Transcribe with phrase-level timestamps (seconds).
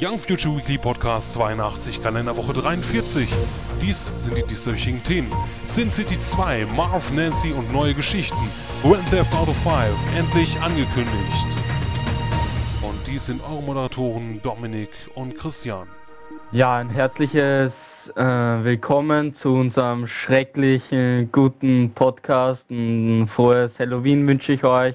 [0.00, 3.28] Young Future Weekly Podcast 82, Kalenderwoche 43.
[3.82, 5.30] Dies sind die dieswöchigen Themen.
[5.62, 8.38] Sin City 2, Marv, Nancy und neue Geschichten.
[8.82, 9.74] Grand Theft Auto 5,
[10.16, 11.48] endlich angekündigt.
[12.80, 15.86] Und dies sind eure Moderatoren Dominik und Christian.
[16.50, 17.70] Ja, ein herzliches
[18.16, 22.62] äh, Willkommen zu unserem schrecklichen, guten Podcast.
[22.70, 24.94] Ein frohes Halloween wünsche ich euch.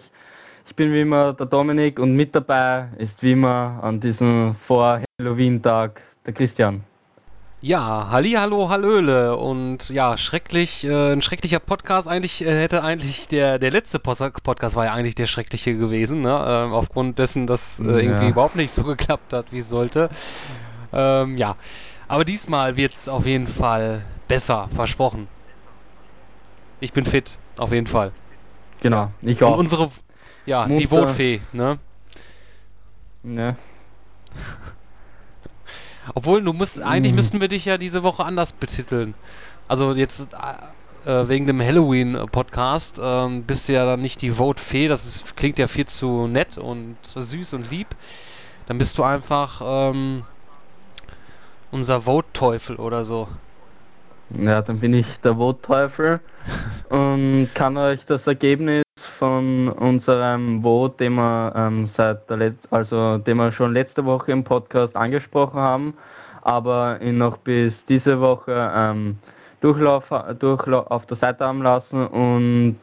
[0.76, 6.02] Ich bin wie immer der Dominik und mit dabei ist wie immer an diesem Vor-Halloween-Tag
[6.26, 6.84] der Christian.
[7.62, 12.10] Ja, Halli, hallo, hallöle und ja, schrecklich, äh, ein schrecklicher Podcast.
[12.10, 16.28] Eigentlich äh, hätte eigentlich der, der letzte Podcast war ja eigentlich der schreckliche gewesen, ne?
[16.30, 20.10] äh, aufgrund dessen, dass äh, irgendwie überhaupt nicht so geklappt hat, wie es sollte.
[20.92, 21.56] Ähm, ja,
[22.10, 25.30] aber diesmal wird es auf jeden Fall besser, versprochen.
[26.82, 28.12] Ich bin fit, auf jeden Fall.
[28.82, 29.58] Genau, ich Und auch.
[29.58, 29.90] unsere,
[30.46, 30.90] ja, die Mutter.
[31.08, 31.80] Votfee, ne?
[33.24, 33.56] Ne?
[36.14, 37.16] Obwohl, du musst, eigentlich Mhm.
[37.16, 39.16] müssten wir dich ja diese Woche anders betiteln.
[39.68, 40.30] Also jetzt
[41.06, 45.58] äh, wegen dem Halloween-Podcast ähm, bist du ja dann nicht die Vote-Fee, das ist, klingt
[45.58, 47.88] ja viel zu nett und süß und lieb.
[48.68, 50.24] Dann bist du einfach ähm,
[51.72, 53.28] unser Vote-Teufel oder so.
[54.30, 56.20] Ja, dann bin ich der Vote-Teufel
[56.90, 58.84] und kann euch das Ergebnis
[59.20, 64.32] von unserem Vote, den wir ähm, seit der Let also den wir schon letzte Woche
[64.32, 65.94] im Podcast angesprochen haben,
[66.42, 69.18] aber ihn noch bis diese Woche ähm,
[69.62, 70.06] durchlauf,
[70.40, 72.06] durchla auf der Seite haben lassen.
[72.08, 72.78] Und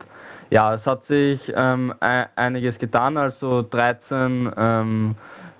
[0.50, 5.14] ja, es hat sich ähm, e einiges getan, also 13 ähm,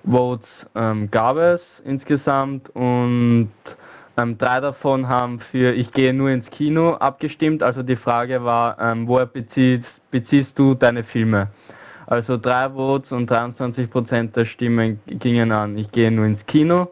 [0.05, 2.69] Votes ähm, gab es insgesamt.
[2.75, 3.51] Und
[4.17, 7.63] ähm, drei davon haben für Ich gehe nur ins Kino abgestimmt.
[7.63, 11.47] Also die Frage war, ähm, woher beziehst, beziehst du deine Filme?
[12.05, 16.89] Also drei Votes und 23% der Stimmen gingen an Ich gehe nur ins Kino.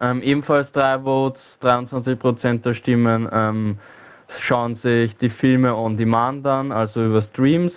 [0.00, 3.78] Ähm, ebenfalls drei Votes, 23% der Stimmen ähm,
[4.38, 7.72] schauen sich die Filme on demand an, also über Streams.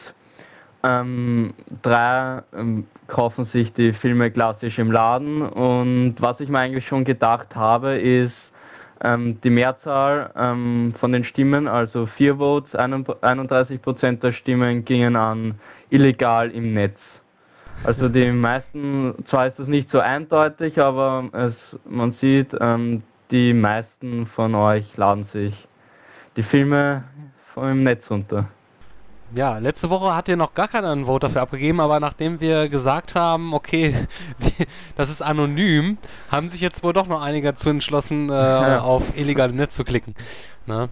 [0.84, 6.86] Ähm, drei ähm, kaufen sich die Filme klassisch im Laden und was ich mir eigentlich
[6.86, 8.36] schon gedacht habe ist,
[9.04, 15.56] ähm, die Mehrzahl ähm, von den Stimmen, also vier Votes, 31% der Stimmen gingen an
[15.90, 16.98] illegal im Netz.
[17.84, 21.54] Also die meisten, zwar ist das nicht so eindeutig, aber es,
[21.88, 25.68] man sieht, ähm, die meisten von euch laden sich
[26.38, 27.04] die Filme
[27.54, 28.50] vom Netz runter.
[29.36, 32.70] Ja, letzte Woche hat dir noch gar keiner einen Vote dafür abgegeben, aber nachdem wir
[32.70, 33.94] gesagt haben, okay,
[34.96, 35.98] das ist anonym,
[36.32, 38.82] haben sich jetzt wohl doch noch einige dazu entschlossen, äh, Ja.
[38.82, 40.16] auf illegale Netz zu klicken.
[40.66, 40.88] Ne?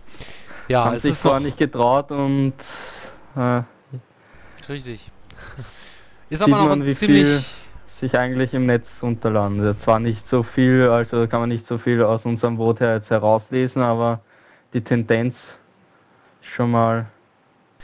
[0.67, 2.53] Ja, haben es sich ist zwar nicht getraut und
[3.37, 3.61] äh,
[4.67, 5.09] richtig.
[6.29, 7.45] Ist aber noch man, wie ziemlich
[8.01, 9.63] sich eigentlich im Netz runterladen.
[9.63, 12.95] Das zwar nicht so viel, also kann man nicht so viel aus unserem Vote her
[12.95, 14.19] jetzt herauslesen, aber
[14.73, 15.35] die Tendenz
[16.41, 17.05] schon mal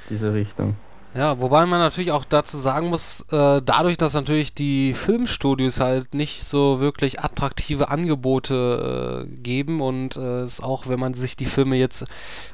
[0.10, 0.76] diese Richtung.
[1.16, 6.14] Ja, wobei man natürlich auch dazu sagen muss, äh, dadurch, dass natürlich die Filmstudios halt
[6.14, 11.48] nicht so wirklich attraktive Angebote äh, geben und äh, es auch, wenn man sich die
[11.48, 12.06] Filme jetzt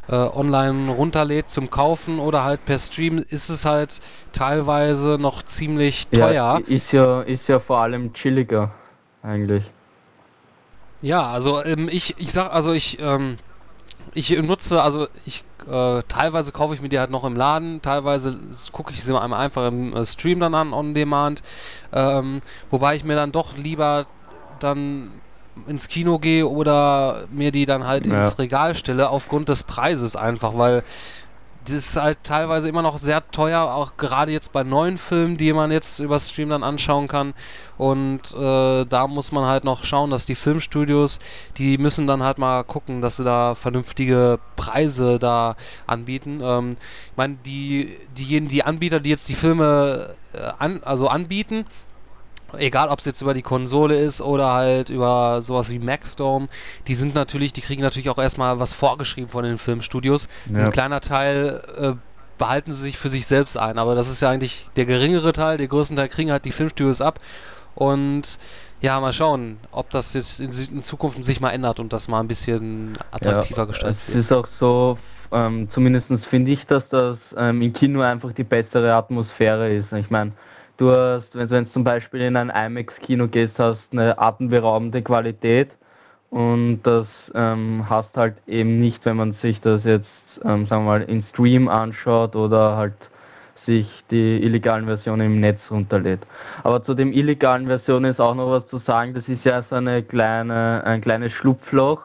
[0.08, 4.00] äh, online runterlädt zum Kaufen oder halt per Stream, ist es halt
[4.32, 6.32] teilweise noch ziemlich teuer.
[6.32, 8.72] Ja, ist ja, ist ja vor allem chilliger
[9.22, 9.64] eigentlich.
[11.02, 13.36] Ja, also ähm, ich, ich sag, also ich, ähm,
[14.14, 18.38] ich nutze, also ich, äh, teilweise kaufe ich mir die halt noch im Laden, teilweise
[18.72, 21.42] gucke ich sie mal einmal einfach im äh, Stream dann an, on demand,
[21.94, 22.40] ähm,
[22.72, 24.06] wobei ich mir dann doch lieber
[24.60, 25.12] dann
[25.68, 28.20] ins Kino gehe oder mir die dann halt Ja.
[28.20, 30.84] ins Regal stelle, aufgrund des Preises einfach, weil
[31.66, 35.52] das ist halt teilweise immer noch sehr teuer, auch gerade jetzt bei neuen Filmen, die
[35.52, 37.34] man jetzt über Stream dann anschauen kann.
[37.78, 41.20] Und äh, da muss man halt noch schauen, dass die Filmstudios,
[41.58, 45.56] die müssen dann halt mal gucken, dass sie da vernünftige Preise da
[45.88, 46.40] anbieten.
[46.44, 46.78] Ähm,
[47.12, 51.66] ich meine, die, diejenigen, die Anbieter, die jetzt die Filme äh, an, also anbieten,
[52.58, 56.48] egal ob es jetzt über die Konsole ist oder halt über sowas wie Maxdome,
[56.88, 60.28] die sind natürlich, die kriegen natürlich auch erstmal was vorgeschrieben von den Filmstudios.
[60.54, 60.66] Ja.
[60.66, 61.94] Ein kleiner Teil äh,
[62.38, 65.58] behalten sie sich für sich selbst ein, aber das ist ja eigentlich der geringere Teil,
[65.58, 67.20] der größten Teil kriegen halt die Filmstudios ab
[67.76, 68.38] und
[68.82, 72.20] ja, mal schauen, ob das jetzt in, in Zukunft sich mal ändert und das mal
[72.20, 74.26] ein bisschen attraktiver gestaltet Es wird.
[74.26, 74.98] ist auch so,
[75.32, 79.92] ähm, zumindest finde ich, dass das ähm, im Kino einfach die bessere Atmosphäre ist.
[79.94, 80.34] Ich meine,
[80.78, 85.72] du hast, wenn du zum Beispiel in ein IMAX-Kino gehst, hast eine atemberaubende Qualität
[86.30, 90.10] und das ähm, hast halt eben nicht, wenn man sich das jetzt,
[90.44, 92.94] ähm, sagen wir mal, in Stream anschaut oder halt
[93.66, 96.22] sich die illegalen Versionen im Netz runterlädt.
[96.64, 99.76] Aber zu den illegalen Versionen ist auch noch was zu sagen, das ist ja so
[99.76, 102.04] eine kleine, ein kleines Schlupfloch.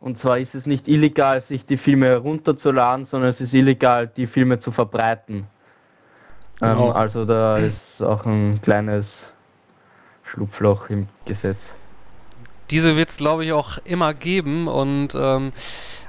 [0.00, 4.26] Und zwar ist es nicht illegal, sich die Filme herunterzuladen, sondern es ist illegal, die
[4.26, 5.46] Filme zu verbreiten.
[6.72, 6.90] Genau.
[6.90, 9.06] Ähm, also da ist auch ein kleines
[10.24, 11.58] Schlupfloch im Gesetz.
[12.70, 15.52] Diese wird es, glaube ich, auch immer geben und ähm,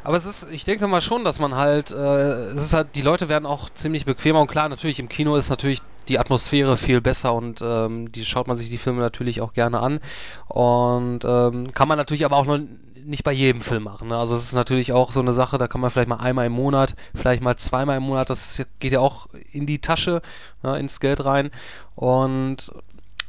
[0.04, 3.02] aber es ist, ich denke mal schon, dass man halt, äh, es ist halt, die
[3.02, 7.02] Leute werden auch ziemlich bequemer und klar, natürlich im Kino ist natürlich die Atmosphäre viel
[7.02, 10.00] besser und ähm, die schaut man sich die Filme natürlich auch gerne an
[10.48, 12.60] und ähm, kann man natürlich aber auch noch
[13.06, 14.10] nicht bei jedem Film machen.
[14.10, 14.18] Ne?
[14.18, 16.54] Also es ist natürlich auch so eine Sache, da kann man vielleicht mal einmal im
[16.54, 20.22] Monat, vielleicht mal zweimal im Monat, das geht ja auch in die Tasche,
[20.64, 21.52] ne, ins Geld rein.
[21.96, 22.72] Und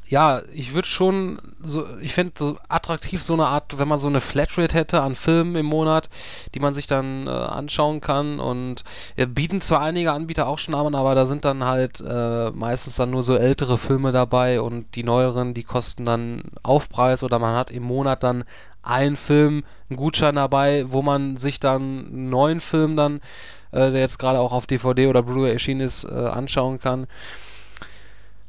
[0.08, 4.06] ja, ich würde schon so, ich fände so attraktiv so eine Art, wenn man so
[4.06, 6.08] eine Flatrate hätte an Filmen im Monat,
[6.55, 8.84] die man sich dann äh, anschauen kann und
[9.17, 12.96] ja, bieten zwar einige Anbieter auch schon an, aber da sind dann halt äh, meistens
[12.96, 17.56] dann nur so ältere Filme dabei und die neueren, die kosten dann Aufpreis oder man
[17.56, 18.44] hat im Monat dann
[18.86, 23.20] einen Film, einen Gutschein dabei, wo man sich dann einen neuen Film dann,
[23.72, 27.06] äh, der jetzt gerade auch auf DVD oder Blu-ray erschienen ist, äh, anschauen kann.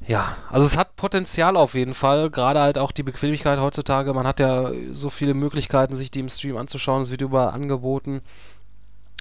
[0.07, 4.13] Ja, also es hat Potenzial auf jeden Fall, gerade halt auch die Bequemlichkeit heutzutage.
[4.13, 7.01] Man hat ja so viele Möglichkeiten, sich die im Stream anzuschauen.
[7.01, 8.21] Es wird überall angeboten.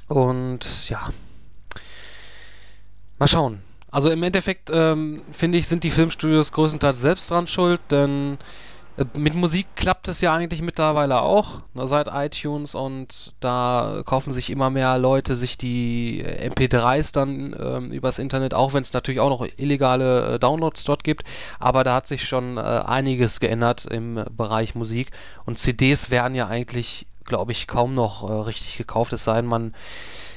[0.06, 1.10] Und ja,
[3.18, 3.62] mal schauen.
[3.90, 8.38] Also im Endeffekt ähm, finde ich, sind die Filmstudios größtenteils selbst dran schuld, denn
[9.14, 14.70] mit Musik klappt es ja eigentlich mittlerweile auch, seit iTunes und da kaufen sich immer
[14.70, 19.46] mehr Leute sich die MP3s dann ähm, übers Internet, auch wenn es natürlich auch noch
[19.58, 21.24] illegale äh, Downloads dort gibt,
[21.58, 25.10] aber da hat sich schon äh, einiges geändert im Bereich Musik.
[25.44, 29.46] Und CDs werden ja eigentlich, glaube ich, kaum noch äh, richtig gekauft, es sei denn,
[29.46, 29.74] man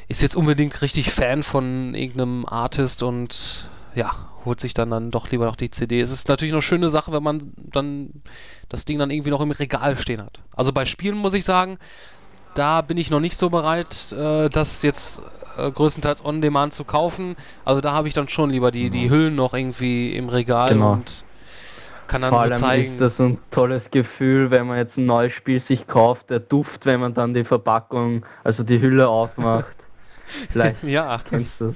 [0.09, 4.11] ist jetzt unbedingt richtig Fan von irgendeinem Artist und ja,
[4.45, 5.99] holt sich dann, dann doch lieber noch die CD.
[5.99, 8.11] Es ist natürlich eine schöne Sache, wenn man dann
[8.69, 10.39] das Ding dann irgendwie noch im Regal stehen hat.
[10.55, 11.77] Also bei Spielen muss ich sagen,
[12.55, 15.21] da bin ich noch nicht so bereit, äh, das jetzt
[15.57, 17.35] äh, größtenteils on demand zu kaufen.
[17.65, 19.09] Also da habe ich dann schon lieber die, die mhm.
[19.09, 20.93] Hüllen noch irgendwie im Regal genau.
[20.93, 21.23] und
[22.07, 22.93] kann dann Vor so zeigen.
[22.93, 26.85] ist das ein tolles Gefühl, wenn man jetzt ein neues Spiel sich kauft, der Duft,
[26.85, 29.75] wenn man dann die Verpackung, also die Hülle aufmacht.
[30.51, 31.19] Vielleicht ja.
[31.29, 31.75] kennst du das.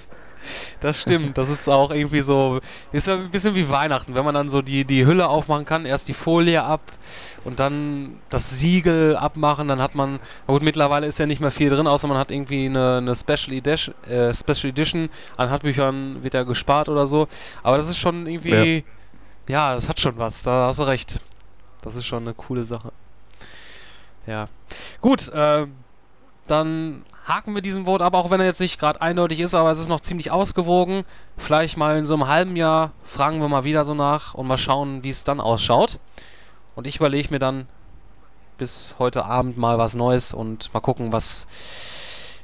[0.79, 2.59] Das stimmt, das ist auch irgendwie so,
[2.91, 5.85] ist ja ein bisschen wie Weihnachten, wenn man dann so die, die Hülle aufmachen kann,
[5.85, 6.81] erst die Folie ab
[7.43, 11.69] und dann das Siegel abmachen, dann hat man, gut, mittlerweile ist ja nicht mehr viel
[11.69, 16.33] drin, außer man hat irgendwie eine, eine Special, Edition, äh, Special Edition, an Handbüchern wird
[16.33, 17.27] ja gespart oder so,
[17.61, 18.83] aber das ist schon irgendwie,
[19.47, 21.19] ja, ja das hat schon was, da hast du recht.
[21.83, 22.93] Das ist schon eine coole Sache.
[24.25, 24.45] Ja.
[25.01, 25.67] Gut, äh,
[26.47, 29.71] dann haken wir diesen Vote ab, auch wenn er jetzt nicht gerade eindeutig ist, aber
[29.71, 31.03] es ist noch ziemlich ausgewogen.
[31.37, 34.57] Vielleicht mal in so einem halben Jahr fragen wir mal wieder so nach und mal
[34.57, 35.99] schauen, wie es dann ausschaut.
[36.75, 37.67] Und ich überlege mir dann
[38.57, 41.47] bis heute Abend mal was Neues und mal gucken, was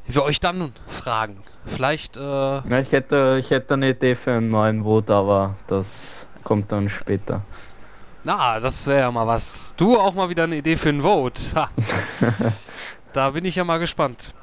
[0.08, 1.44] wir euch dann fragen.
[1.66, 2.18] Vielleicht.
[2.18, 5.86] Äh ja, ich hätte, ich hätte eine Idee für einen neuen Vote, aber das
[6.44, 7.42] kommt dann später.
[8.24, 9.74] Na, das wäre ja mal was.
[9.78, 11.42] Du auch mal wieder eine Idee für einen Vote.
[13.14, 14.34] da bin ich ja mal gespannt.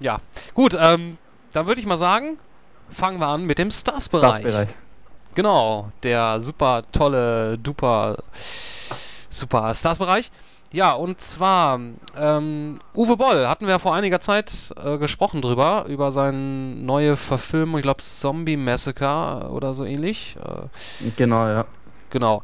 [0.00, 0.18] Ja,
[0.54, 1.18] gut, ähm,
[1.52, 2.38] dann würde ich mal sagen,
[2.90, 4.46] fangen wir an mit dem Stars-Bereich.
[4.46, 4.68] Stars
[5.34, 8.16] genau, der super tolle, duper,
[9.28, 10.30] super Stars-Bereich.
[10.72, 11.80] Ja, und zwar
[12.16, 17.78] ähm, Uwe Boll hatten wir vor einiger Zeit äh, gesprochen drüber, über seine neue Verfilmung,
[17.78, 20.36] ich glaube Zombie Massacre oder so ähnlich.
[20.36, 21.64] Äh, genau, ja.
[22.10, 22.42] Genau.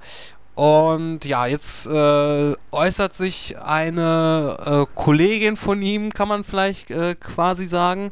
[0.57, 7.15] Und ja, jetzt äh, äußert sich eine äh, Kollegin von ihm, kann man vielleicht äh,
[7.15, 8.11] quasi sagen.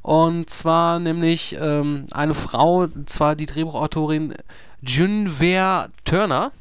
[0.00, 4.34] Und zwar nämlich ähm, eine Frau, zwar die Drehbuchautorin
[4.80, 6.52] Junver Turner.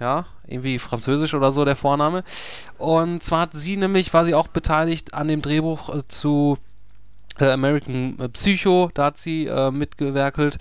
[0.00, 2.24] Ja, irgendwie französisch oder so der Vorname.
[2.76, 6.58] Und zwar hat sie nämlich, war sie auch beteiligt an dem Drehbuch äh, zu
[7.38, 8.90] äh, American Psycho.
[8.92, 10.58] Da hat sie äh, mitgewerkelt.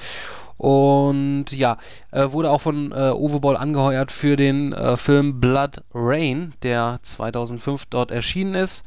[0.60, 1.78] Und ja,
[2.12, 7.00] äh, wurde auch von äh, Uwe Boll angeheuert für den äh, Film Blood Rain, der
[7.02, 8.86] 2005 dort erschienen ist.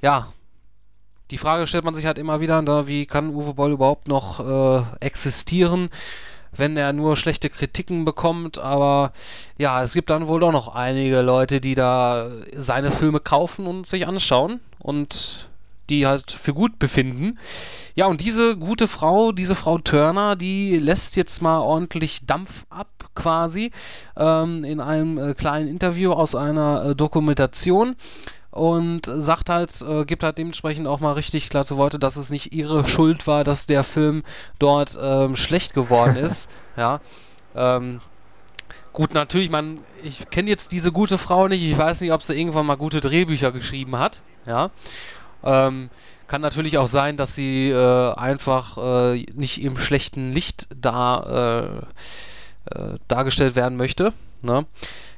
[0.00, 0.28] Ja,
[1.30, 4.40] die Frage stellt man sich halt immer wieder, da, wie kann Uwe Boll überhaupt noch
[4.40, 5.90] äh, existieren,
[6.52, 8.58] wenn er nur schlechte Kritiken bekommt.
[8.58, 9.12] Aber
[9.58, 13.86] ja, es gibt dann wohl doch noch einige Leute, die da seine Filme kaufen und
[13.86, 15.50] sich anschauen und
[15.90, 17.38] die halt für gut befinden.
[17.94, 22.88] Ja, und diese gute Frau, diese Frau Turner, die lässt jetzt mal ordentlich Dampf ab,
[23.14, 23.70] quasi,
[24.16, 27.96] ähm, in einem äh, kleinen Interview aus einer äh, Dokumentation.
[28.50, 32.30] und sagt halt, äh, gibt halt dementsprechend auch mal richtig klar zu Worte, dass es
[32.30, 34.22] nicht ihre Schuld war, dass der Film
[34.60, 36.48] dort ähm, schlecht geworden ist.
[36.76, 37.00] ja.
[37.56, 38.00] Ähm,
[38.92, 42.34] gut, natürlich, man, ich kenne jetzt diese gute Frau nicht, ich weiß nicht, ob sie
[42.38, 44.22] irgendwann mal gute Drehbücher geschrieben hat.
[44.46, 44.70] Ja.
[45.44, 45.90] Ähm,
[46.26, 51.84] kann natürlich auch sein, dass sie äh, einfach äh, nicht im schlechten Licht da
[52.68, 54.12] äh, äh dargestellt werden möchte.
[54.42, 54.66] Ne?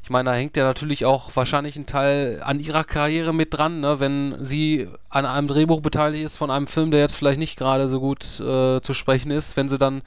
[0.02, 3.80] Ich meine, da hängt ja natürlich auch wahrscheinlich ein Teil an ihrer Karriere mit dran,
[3.80, 3.98] ne?
[3.98, 7.88] wenn sie an einem Drehbuch beteiligt ist von einem Film, der jetzt vielleicht nicht gerade
[7.88, 10.02] so gut äh, zu sprechen ist, wenn sie dann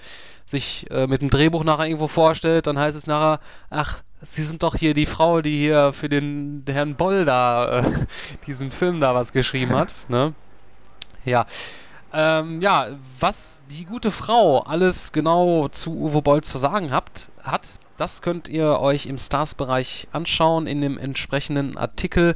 [0.45, 4.63] sich äh, mit dem Drehbuch nachher irgendwo vorstellt, dann heißt es nachher, ach, Sie sind
[4.63, 7.83] doch hier die Frau, die hier für den Herrn Boll da äh,
[8.47, 10.33] diesen Film da was geschrieben hat, ne?
[11.25, 11.45] Ja.
[12.11, 12.87] Ähm, ja,
[13.19, 18.47] was die gute Frau alles genau zu Uwe Boll zu sagen habt, hat, das könnt
[18.47, 22.33] ihr euch im Stars-Bereich anschauen in dem entsprechenden Artikel.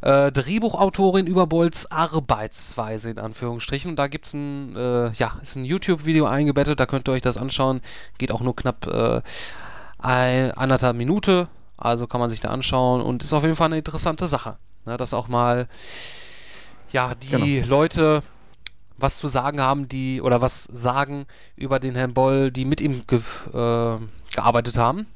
[0.00, 3.90] Äh, Drehbuchautorin über Bolls Arbeitsweise in Anführungsstrichen.
[3.90, 7.22] Und da gibt es ein, äh, ja, ist ein YouTube-Video eingebettet, da könnt ihr euch
[7.22, 7.80] das anschauen.
[8.16, 9.22] Geht auch nur knapp äh,
[10.02, 11.48] ein, anderthalb Minute.
[11.76, 14.56] Also kann man sich da anschauen und ist auf jeden Fall eine interessante Sache.
[14.84, 15.68] Ne, dass auch mal
[16.92, 17.66] ja, die genau.
[17.66, 18.22] Leute
[18.98, 23.02] was zu sagen haben, die oder was sagen über den Herrn Boll, die mit ihm
[23.06, 23.18] ge,
[23.52, 23.98] äh,
[24.34, 25.06] gearbeitet haben.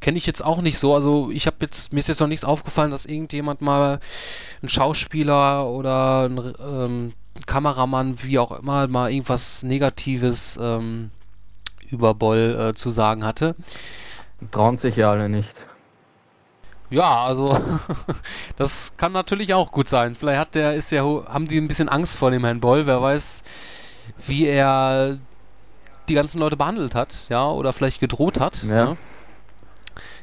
[0.00, 0.94] Kenne ich jetzt auch nicht so.
[0.94, 4.00] Also ich habe jetzt, mir ist jetzt noch nichts aufgefallen, dass irgendjemand mal
[4.62, 7.12] ein Schauspieler oder ein ähm,
[7.46, 11.10] Kameramann, wie auch immer, mal irgendwas Negatives ähm,
[11.90, 13.54] über Boll äh, zu sagen hatte.
[14.50, 15.52] Trauen sich ja alle nicht.
[16.90, 17.58] Ja, also
[18.56, 20.14] das kann natürlich auch gut sein.
[20.14, 22.86] Vielleicht hat der, ist ja, haben die ein bisschen Angst vor dem Herrn Boll.
[22.86, 23.42] Wer weiß,
[24.26, 25.18] wie er
[26.08, 28.62] die ganzen Leute behandelt hat, ja, oder vielleicht gedroht hat.
[28.62, 28.86] Ja.
[28.86, 28.96] Ne?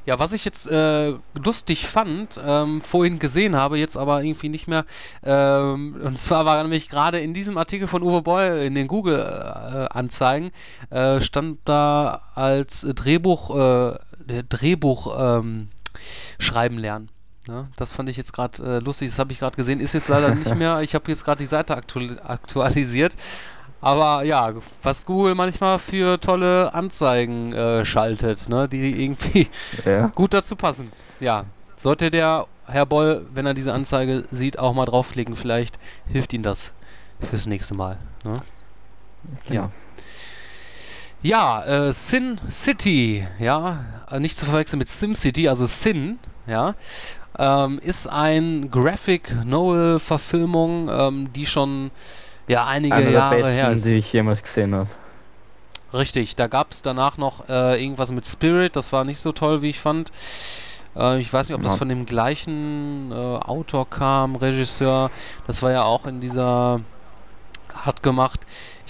[0.06, 4.68] Ja, was ich jetzt äh, lustig fand, ähm, vorhin gesehen habe, jetzt aber irgendwie nicht
[4.68, 4.86] mehr,
[5.24, 10.52] ähm, und zwar war nämlich gerade in diesem Artikel von Uwe Boll in den Google-Anzeigen,
[10.92, 15.70] äh, äh, stand da als Drehbuch, äh, Drehbuch ähm,
[16.38, 17.10] schreiben lernen.
[17.48, 19.80] Ja, das fand ich jetzt gerade äh, lustig, das habe ich gerade gesehen.
[19.80, 23.16] Ist jetzt leider nicht mehr, ich habe jetzt gerade die Seite aktual aktualisiert
[23.86, 24.52] aber ja,
[24.82, 29.48] was Google manchmal für tolle Anzeigen äh, schaltet, ne, die irgendwie
[29.86, 30.08] ja.
[30.16, 30.92] gut dazu passen.
[31.20, 31.46] Ja,
[31.78, 35.78] sollte der Herr Boll, wenn er diese Anzeige sieht, auch mal draufklicken, vielleicht
[36.08, 36.74] hilft ihm das
[37.30, 38.00] fürs nächste Mal.
[38.24, 38.42] Ne?
[39.48, 39.62] Genau.
[39.62, 39.72] Ja.
[41.22, 46.74] Ja, äh, Sin City, ja, äh, nicht zu verwechseln mit Sim City, also Sin, ja,
[47.38, 51.92] ähm, ist ein Graphic Novel Verfilmung, ähm, die schon
[52.48, 53.86] ja, einige Eine Jahre der her ist.
[53.86, 54.90] die ich jemals gesehen habe.
[55.94, 59.62] Richtig, da gab es danach noch äh, irgendwas mit Spirit, das war nicht so toll,
[59.62, 60.12] wie ich fand.
[60.96, 65.12] Äh, ich weiß nicht, ob das von dem gleichen äh, Autor kam, Regisseur.
[65.48, 66.82] Das war ja auch in dieser
[67.74, 68.42] hat gemacht.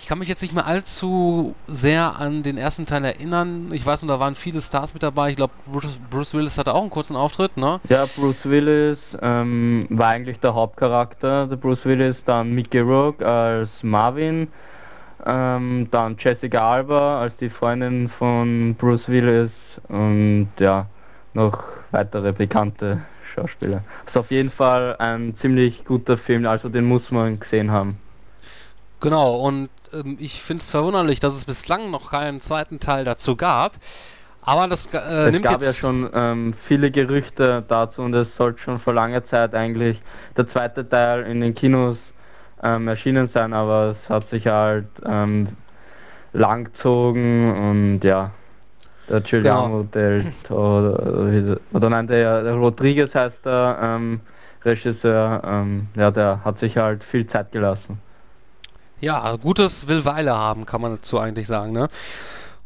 [0.06, 3.72] Ich kann mich jetzt nicht mehr allzu sehr an den ersten Teil erinnern.
[3.74, 5.32] Ich weiß nur, da waren viele Stars mit dabei.
[5.32, 7.80] Ich glaube, Bruce, Bruce, Willis hatte auch einen kurzen Auftritt, ne?
[7.90, 11.48] Ja, Bruce Willis ähm, war eigentlich der Hauptcharakter.
[11.48, 14.50] Der Bruce Willis, dann Mickey Rourke als Marvin,
[15.26, 19.50] ähm, dann Jessica Alba als die Freundin von Bruce Willis
[19.88, 20.86] und ja,
[21.34, 23.02] noch weitere bekannte
[23.34, 23.84] Schauspieler.
[24.06, 27.98] Ist auf jeden Fall ein ziemlich guter Film, also den muss man gesehen haben.
[29.02, 33.36] Genau, und ähm, ich finde es verwunderlich, dass es bislang noch keinen zweiten Teil dazu
[33.36, 33.74] gab.
[34.42, 38.28] Aber das äh, es nimmt gab jetzt ja schon ähm, viele Gerüchte dazu und es
[38.38, 40.02] sollte schon vor langer Zeit eigentlich
[40.38, 41.98] der zweite Teil in den Kinos
[42.62, 45.48] ähm, erschienen sein, aber es hat sich halt ähm,
[46.34, 48.32] langgezogen und ja,
[49.10, 49.84] der Giuliano genau.
[49.84, 54.22] del oder, oder nein, der, der Rodriguez heißt der ähm,
[54.64, 58.00] Regisseur, ähm, ja, der hat sich halt viel Zeit gelassen.
[59.06, 61.90] Ja, gutes will Weile haben, kann man dazu eigentlich sagen, ne?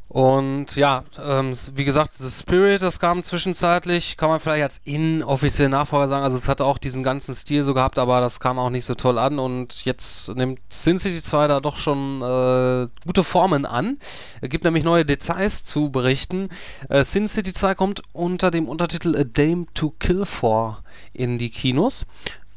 [0.07, 5.73] Und ja, ähm, wie gesagt, The Spirit, das kam zwischenzeitlich, kann man vielleicht als inoffiziellen
[5.73, 6.23] Nachfolger sagen.
[6.23, 8.95] Also es hatte auch diesen ganzen Stil so gehabt, aber das kam auch nicht so
[8.95, 9.37] toll an.
[9.37, 13.99] Und jetzt nimmt Sin City 2 da doch schon äh, gute Formen an.
[14.39, 16.47] Es gibt nämlich neue Details zu berichten.
[16.87, 21.49] Äh, Sin City 2 kommt unter dem Untertitel A Dame to Kill For in die
[21.49, 22.05] Kinos.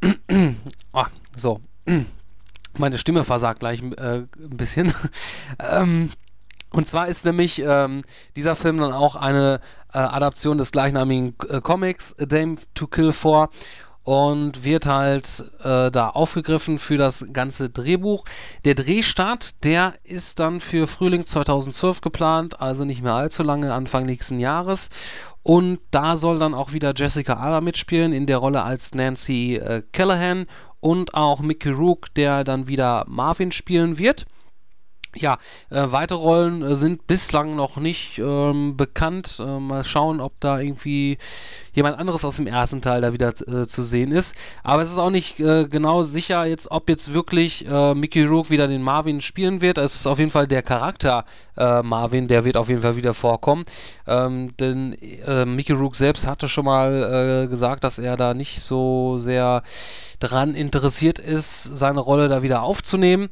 [0.92, 1.60] ah, so.
[2.78, 4.92] Meine Stimme versagt gleich äh, ein bisschen.
[5.58, 6.10] ähm,
[6.70, 8.02] und zwar ist nämlich ähm,
[8.34, 9.60] dieser Film dann auch eine
[9.92, 13.50] äh, Adaption des gleichnamigen äh, Comics A Dame to Kill For
[14.04, 18.24] und wird halt äh, da aufgegriffen für das ganze Drehbuch.
[18.64, 24.04] Der Drehstart, der ist dann für Frühling 2012 geplant, also nicht mehr allzu lange, Anfang
[24.06, 24.88] nächsten Jahres.
[25.44, 29.82] Und da soll dann auch wieder Jessica Alba mitspielen in der Rolle als Nancy äh,
[29.92, 30.46] Callahan
[30.82, 34.26] und auch Mickey Rook, der dann wieder Marvin spielen wird.
[35.16, 35.38] Ja,
[35.68, 39.42] äh, weitere Rollen äh, sind bislang noch nicht ähm, bekannt.
[39.44, 41.18] Äh, mal schauen, ob da irgendwie
[41.74, 44.34] jemand anderes aus dem ersten Teil da wieder äh, zu sehen ist.
[44.62, 48.48] Aber es ist auch nicht äh, genau sicher jetzt, ob jetzt wirklich äh, Mickey Rourke
[48.48, 49.76] wieder den Marvin spielen wird.
[49.76, 53.66] Es ist auf jeden Fall der Charakter Marvin, der wird auf jeden Fall wieder vorkommen.
[54.06, 54.96] Ähm, denn
[55.54, 59.62] Mickey Rourke selbst hatte schon mal gesagt, dass er da nicht so sehr
[60.18, 63.28] daran interessiert ist, seine Rolle da wieder aufzunehmen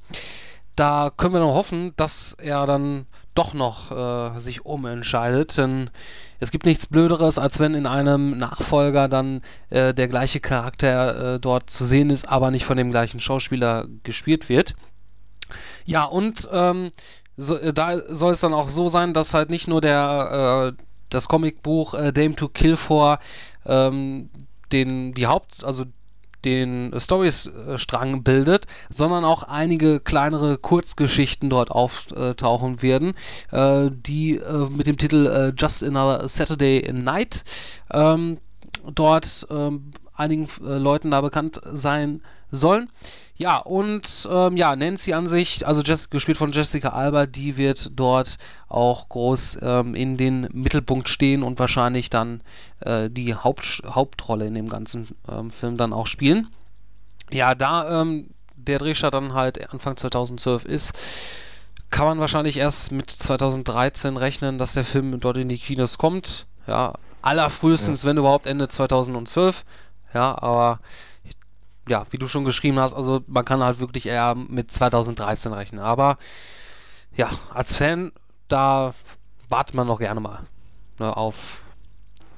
[0.81, 5.91] da können wir noch hoffen, dass er dann doch noch äh, sich umentscheidet, denn
[6.39, 11.39] es gibt nichts Blöderes, als wenn in einem Nachfolger dann äh, der gleiche Charakter äh,
[11.39, 14.75] dort zu sehen ist, aber nicht von dem gleichen Schauspieler gespielt wird.
[15.85, 16.93] Ja, und ähm,
[17.37, 20.83] so, äh, da soll es dann auch so sein, dass halt nicht nur der äh,
[21.11, 23.19] das Comicbuch äh, Dame to Kill for
[23.67, 24.31] ähm,
[24.73, 25.85] den die Haupt also
[26.45, 33.15] den Storystrang bildet, sondern auch einige kleinere Kurzgeschichten dort auftauchen werden,
[33.51, 37.45] äh, die äh, mit dem Titel äh, Just Another Saturday Night
[37.91, 38.39] ähm,
[38.95, 42.91] dort ähm, einigen Leuten da bekannt sein sollen.
[43.41, 47.91] Ja, und ähm, ja, Nancy an sich, also Jess, gespielt von Jessica Alba, die wird
[47.99, 48.37] dort
[48.69, 52.43] auch groß ähm, in den Mittelpunkt stehen und wahrscheinlich dann
[52.81, 56.49] äh, die Haupt, Hauptrolle in dem ganzen ähm, Film dann auch spielen.
[57.31, 60.93] Ja, da ähm, der Drehstart dann halt Anfang 2012 ist,
[61.89, 66.45] kann man wahrscheinlich erst mit 2013 rechnen, dass der Film dort in die Kinos kommt.
[66.67, 66.93] Ja,
[67.23, 68.11] allerfrühestens, ja.
[68.11, 69.65] wenn überhaupt Ende 2012.
[70.13, 70.81] Ja, aber
[71.91, 75.81] ja, wie du schon geschrieben hast, also man kann halt wirklich eher mit 2013 rechnen.
[75.81, 76.19] Aber
[77.17, 78.13] ja, als Fan,
[78.47, 78.95] da
[79.49, 80.39] wartet man noch gerne mal
[81.01, 81.63] ne, auf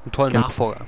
[0.04, 0.40] einen tollen ja.
[0.40, 0.86] Nachfolger.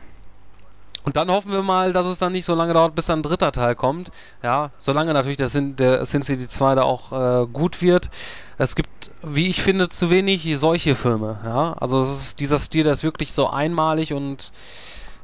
[1.05, 3.23] Und dann hoffen wir mal, dass es dann nicht so lange dauert, bis dann ein
[3.23, 4.11] dritter Teil kommt.
[4.43, 8.09] Ja, solange natürlich der Sin, der Sin City 2 da auch äh, gut wird.
[8.57, 11.39] Es gibt, wie ich finde, zu wenig solche Filme.
[11.45, 14.53] Ja, also es ist dieser Stil, der ist wirklich so einmalig und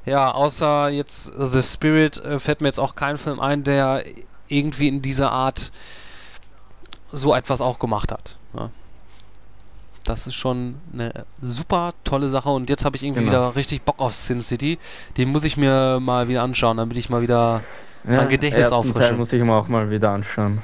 [0.06, 4.04] ja, außer jetzt The Spirit äh, fällt mir jetzt auch kein Film ein, der
[4.48, 5.70] irgendwie in dieser Art
[7.12, 8.36] so etwas auch gemacht hat.
[8.54, 8.70] Ja.
[10.04, 13.32] Das ist schon eine super tolle Sache und jetzt habe ich irgendwie genau.
[13.32, 14.78] wieder richtig Bock auf Sin City.
[15.16, 17.62] Den muss ich mir mal wieder anschauen, damit ich mal wieder
[18.04, 18.98] ja, mein Gedächtnis auffrische.
[18.98, 20.62] Teil muss ich mir auch mal wieder anschauen.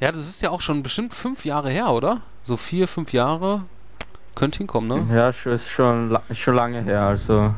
[0.00, 2.22] Ja, das ist ja auch schon bestimmt fünf Jahre her, oder?
[2.42, 3.62] So vier, fünf Jahre
[4.34, 5.14] könnte hinkommen, ne?
[5.14, 7.54] Ja, schon, ist schon, schon lange her, also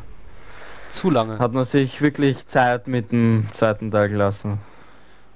[0.89, 1.39] zu lange.
[1.39, 4.59] Hat man sich wirklich Zeit mit dem zweiten Teil gelassen.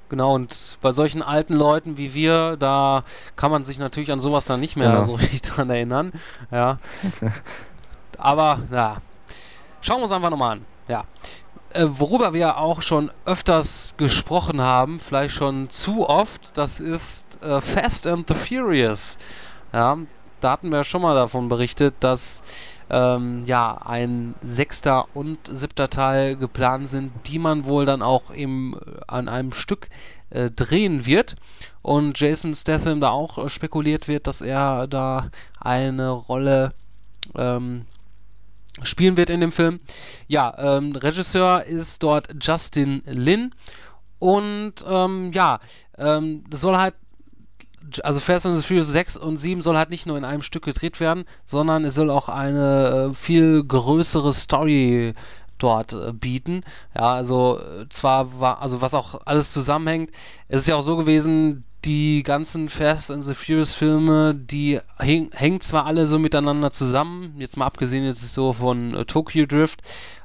[0.09, 3.05] Genau, und bei solchen alten Leuten wie wir, da
[3.37, 5.05] kann man sich natürlich an sowas dann nicht mehr genau.
[5.05, 6.11] so richtig dran erinnern.
[6.51, 6.79] Ja.
[8.17, 8.97] Aber, ja.
[9.79, 10.65] Schauen wir uns einfach nochmal an.
[10.89, 11.05] Ja.
[11.73, 17.61] Äh, worüber wir auch schon öfters gesprochen haben, vielleicht schon zu oft, das ist äh,
[17.61, 19.17] Fast and the Furious.
[19.71, 19.97] Ja,
[20.41, 22.41] da hatten wir schon mal davon berichtet, dass
[22.91, 28.77] ähm, ja, ein sechster und siebter Teil geplant sind, die man wohl dann auch im,
[28.85, 29.87] äh, an einem Stück
[30.29, 31.37] äh, drehen wird.
[31.81, 36.73] Und Jason Statham da auch äh, spekuliert wird, dass er da eine Rolle
[37.35, 37.85] ähm,
[38.83, 39.79] spielen wird in dem Film.
[40.27, 43.55] Ja, ähm, Regisseur ist dort Justin Lin.
[44.19, 45.59] Und ähm, ja,
[45.97, 46.95] ähm, das soll halt
[47.99, 50.63] also Fast and the Furious 6 und 7 soll halt nicht nur in einem Stück
[50.65, 55.13] gedreht werden, sondern es soll auch eine äh, viel größere Story
[55.57, 56.63] dort äh, bieten.
[56.95, 60.11] Ja, also äh, zwar war, also was auch alles zusammenhängt,
[60.47, 65.31] es ist ja auch so gewesen, die ganzen Fast and the Furious Filme, die häng,
[65.33, 69.81] hängen zwar alle so miteinander zusammen, jetzt mal abgesehen jetzt so von äh, Tokyo Drift,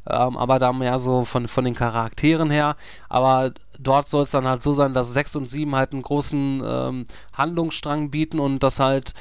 [0.07, 2.77] ähm, aber da mehr so von, von den Charakteren her,
[3.09, 6.63] aber dort soll es dann halt so sein, dass 6 und 7 halt einen großen
[6.65, 9.13] ähm, Handlungsstrang bieten und das halt,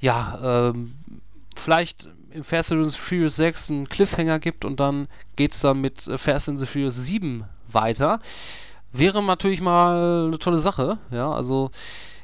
[0.00, 0.94] ja, ähm,
[1.56, 5.80] vielleicht in Fast and the Furious 6 einen Cliffhanger gibt und dann geht es dann
[5.80, 8.20] mit Fast and the Furious 7 weiter.
[8.92, 11.70] Wäre natürlich mal eine tolle Sache, ja, also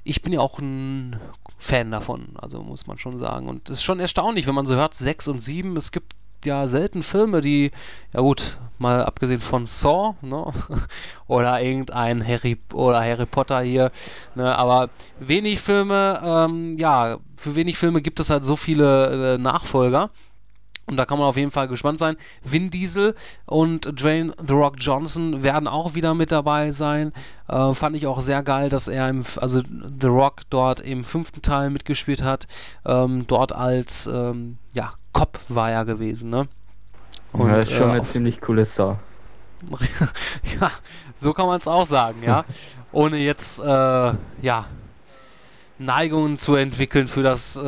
[0.05, 1.18] ich bin ja auch ein
[1.59, 3.49] Fan davon, also muss man schon sagen.
[3.49, 6.13] Und es ist schon erstaunlich, wenn man so hört, 6 und 7, es gibt
[6.47, 7.71] ja selten Filme, die,
[8.13, 10.47] ja gut, mal abgesehen von Saw, ne?
[11.27, 13.91] oder irgendein Harry oder Harry Potter hier,
[14.35, 14.57] ne?
[14.57, 20.11] aber wenig Filme, ähm, ja, für wenig Filme gibt es halt so viele äh, Nachfolger.
[20.87, 22.17] Und da kann man auf jeden Fall gespannt sein.
[22.43, 23.15] Vin Diesel
[23.47, 27.13] und Dwayne The Rock Johnson werden auch wieder mit dabei sein.
[27.49, 29.63] Äh, fand ich auch sehr geil, dass er im, also
[30.01, 32.47] The Rock dort im fünften Teil mitgespielt hat.
[32.85, 36.46] Ähm, dort als, ähm, ja, Cop war er gewesen, ne?
[37.33, 38.98] Und, ja, ist schon äh, eine ziemlich coole Sau.
[40.61, 40.70] ja,
[41.16, 42.44] so kann man es auch sagen, ja.
[42.92, 43.64] Ohne jetzt, äh,
[44.42, 44.66] ja,
[45.79, 47.61] Neigungen zu entwickeln für das äh,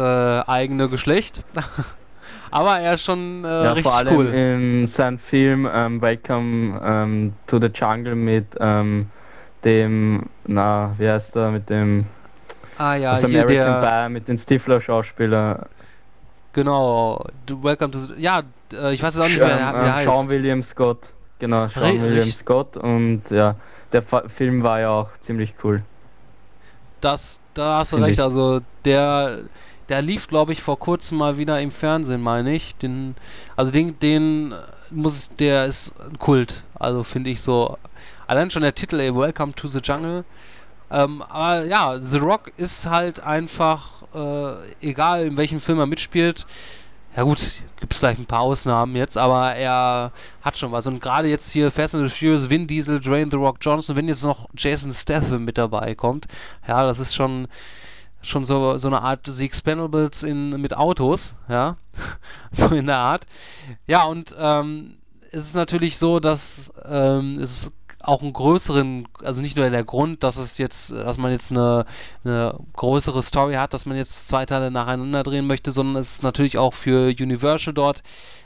[0.46, 1.42] eigene Geschlecht.
[2.50, 4.26] Aber er ist schon äh, ja, richtig vor allem cool.
[4.26, 9.10] in seinem Film ähm, Welcome ähm, to the Jungle mit ähm,
[9.64, 12.06] dem, na, wie heißt er, mit dem
[12.78, 15.66] ah, ja, hier American der, Pie, mit dem Stifler-Schauspieler.
[16.56, 18.42] Genau, Welcome to, ja,
[18.72, 20.10] äh, ich weiß jetzt auch nicht mehr, wie der ähm, heißt.
[20.10, 21.00] Sean William Scott,
[21.38, 23.56] genau, Sean Re William Scott und ja,
[23.92, 25.82] der Fa Film war ja auch ziemlich cool.
[27.02, 29.42] Das, da hast du recht, also der
[29.88, 32.74] der lief, glaube ich, vor kurzem mal wieder im Fernsehen, meine ich.
[32.76, 33.14] Den,
[33.54, 34.54] also den, den
[34.90, 36.64] muss, der ist Kult.
[36.74, 37.76] Also finde ich so.
[38.26, 40.24] Allein schon der Titel, ey, Welcome to the Jungle.
[40.90, 46.46] Ähm, aber ja, The Rock ist halt einfach, äh, egal in welchem Film er mitspielt.
[47.16, 47.38] Ja gut,
[47.80, 50.86] gibt es vielleicht ein paar Ausnahmen jetzt, aber er hat schon was.
[50.86, 54.06] Und gerade jetzt hier Fast and the Furious, Vin Diesel, Drain The Rock Johnson, wenn
[54.06, 56.26] jetzt noch Jason Statham mit dabei kommt,
[56.68, 57.48] ja, das ist schon
[58.22, 61.76] schon so, so eine Art The Expendables in, mit Autos, ja,
[62.50, 63.24] so in der Art.
[63.86, 64.96] Ja, und ähm,
[65.30, 67.72] es ist natürlich so, dass ähm, es
[68.06, 71.84] auch einen größeren, also nicht nur der Grund, dass es jetzt, dass man jetzt eine,
[72.24, 76.22] eine größere Story hat, dass man jetzt zwei Teile nacheinander drehen möchte, sondern es ist
[76.22, 78.02] natürlich auch für Universal dort,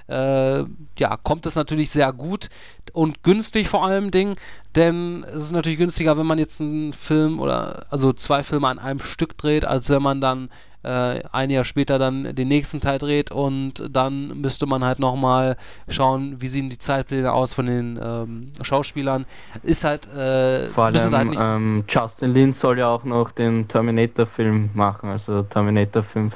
[0.08, 0.64] äh,
[0.98, 2.48] ja, kommt es natürlich sehr gut
[2.92, 4.36] und günstig vor allem Ding,
[4.74, 8.78] denn es ist natürlich günstiger, wenn man jetzt einen Film oder also zwei Filme an
[8.78, 10.48] einem Stück dreht, als wenn man dann
[10.82, 15.56] äh, ein Jahr später dann den nächsten Teil dreht und dann müsste man halt nochmal
[15.88, 19.26] schauen, wie sehen die Zeitpläne aus von den ähm, Schauspielern.
[19.62, 24.70] Ist halt äh, vor allem halt ähm, Justin Lin soll ja auch noch den Terminator-Film
[24.74, 26.34] machen, also Terminator 5.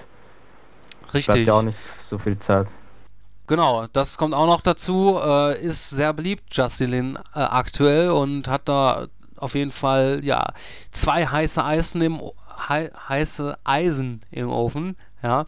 [1.14, 1.26] Richtig.
[1.26, 1.78] Bleibt ja auch nicht
[2.10, 2.66] so viel Zeit.
[3.46, 5.18] Genau, das kommt auch noch dazu.
[5.22, 10.52] Äh, ist sehr beliebt, Justin Lin äh, aktuell und hat da auf jeden Fall ja
[10.90, 12.20] zwei heiße Eisen im
[12.68, 15.46] hei heiße Eisen im Ofen, ja.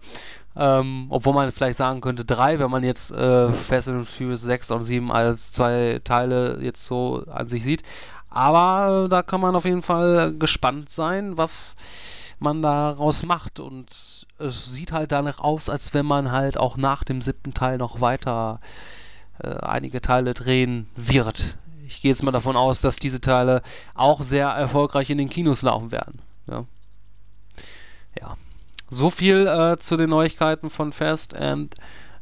[0.59, 4.71] Ähm, obwohl man vielleicht sagen könnte drei, wenn man jetzt äh, Fast and Furious 6
[4.71, 7.83] und 7 als zwei Teile jetzt so an sich sieht.
[8.31, 11.77] Aber da kann man auf jeden Fall gespannt sein, was
[12.39, 13.61] man daraus macht.
[13.61, 13.87] Und
[14.39, 18.01] es sieht halt danach aus, als wenn man halt auch nach dem siebten Teil noch
[18.01, 18.61] weiter
[19.43, 21.59] äh, einige Teile drehen wird.
[21.87, 23.63] Ich gehe jetzt mal davon aus, dass diese Teile
[23.95, 26.21] auch sehr erfolgreich in den Kinos laufen werden.
[26.47, 26.65] Ja.
[28.21, 28.37] Ja.
[28.89, 31.75] So viel äh, zu den Neuigkeiten von Fast and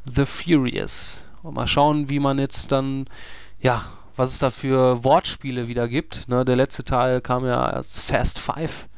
[0.07, 1.23] the Furious.
[1.43, 3.07] Und mal schauen, wie man jetzt dann,
[3.61, 3.85] ja,
[4.17, 6.29] was es da für Wortspiele wieder gibt.
[6.29, 8.89] Ne, der letzte Teil kam ja als Fast Five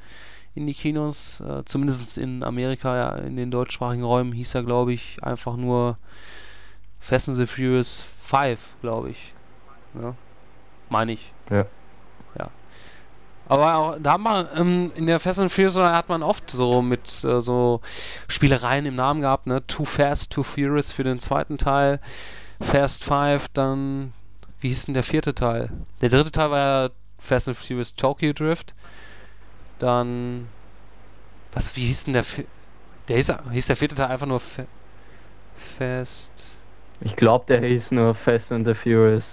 [0.55, 1.41] in die Kinos.
[1.41, 5.99] Äh, zumindest in Amerika, ja, in den deutschsprachigen Räumen hieß er, glaube ich, einfach nur
[7.01, 9.35] Fast and the Furious 5, glaube ich.
[10.01, 10.15] Ja.
[10.89, 11.33] Meine ich.
[11.51, 11.67] Ja.
[13.49, 16.83] Aber auch, da hat man ähm, in der Fast and Furious hat man oft so
[16.83, 17.81] mit äh, so
[18.27, 19.65] Spielereien im Namen gehabt, ne?
[19.67, 22.01] Too Fast, Too Furious für den zweiten Teil.
[22.61, 24.13] Fast 5, dann
[24.61, 25.71] wie hieß denn der vierte Teil?
[26.01, 28.75] Der dritte Teil war ja Fast and Furious Tokyo Drift.
[29.79, 30.49] Dann.
[31.53, 32.25] Was, wie hieß denn der.
[33.09, 34.67] Der hieß, hieß der vierte Teil einfach nur Fe
[35.57, 36.33] Fast.
[37.01, 39.25] Ich glaube, der hieß nur Fast and the Furious.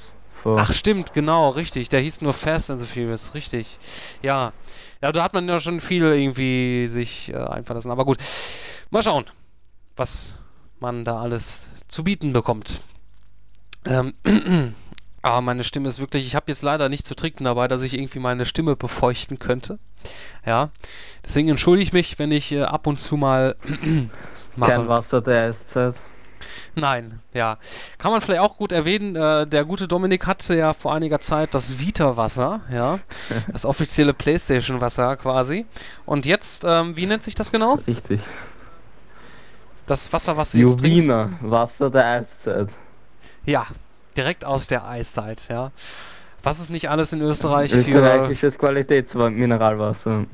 [0.46, 1.90] Ach, stimmt, genau, richtig.
[1.90, 3.80] Der hieß nur Fast and the Furious, richtig.
[4.22, 4.54] Ja.
[5.02, 7.92] Ja, da hat man ja schon viel irgendwie sich äh, einfallen lassen.
[7.92, 8.18] Aber gut.
[8.90, 9.26] Mal schauen,
[9.96, 10.36] was
[10.80, 12.82] man da alles zu bieten bekommt.
[13.86, 14.14] Ähm,
[15.22, 17.94] Aber meine Stimme ist wirklich, ich habe jetzt leider nicht zu trinken dabei, dass ich
[17.94, 19.80] irgendwie meine Stimme befeuchten könnte.
[20.46, 20.70] Ja,
[21.24, 23.56] deswegen entschuldige ich mich, wenn ich äh, ab und zu mal
[24.56, 24.72] mache.
[24.72, 25.96] Kein Wasser der SZ.
[26.76, 27.58] Nein, ja.
[27.98, 31.54] Kann man vielleicht auch gut erwähnen, äh, der gute Dominik hatte ja vor einiger Zeit
[31.54, 33.00] das Vita-Wasser, ja.
[33.52, 35.66] das offizielle Playstation-Wasser quasi.
[36.06, 37.76] Und jetzt, ähm, wie nennt sich das genau?
[37.88, 38.22] Richtig.
[39.86, 41.10] Das Wasser, was du jetzt trinkst.
[41.42, 42.70] Wasser der Eiszeit.
[43.46, 43.68] Ja,
[44.16, 45.72] direkt aus der Eiszeit, ja.
[46.42, 47.80] Was ist nicht alles in Österreich für...
[47.80, 50.26] Österreichisches Qualitätsmineralwasser.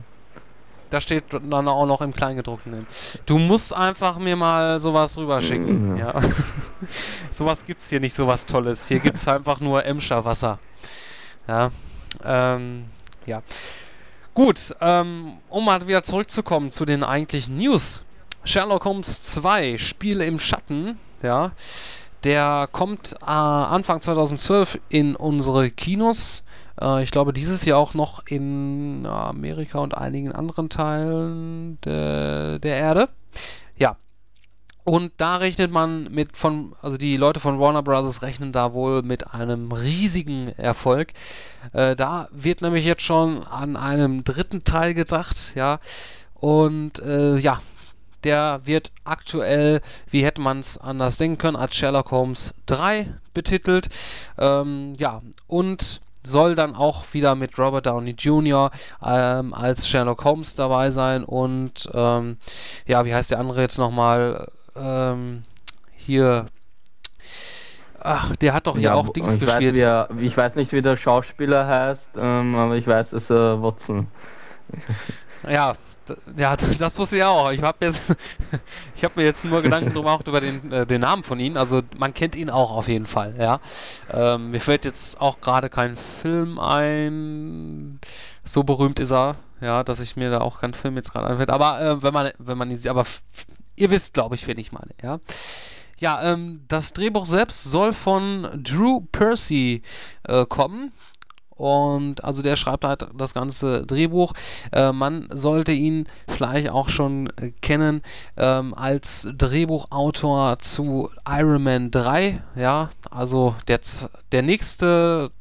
[0.89, 2.87] Da steht dann auch noch im Kleingedruckten.
[3.25, 5.93] Du musst einfach mir mal sowas rüberschicken.
[5.93, 5.97] Mhm.
[5.97, 6.19] Ja.
[7.31, 8.87] sowas gibt's hier nicht, sowas Tolles.
[8.87, 10.57] Hier gibt's einfach nur Emscher Wasser.
[11.47, 11.71] Ja.
[12.23, 12.85] Ähm,
[13.25, 13.43] ja.
[14.33, 18.03] Gut, ähm, um mal wieder zurückzukommen zu den eigentlichen News.
[18.43, 21.51] Sherlock Holmes 2, Spiel im Schatten, ja.
[22.23, 26.43] Der kommt äh, Anfang 2012 in unsere Kinos.
[26.81, 32.75] Äh, ich glaube, dieses Jahr auch noch in Amerika und einigen anderen Teilen de, der
[32.75, 33.09] Erde.
[33.77, 33.97] Ja.
[34.83, 38.23] Und da rechnet man mit von, also die Leute von Warner Bros.
[38.23, 41.13] rechnen da wohl mit einem riesigen Erfolg.
[41.73, 45.79] Äh, da wird nämlich jetzt schon an einem dritten Teil gedacht, ja.
[46.33, 47.61] Und äh, ja,
[48.23, 53.89] der wird aktuell, wie hätte man es anders denken können, als Sherlock Holmes 3 betitelt.
[54.37, 58.71] Ähm, ja, und soll dann auch wieder mit Robert Downey Jr.
[59.03, 62.37] Ähm, als Sherlock Holmes dabei sein und ähm,
[62.85, 64.47] ja, wie heißt der andere jetzt nochmal?
[64.75, 65.43] Ähm,
[65.95, 66.45] hier.
[68.01, 69.75] Ach, der hat doch hier Ja, auch Dings ich gespielt.
[69.75, 73.61] Weiß, er, ich weiß nicht, wie der Schauspieler heißt, ähm, aber ich weiß, dass er
[73.61, 74.07] Watson.
[75.47, 75.75] Ja,
[76.35, 77.51] ja, das wusste ich auch.
[77.51, 77.87] Ich habe
[79.03, 81.57] habe mir jetzt nur Gedanken gemacht über den, äh, den Namen von ihm.
[81.57, 83.35] Also man kennt ihn auch auf jeden Fall.
[83.37, 83.59] Ja,
[84.11, 87.99] ähm, mir fällt jetzt auch gerade kein Film ein.
[88.43, 91.49] So berühmt ist er, ja, dass ich mir da auch keinen Film jetzt gerade einfällt.
[91.49, 93.05] Aber äh, wenn man, wenn man ihn sieht, aber
[93.75, 94.91] ihr wisst, glaube ich, wen ich meine.
[95.01, 95.19] Ja.
[95.99, 99.83] Ja, ähm, das Drehbuch selbst soll von Drew Percy
[100.23, 100.93] äh, kommen.
[101.59, 104.33] Und also der schreibt halt das ganze Drehbuch.
[104.71, 108.01] Äh, man sollte ihn vielleicht auch schon äh, kennen
[108.37, 112.41] ähm, als Drehbuchautor zu Iron Man 3.
[112.55, 113.81] Ja, also der,
[114.31, 115.31] der nächste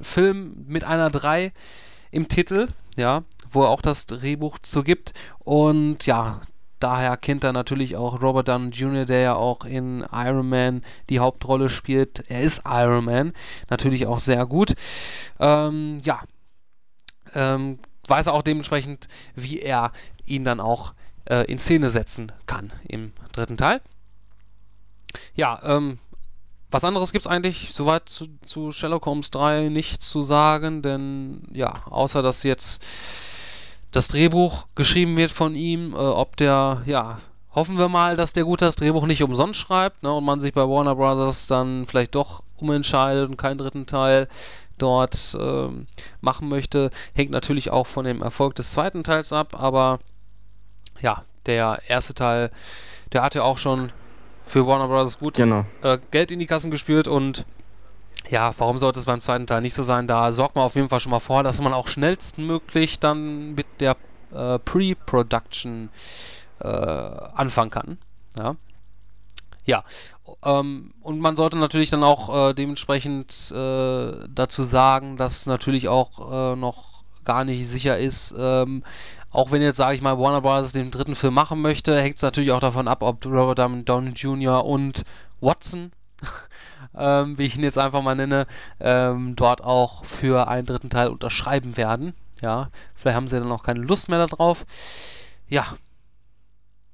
[0.00, 1.52] Film mit einer 3
[2.10, 5.12] im Titel, ja, wo er auch das Drehbuch zu gibt.
[5.40, 6.40] Und ja,
[6.80, 11.20] daher kennt er natürlich auch Robert Downey Jr., der ja auch in Iron Man die
[11.20, 12.24] Hauptrolle spielt.
[12.28, 13.32] Er ist Iron Man,
[13.70, 14.74] natürlich auch sehr gut.
[15.38, 16.20] Ähm, ja,
[17.34, 19.92] ähm, weiß er auch dementsprechend, wie er
[20.24, 20.94] ihn dann auch
[21.26, 23.80] äh, in Szene setzen kann im dritten Teil.
[25.34, 25.98] Ja, ähm,
[26.70, 31.42] was anderes gibt es eigentlich soweit zu, zu Sherlock Holmes 3 nicht zu sagen, denn
[31.52, 32.84] ja, außer dass jetzt
[33.92, 37.18] das Drehbuch geschrieben wird von ihm, äh, ob der, ja,
[37.54, 40.52] hoffen wir mal, dass der gut das Drehbuch nicht umsonst schreibt ne, und man sich
[40.52, 44.28] bei Warner Brothers dann vielleicht doch umentscheidet und keinen dritten Teil
[44.78, 45.86] dort ähm,
[46.20, 46.90] machen möchte.
[47.14, 50.00] Hängt natürlich auch von dem Erfolg des zweiten Teils ab, aber
[51.00, 52.50] ja, der erste Teil,
[53.12, 53.90] der hat ja auch schon
[54.44, 55.64] für Warner Brothers gut Genau.
[55.82, 57.46] äh, Geld in die Kassen gespürt und
[58.30, 60.06] ja, warum sollte es beim zweiten Teil nicht so sein?
[60.06, 63.66] Da sorgt man auf jeden Fall schon mal vor, dass man auch schnellstmöglich dann mit
[63.80, 63.96] der
[64.32, 65.90] äh, Pre-Production
[66.60, 67.98] äh, anfangen kann.
[68.38, 68.56] Ja.
[69.64, 69.84] Ja.
[70.44, 76.52] Ähm, und man sollte natürlich dann auch äh, dementsprechend äh, dazu sagen, dass natürlich auch
[76.52, 78.84] äh, noch gar nicht sicher ist, ähm,
[79.30, 80.72] auch wenn jetzt, sage ich mal, Warner Bros.
[80.72, 84.64] den dritten Film machen möchte, hängt es natürlich auch davon ab, ob Robert Downey Jr.
[84.64, 85.02] und
[85.40, 85.92] Watson,
[86.96, 88.46] ähm, wie ich ihn jetzt einfach mal nenne,
[88.80, 92.14] ähm, dort auch für einen dritten Teil unterschreiben werden.
[92.40, 94.66] Ja, vielleicht haben sie dann auch keine Lust mehr darauf.
[95.48, 95.66] Ja,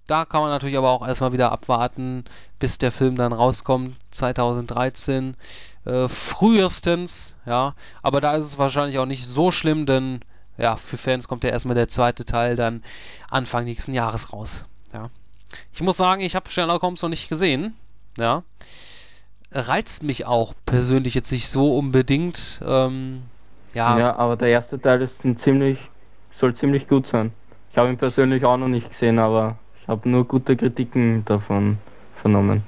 [0.07, 2.25] da kann man natürlich aber auch erstmal wieder abwarten,
[2.59, 5.37] bis der Film dann rauskommt, 2013
[5.85, 7.75] äh, frühestens, ja.
[8.03, 10.21] Aber da ist es wahrscheinlich auch nicht so schlimm, denn
[10.59, 12.83] ja, für Fans kommt ja erstmal der zweite Teil dann
[13.31, 15.09] Anfang nächsten Jahres raus, ja.
[15.73, 17.75] Ich muss sagen, ich habe Sherlock Holmes noch nicht gesehen,
[18.19, 18.43] ja.
[19.53, 23.23] Reizt mich auch persönlich jetzt nicht so unbedingt, ähm,
[23.75, 24.17] ja, Ja.
[24.17, 25.79] aber der erste Teil ist ein ziemlich,
[26.41, 27.33] soll ziemlich gut sein.
[27.71, 31.79] Ich habe ihn persönlich auch noch nicht gesehen, aber ich habe nur gute Kritiken davon
[32.21, 32.63] vernommen.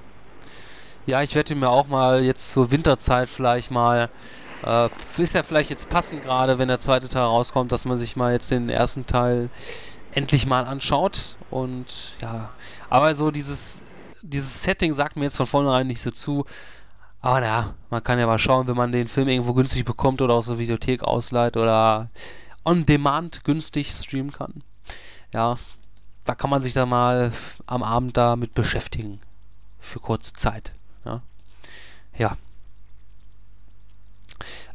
[1.06, 4.08] Ja, ich werde mir auch mal jetzt zur Winterzeit vielleicht mal,
[4.64, 8.16] äh, ist ja vielleicht jetzt passend gerade, wenn der zweite Teil rauskommt, dass man sich
[8.16, 9.50] mal jetzt den ersten Teil
[10.12, 11.36] endlich mal anschaut.
[11.50, 12.50] Und ja,
[12.88, 13.82] aber so dieses,
[14.22, 16.44] dieses Setting sagt mir jetzt von vornherein nicht so zu.
[17.24, 20.34] Aber naja, man kann ja mal schauen, wenn man den Film irgendwo günstig bekommt oder
[20.34, 22.10] aus der Videothek ausleiht oder
[22.66, 24.62] on demand günstig streamen kann.
[25.32, 25.56] Ja,
[26.26, 27.32] da kann man sich da mal
[27.64, 29.22] am Abend damit beschäftigen.
[29.80, 30.72] Für kurze Zeit.
[31.06, 31.22] Ja.
[32.18, 32.37] Ja.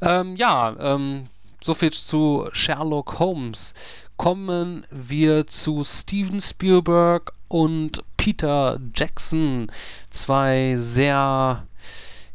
[0.01, 1.27] Ähm, ja, ähm,
[1.61, 3.75] soviel zu Sherlock Holmes.
[4.17, 9.71] Kommen wir zu Steven Spielberg und Peter Jackson.
[10.09, 11.67] Zwei sehr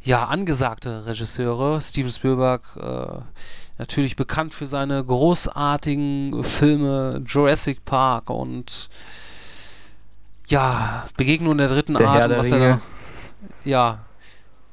[0.05, 1.81] ja, angesagte Regisseure.
[1.81, 3.21] Steven Spielberg äh,
[3.79, 8.89] natürlich bekannt für seine großartigen Filme Jurassic Park und
[10.47, 12.31] ja, Begegnung der dritten Der Art.
[12.31, 12.81] Der was er Ringe.
[13.65, 13.99] da, ja,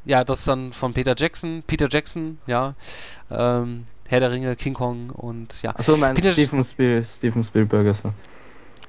[0.05, 2.73] ja, das ist dann von Peter Jackson, Peter Jackson, ja,
[3.29, 7.87] ähm, Herr der Ringe, King Kong und ja, Achso, mein Peter- Steven, Spiel, Steven Spielberg
[7.87, 8.13] also.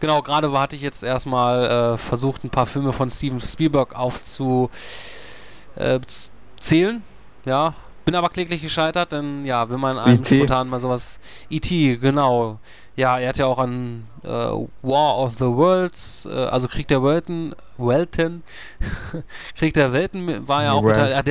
[0.00, 5.21] Genau, gerade hatte ich jetzt erstmal äh, versucht, ein paar Filme von Steven Spielberg aufzuzählen.
[5.76, 6.00] Äh,
[6.58, 7.02] zählen.
[7.44, 10.36] ja, bin aber kläglich gescheitert, denn ja, wenn man einem E.T..
[10.36, 11.20] spontan mal sowas.
[11.50, 12.58] E.T., genau.
[12.96, 17.02] Ja, er hat ja auch an äh, War of the Worlds, äh, also Krieg der
[17.02, 18.42] Welten, Welten,
[19.56, 21.16] Krieg der Welten war ja auch beteiligt.
[21.16, 21.28] Hat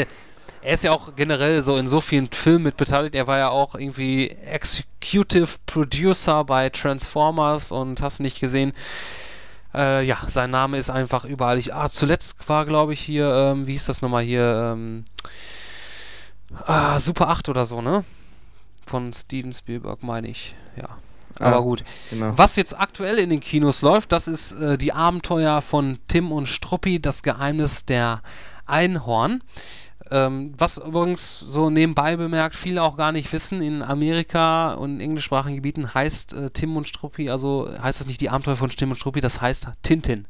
[0.64, 3.16] er ist ja auch generell so in so vielen Filmen mit beteiligt.
[3.16, 8.74] Er war ja auch irgendwie Executive Producer bei Transformers und hast nicht gesehen.
[9.74, 11.58] Äh, ja, sein Name ist einfach überall.
[11.58, 15.06] Ich, ah, zuletzt war, glaube ich, hier, ähm, wie hieß das nochmal hier, ähm,
[16.66, 18.04] ah, Super 8 oder so, ne?
[18.86, 20.56] Von Steven Spielberg, meine ich.
[20.76, 20.90] Ja.
[21.40, 21.62] Aber Ah.
[21.62, 21.84] gut.
[22.10, 22.34] Genau.
[22.38, 26.48] Was jetzt aktuell in den Kinos läuft, das ist äh, die Abenteuer von Tim und
[26.48, 28.22] Struppi, das Geheimnis der
[28.66, 29.42] Einhorn.
[30.12, 35.56] Ähm, was übrigens so nebenbei bemerkt, viele auch gar nicht wissen, in Amerika und englischsprachigen
[35.56, 38.98] Gebieten heißt äh, Tim und Struppi, also heißt das nicht die Abenteuer von Tim und
[38.98, 40.28] Struppi, das heißt Tintin.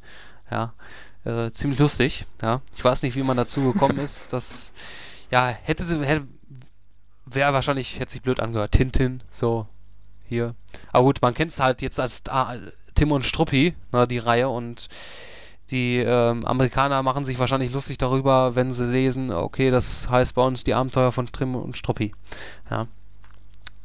[0.51, 0.73] Ja,
[1.25, 2.27] äh, ziemlich lustig.
[2.43, 4.33] Ja, ich weiß nicht, wie man dazu gekommen ist.
[4.33, 4.71] Das,
[5.31, 6.27] ja, hätte sie, hätte,
[7.25, 8.73] wäre wahrscheinlich, hätte sich blöd angehört.
[8.73, 9.65] Tintin, so,
[10.29, 10.53] hier.
[10.91, 12.55] Aber gut, man kennt es halt jetzt als ah,
[12.93, 14.89] Tim und Struppi, ne, die Reihe und
[15.71, 20.43] die ähm, Amerikaner machen sich wahrscheinlich lustig darüber, wenn sie lesen, okay, das heißt bei
[20.43, 22.11] uns die Abenteuer von Tim und Struppi.
[22.69, 22.87] Ja.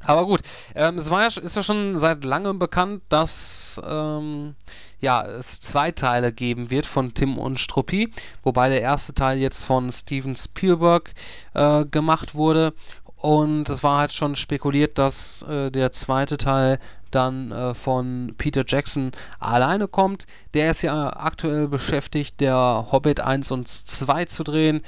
[0.06, 0.40] Aber gut,
[0.74, 4.54] ähm, es war ja, ist ja schon seit langem bekannt, dass ähm,
[5.00, 8.10] ja, es zwei Teile geben wird von Tim und Struppi,
[8.42, 11.12] wobei der erste Teil jetzt von Steven Spielberg
[11.54, 12.72] äh, gemacht wurde.
[13.16, 16.78] Und es war halt schon spekuliert, dass äh, der zweite Teil
[17.16, 20.26] dann äh, von Peter Jackson alleine kommt.
[20.54, 24.82] Der ist ja aktuell beschäftigt, der Hobbit 1 und 2 zu drehen.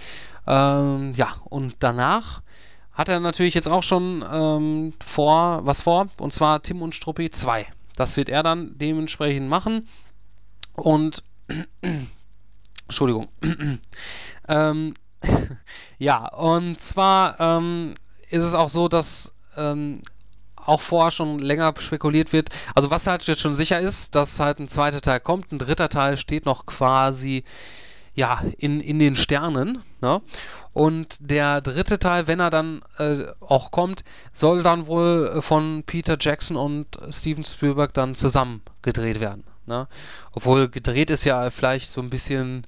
[0.46, 2.42] Ähm, ja, und danach
[2.92, 7.30] hat er natürlich jetzt auch schon ähm, vor, was vor, und zwar Tim und Struppi
[7.30, 7.66] 2.
[7.96, 9.88] Das wird er dann dementsprechend machen.
[10.74, 11.22] Und
[12.86, 13.28] Entschuldigung.
[14.48, 14.94] ähm,
[15.98, 17.94] ja, und zwar ähm,
[18.30, 20.02] ist es auch so, dass ähm,
[20.68, 22.50] auch vorher schon länger spekuliert wird.
[22.74, 25.88] Also was halt jetzt schon sicher ist, dass halt ein zweiter Teil kommt, ein dritter
[25.88, 27.44] Teil steht noch quasi
[28.14, 29.82] ja in, in den Sternen.
[30.00, 30.20] Ne?
[30.72, 35.84] Und der dritte Teil, wenn er dann äh, auch kommt, soll dann wohl äh, von
[35.86, 39.44] Peter Jackson und Steven Spielberg dann zusammen gedreht werden.
[39.66, 39.88] Ne?
[40.32, 42.66] Obwohl gedreht ist ja vielleicht so ein bisschen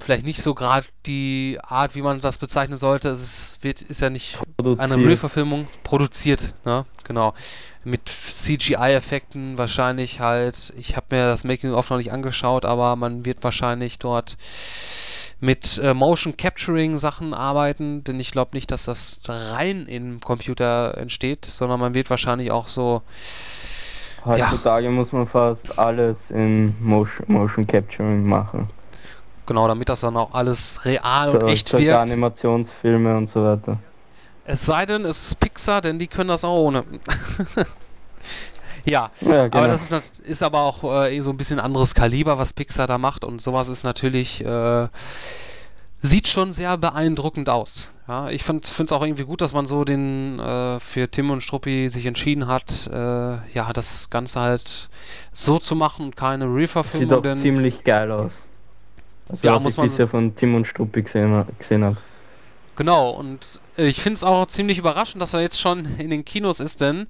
[0.00, 3.08] vielleicht nicht so gerade die Art, wie man das bezeichnen sollte.
[3.08, 5.06] Es ist, wird, ist ja nicht eine Produziert.
[5.06, 6.84] Real-Verfilmung produziert, ne?
[7.04, 7.34] Genau.
[7.84, 10.72] Mit CGI-Effekten wahrscheinlich halt.
[10.76, 14.36] Ich habe mir das Making-of noch nicht angeschaut, aber man wird wahrscheinlich dort
[15.40, 20.98] mit äh, Motion Capturing Sachen arbeiten, denn ich glaube nicht, dass das rein im Computer
[20.98, 23.02] entsteht, sondern man wird wahrscheinlich auch so
[24.24, 28.68] Heutzutage muss man fast alles in Motion, Motion Capturing machen.
[29.48, 31.98] Genau, damit das dann auch alles real und So- echt wirkt.
[32.12, 33.78] Animationsfilme und so weiter.
[34.44, 36.84] Es sei denn, es ist Pixar, denn die können das auch ohne.
[38.84, 39.58] ja, Ja, genau.
[39.58, 42.86] Aber das ist, ist aber auch äh, eh so ein bisschen anderes Kaliber, was Pixar
[42.86, 44.88] da macht und sowas ist natürlich, äh,
[46.00, 47.94] sieht schon sehr beeindruckend aus.
[48.06, 51.42] Ja, ich finde es auch irgendwie gut, dass man so den äh, für Tim und
[51.42, 52.96] Struppi sich entschieden hat, äh,
[53.52, 54.88] ja, das Ganze halt
[55.32, 58.30] so zu machen und keine Sieht Real-Verfilmung, auch denn ziemlich geil aus.
[59.28, 61.96] Also, Ja, muss ich man bisher von Tim und Struppi gesehen, gesehen habe.
[62.76, 66.60] Genau, und ich finde es auch ziemlich überraschend, dass er jetzt schon in den Kinos
[66.60, 67.08] ist, denn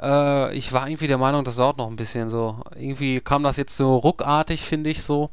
[0.00, 2.60] äh, ich war irgendwie der Meinung, das dauert noch ein bisschen so.
[2.76, 5.30] Irgendwie kam das jetzt so ruckartig, finde ich so.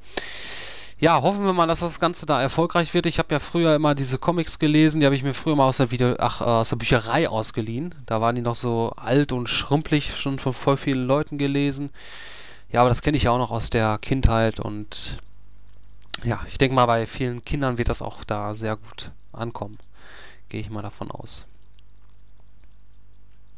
[0.98, 3.06] Ja, hoffen wir mal, dass das Ganze da erfolgreich wird.
[3.06, 5.78] Ich habe ja früher immer diese Comics gelesen, die habe ich mir früher mal aus
[5.78, 7.94] der, Video ach, äh, aus der Bücherei ausgeliehen.
[8.08, 11.92] Da waren die noch so alt und schrumpelig, schon von voll vielen Leuten gelesen.
[12.72, 15.20] Ja, aber das kenne ich ja auch noch aus der Kindheit und
[16.26, 19.78] ja, ich denke mal, bei vielen Kindern wird das auch da sehr gut ankommen.
[20.50, 21.46] Gehe ich mal davon aus.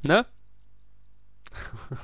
[0.06, 0.26] Ne?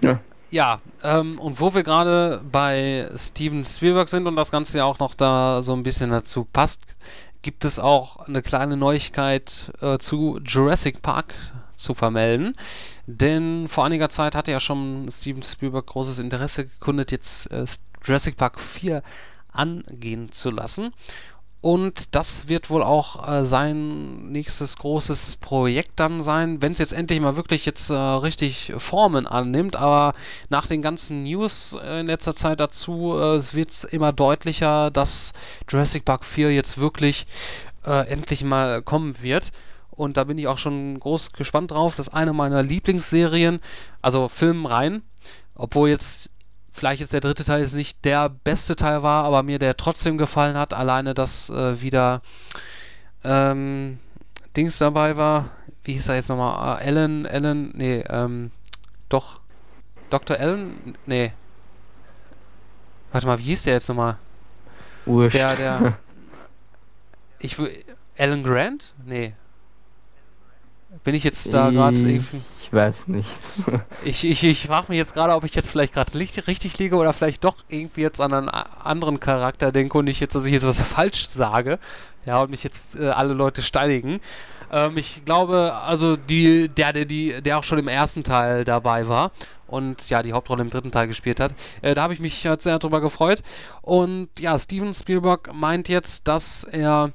[0.00, 0.20] Ja.
[0.50, 4.98] Ja, ähm, und wo wir gerade bei Steven Spielberg sind und das Ganze ja auch
[4.98, 6.96] noch da so ein bisschen dazu passt,
[7.42, 11.34] gibt es auch eine kleine Neuigkeit äh, zu Jurassic Park
[11.74, 12.54] zu vermelden.
[13.06, 17.66] Denn vor einiger Zeit hatte ja schon Steven Spielberg großes Interesse gekundet, jetzt äh,
[18.04, 19.02] Jurassic Park 4
[19.54, 20.92] angehen zu lassen.
[21.64, 26.92] Und das wird wohl auch äh, sein nächstes großes Projekt dann sein, wenn es jetzt
[26.92, 29.74] endlich mal wirklich jetzt äh, richtig Formen annimmt.
[29.74, 30.12] Aber
[30.50, 35.32] nach den ganzen News äh, in letzter Zeit dazu äh, wird es immer deutlicher, dass
[35.66, 37.26] Jurassic Park 4 jetzt wirklich
[37.86, 39.50] äh, endlich mal kommen wird.
[39.90, 41.94] Und da bin ich auch schon groß gespannt drauf.
[41.96, 43.60] Das ist eine meiner Lieblingsserien,
[44.02, 45.02] also Filmreihen.
[45.54, 46.28] Obwohl jetzt
[46.74, 50.18] vielleicht jetzt der dritte Teil jetzt nicht der beste Teil war, aber mir der trotzdem
[50.18, 50.74] gefallen hat.
[50.74, 52.20] Alleine, dass äh, wieder
[53.22, 54.00] ähm,
[54.56, 55.50] Dings dabei war.
[55.84, 56.80] Wie hieß er jetzt nochmal?
[56.82, 58.50] Äh, Alan, Alan, nee, ähm,
[59.08, 59.40] doch.
[60.10, 60.36] Dr.
[60.36, 60.96] Alan?
[61.06, 61.32] Nee.
[63.12, 64.18] Warte mal, wie hieß der jetzt nochmal?
[65.06, 65.34] Wurscht.
[65.34, 65.98] Der, der.
[67.38, 67.70] Ich will.
[68.16, 68.94] Alan Grant?
[69.04, 69.34] Nee.
[71.02, 72.40] Bin ich jetzt da gerade irgendwie.
[72.62, 73.28] Ich weiß nicht.
[74.04, 77.14] Ich, ich, ich frage mich jetzt gerade, ob ich jetzt vielleicht gerade richtig liege oder
[77.14, 80.66] vielleicht doch irgendwie jetzt an einen anderen Charakter denke und nicht jetzt, dass ich jetzt
[80.66, 81.78] was falsch sage.
[82.26, 84.20] Ja, und mich jetzt äh, alle Leute steinigen.
[84.70, 89.08] Ähm, ich glaube, also die, der, der, die, der auch schon im ersten Teil dabei
[89.08, 89.30] war
[89.66, 92.62] und ja, die Hauptrolle im dritten Teil gespielt hat, äh, da habe ich mich halt
[92.62, 93.42] sehr drüber gefreut.
[93.82, 97.12] Und ja, Steven Spielberg meint jetzt, dass er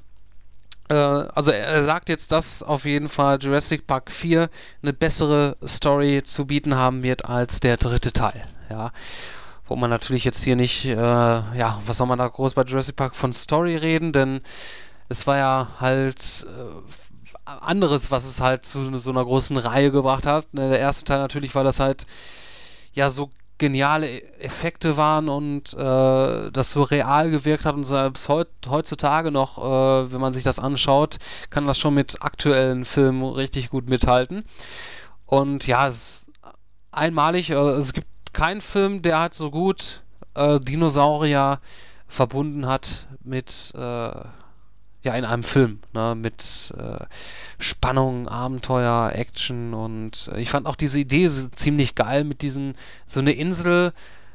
[0.94, 4.50] also er, sagt jetzt, dass auf jeden Fall Jurassic Park 4
[4.82, 8.42] eine bessere Story zu bieten haben wird als der dritte Teil.
[8.68, 8.92] Ja.
[9.66, 12.96] Wo man natürlich jetzt hier nicht, äh, ja, was soll man da groß bei Jurassic
[12.96, 14.40] Park von Story reden, denn
[15.08, 20.26] es war ja halt äh, anderes, was es halt zu so einer großen Reihe gebracht
[20.26, 20.52] hat.
[20.54, 22.06] Ne, der erste Teil natürlich, weil das halt
[22.92, 23.30] ja so
[23.60, 29.30] geniale E- Effekte waren und äh, das so real gewirkt hat und selbst heut, heutzutage
[29.30, 31.18] noch, äh, wenn man sich das anschaut,
[31.50, 34.44] kann das schon mit aktuellen Filmen richtig gut mithalten.
[35.26, 36.30] Und ja, es ist
[36.90, 40.02] einmalig, äh, es gibt keinen Film, der halt so gut
[40.34, 41.60] äh, Dinosaurier
[42.08, 44.10] verbunden hat mit äh,
[45.02, 47.04] ja, in einem Film, ne, mit äh,
[47.58, 52.74] Spannung, Abenteuer, Action und äh, ich fand auch diese Idee so ziemlich geil mit diesen,
[53.06, 53.92] so eine Insel,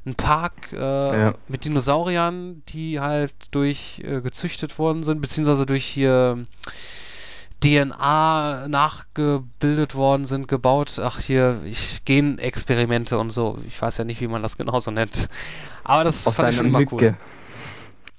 [0.08, 0.78] ein Park äh,
[1.22, 1.34] Ja.
[1.48, 6.46] mit Dinosauriern, die halt durch äh, gezüchtet worden sind, beziehungsweise durch hier
[7.64, 11.00] DNA nachgebildet worden sind, gebaut.
[11.02, 13.58] Ach, hier, ich, Genexperimente und so.
[13.68, 15.30] Ich weiß ja nicht, wie man das genauso nennt.
[15.84, 17.16] Aber das Auf fand ich schon immer cool.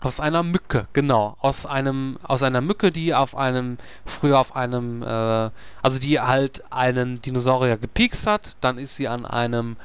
[0.01, 1.36] Aus einer Mücke, genau.
[1.40, 5.51] Aus einem, aus einer Mücke, die auf einem, früher auf einem, äh,
[5.82, 9.76] also die halt einen Dinosaurier gepiekst hat, dann ist sie an einem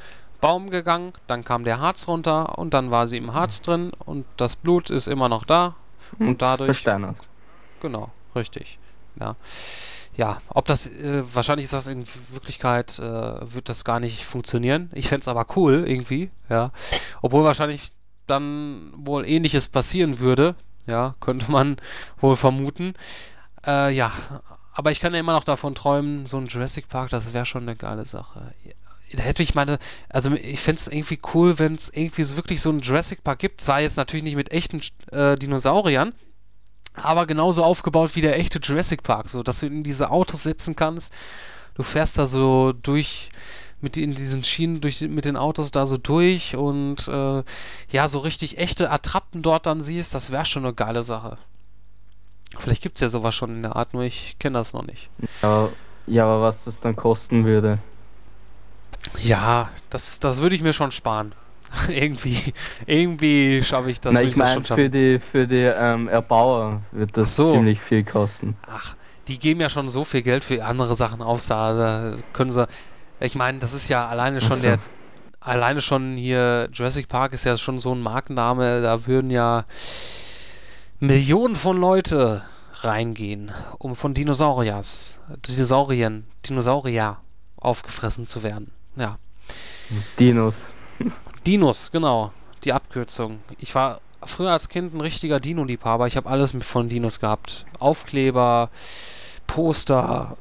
[0.41, 4.25] Baum gegangen, dann kam der Harz runter und dann war sie im Harz drin und
[4.37, 5.75] das Blut ist immer noch da
[6.19, 7.15] und dadurch, Versteinert.
[7.79, 8.79] genau, richtig,
[9.19, 9.35] ja.
[10.17, 14.89] Ja, ob das, äh, wahrscheinlich ist das in Wirklichkeit, äh, wird das gar nicht funktionieren.
[14.93, 16.71] Ich fände es aber cool, irgendwie, ja.
[17.21, 17.93] Obwohl wahrscheinlich
[18.27, 20.55] dann wohl ähnliches passieren würde,
[20.87, 21.77] ja, könnte man
[22.17, 22.93] wohl vermuten.
[23.65, 24.11] Äh, ja,
[24.73, 27.63] aber ich kann ja immer noch davon träumen, so ein Jurassic Park, das wäre schon
[27.63, 28.53] eine geile Sache.
[29.13, 32.61] Da hätte ich meine, also ich fände es irgendwie cool, wenn es irgendwie so wirklich
[32.61, 33.59] so einen Jurassic Park gibt.
[33.59, 36.13] Zwar jetzt natürlich nicht mit echten äh, Dinosauriern,
[36.93, 40.77] aber genauso aufgebaut wie der echte Jurassic Park, so dass du in diese Autos setzen
[40.77, 41.13] kannst.
[41.73, 43.31] Du fährst da so durch
[43.81, 47.43] mit in diesen Schienen durch mit den Autos da so durch und äh,
[47.91, 51.37] ja, so richtig echte Attrappen dort dann siehst, das wäre schon eine geile Sache.
[52.59, 55.09] Vielleicht gibt es ja sowas schon in der Art, nur ich kenne das noch nicht.
[55.41, 55.69] Ja,
[56.07, 57.79] ja, aber was das dann kosten würde.
[59.23, 61.33] Ja, das, das würde ich mir schon sparen.
[61.87, 62.53] irgendwie,
[62.85, 67.35] irgendwie schaffe ich das, Na, ich meine, für die, für die ähm, Erbauer wird das
[67.35, 67.53] so.
[67.53, 68.57] ziemlich viel kosten.
[68.67, 68.95] Ach,
[69.27, 72.67] die geben ja schon so viel Geld für andere Sachen aus, da, da können sie.
[73.21, 74.79] Ich meine, das ist ja alleine schon der.
[75.39, 79.65] Alleine schon hier, Jurassic Park ist ja schon so ein Markenname, da würden ja
[80.99, 82.43] Millionen von Leute
[82.81, 85.17] reingehen, um von Dinosauriers,
[85.47, 87.17] Dinosaurien, Dinosaurier
[87.57, 88.71] aufgefressen zu werden.
[88.95, 89.17] Ja.
[90.19, 90.53] Dinos.
[91.47, 92.31] Dinos, genau.
[92.63, 93.39] Die Abkürzung.
[93.57, 96.05] Ich war früher als Kind ein richtiger Dino-Liebhaber.
[96.05, 97.65] Ich habe alles von Dinos gehabt.
[97.79, 98.69] Aufkleber,
[99.51, 100.37] Poster,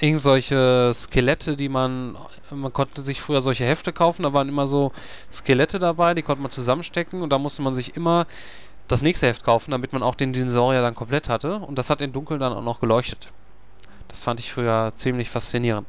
[0.00, 2.16] irgend solche Skelette, die man.
[2.50, 4.92] Man konnte sich früher solche Hefte kaufen, da waren immer so
[5.30, 8.26] Skelette dabei, die konnte man zusammenstecken und da musste man sich immer
[8.88, 11.56] das nächste Heft kaufen, damit man auch den Dinosaurier dann komplett hatte.
[11.56, 13.28] Und das hat im Dunkeln dann auch noch geleuchtet.
[14.08, 15.86] Das fand ich früher ziemlich faszinierend.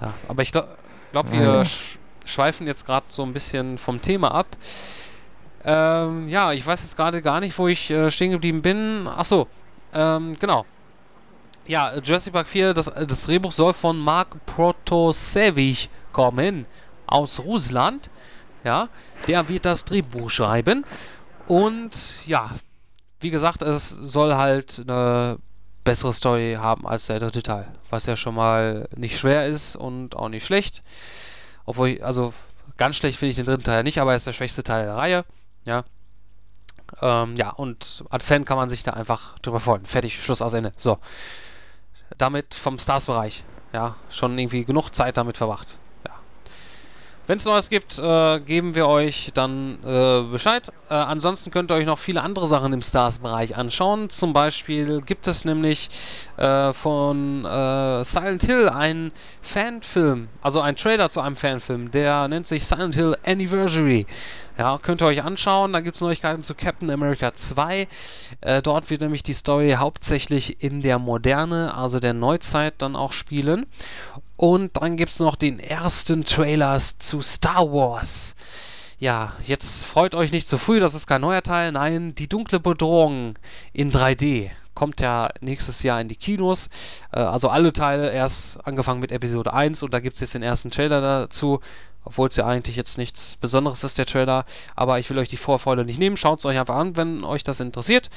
[0.00, 0.68] Ja, aber ich glaube,
[1.10, 4.46] glaub, wir sch schweifen jetzt gerade so ein bisschen vom Thema ab.
[5.64, 9.08] Ähm, ja, ich weiß jetzt gerade gar nicht, wo ich äh, stehen geblieben bin.
[9.08, 9.48] Ach so,
[9.92, 10.64] ähm, genau.
[11.66, 16.66] Ja, Jurassic Park 4, das, das Drehbuch soll von Mark Protosevich kommen,
[17.06, 18.10] aus Russland.
[18.64, 18.88] Ja,
[19.26, 20.84] der wird das Drehbuch schreiben.
[21.46, 22.50] Und ja,
[23.20, 25.38] wie gesagt, es soll halt eine
[25.84, 27.66] bessere Story haben als der dritte Teil.
[27.90, 30.82] Was ja schon mal nicht schwer ist und auch nicht schlecht.
[31.64, 32.32] Obwohl, ich- also
[32.76, 34.96] ganz schlecht finde ich den dritten Teil nicht, aber er ist der schwächste Teil der
[34.96, 35.24] Reihe.
[35.64, 35.84] Ja.
[37.00, 39.86] Ähm, ja, und als Fan kann man sich da einfach drüber freuen.
[39.86, 40.72] Fertig, Schluss aus Ende.
[40.76, 40.98] So.
[42.18, 43.44] Damit vom Stars-Bereich.
[43.72, 45.78] Ja, schon irgendwie genug Zeit damit verbracht.
[47.28, 50.70] Wenn es Neues gibt, äh, geben wir euch dann äh, Bescheid.
[50.90, 54.10] Äh, ansonsten könnt ihr euch noch viele andere Sachen im Stars-Bereich anschauen.
[54.10, 55.88] Zum Beispiel gibt es nämlich
[56.36, 62.48] äh, von äh, Silent Hill einen Fanfilm, also einen Trailer zu einem Fanfilm, der nennt
[62.48, 64.04] sich Silent Hill Anniversary.
[64.58, 65.72] Ja, könnt ihr euch anschauen.
[65.72, 67.88] Da gibt es Neuigkeiten zu Captain America 2.
[68.42, 73.12] Äh, dort wird nämlich die Story hauptsächlich in der Moderne, also der Neuzeit, dann auch
[73.12, 73.66] spielen.
[74.42, 78.34] Und dann gibt es noch den ersten Trailer zu Star Wars.
[78.98, 81.70] Ja, jetzt freut euch nicht zu früh, das ist kein neuer Teil.
[81.70, 83.34] Nein, die dunkle Bedrohung
[83.72, 86.70] in 3D kommt ja nächstes Jahr in die Kinos.
[87.12, 90.42] Äh, also alle Teile, erst angefangen mit Episode 1 und da gibt es jetzt den
[90.42, 91.60] ersten Trailer dazu.
[92.04, 94.44] Obwohl es ja eigentlich jetzt nichts Besonderes ist, der Trailer.
[94.74, 96.16] Aber ich will euch die Vorfreude nicht nehmen.
[96.16, 98.10] Schaut es euch einfach an, wenn euch das interessiert.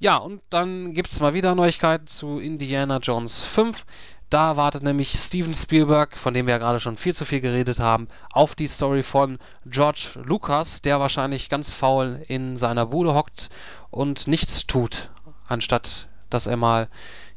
[0.00, 3.84] Ja, und dann gibt es mal wieder Neuigkeiten zu Indiana Jones 5.
[4.30, 7.80] Da wartet nämlich Steven Spielberg, von dem wir ja gerade schon viel zu viel geredet
[7.80, 13.50] haben, auf die Story von George Lucas, der wahrscheinlich ganz faul in seiner Bude hockt
[13.90, 15.10] und nichts tut,
[15.48, 16.88] anstatt dass er mal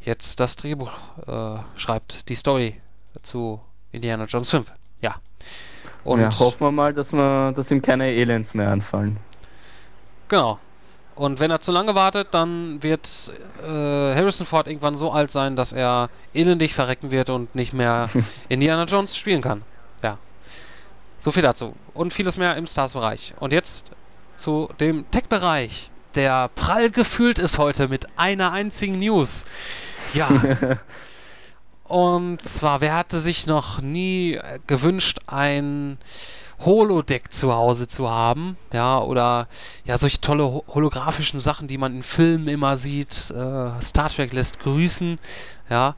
[0.02, 0.92] jetzt das Drehbuch
[1.26, 2.80] äh, schreibt, die Story
[3.24, 3.60] zu
[3.92, 4.72] Indiana Jones 5.
[5.02, 5.16] Ja.
[6.04, 9.18] Und ja, hoffen wir mal, dass, wir, dass ihm keine Elends mehr anfallen.
[10.28, 10.60] Genau.
[11.16, 15.56] Und wenn er zu lange wartet, dann wird äh, Harrison Ford irgendwann so alt sein,
[15.56, 18.10] dass er elendig verrecken wird und nicht mehr
[18.50, 19.62] Indiana Jones spielen kann.
[20.04, 20.18] Ja.
[21.20, 21.76] So viel dazu.
[21.94, 23.36] Und vieles mehr im Stars-Bereich.
[23.40, 23.92] Und jetzt
[24.36, 29.46] zu dem Tech-Bereich, der prall gefühlt ist heute mit einer einzigen News.
[30.14, 30.30] Ja.
[31.84, 36.00] und zwar, wer hatte sich noch nie gewünscht, ein
[36.66, 39.48] Holodeck zu Hause zu haben, ja, oder
[39.86, 43.32] ja, solche tolle ho holographischen Sachen, die man in Filmen immer sieht.
[43.32, 45.20] Äh, Star Trek lässt grüßen,
[45.70, 45.96] ja.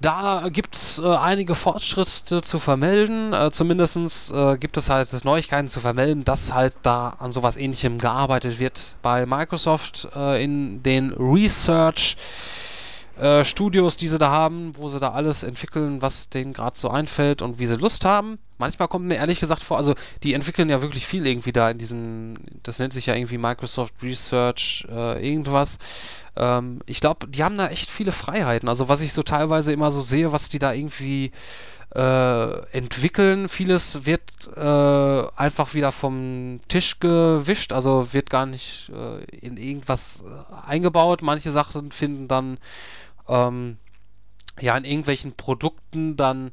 [0.00, 3.34] Da gibt es äh, einige Fortschritte zu vermelden.
[3.34, 7.98] Äh, Zumindest äh, gibt es halt Neuigkeiten zu vermelden, dass halt da an sowas ähnlichem
[7.98, 12.16] gearbeitet wird bei Microsoft äh, in den Research
[13.18, 16.88] äh, Studios, die sie da haben, wo sie da alles entwickeln, was denen gerade so
[16.88, 18.38] einfällt und wie sie Lust haben.
[18.60, 21.78] Manchmal kommt mir ehrlich gesagt vor, also die entwickeln ja wirklich viel irgendwie da in
[21.78, 25.78] diesen, das nennt sich ja irgendwie Microsoft Research äh, irgendwas.
[26.36, 28.68] Ähm, ich glaube, die haben da echt viele Freiheiten.
[28.68, 31.32] Also was ich so teilweise immer so sehe, was die da irgendwie
[31.94, 33.48] äh, entwickeln.
[33.48, 34.22] Vieles wird
[34.56, 41.22] äh, einfach wieder vom Tisch gewischt, also wird gar nicht äh, in irgendwas äh, eingebaut.
[41.22, 42.58] Manche Sachen finden dann
[43.28, 43.78] ähm,
[44.60, 46.52] ja in irgendwelchen Produkten dann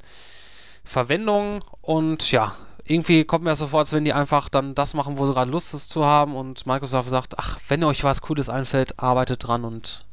[0.87, 4.93] Verwendung und ja, irgendwie kommt mir das so vor, als wenn die einfach dann das
[4.93, 8.21] machen, wo sie gerade Lust ist zu haben und Microsoft sagt, ach, wenn euch was
[8.21, 10.05] Cooles einfällt, arbeitet dran und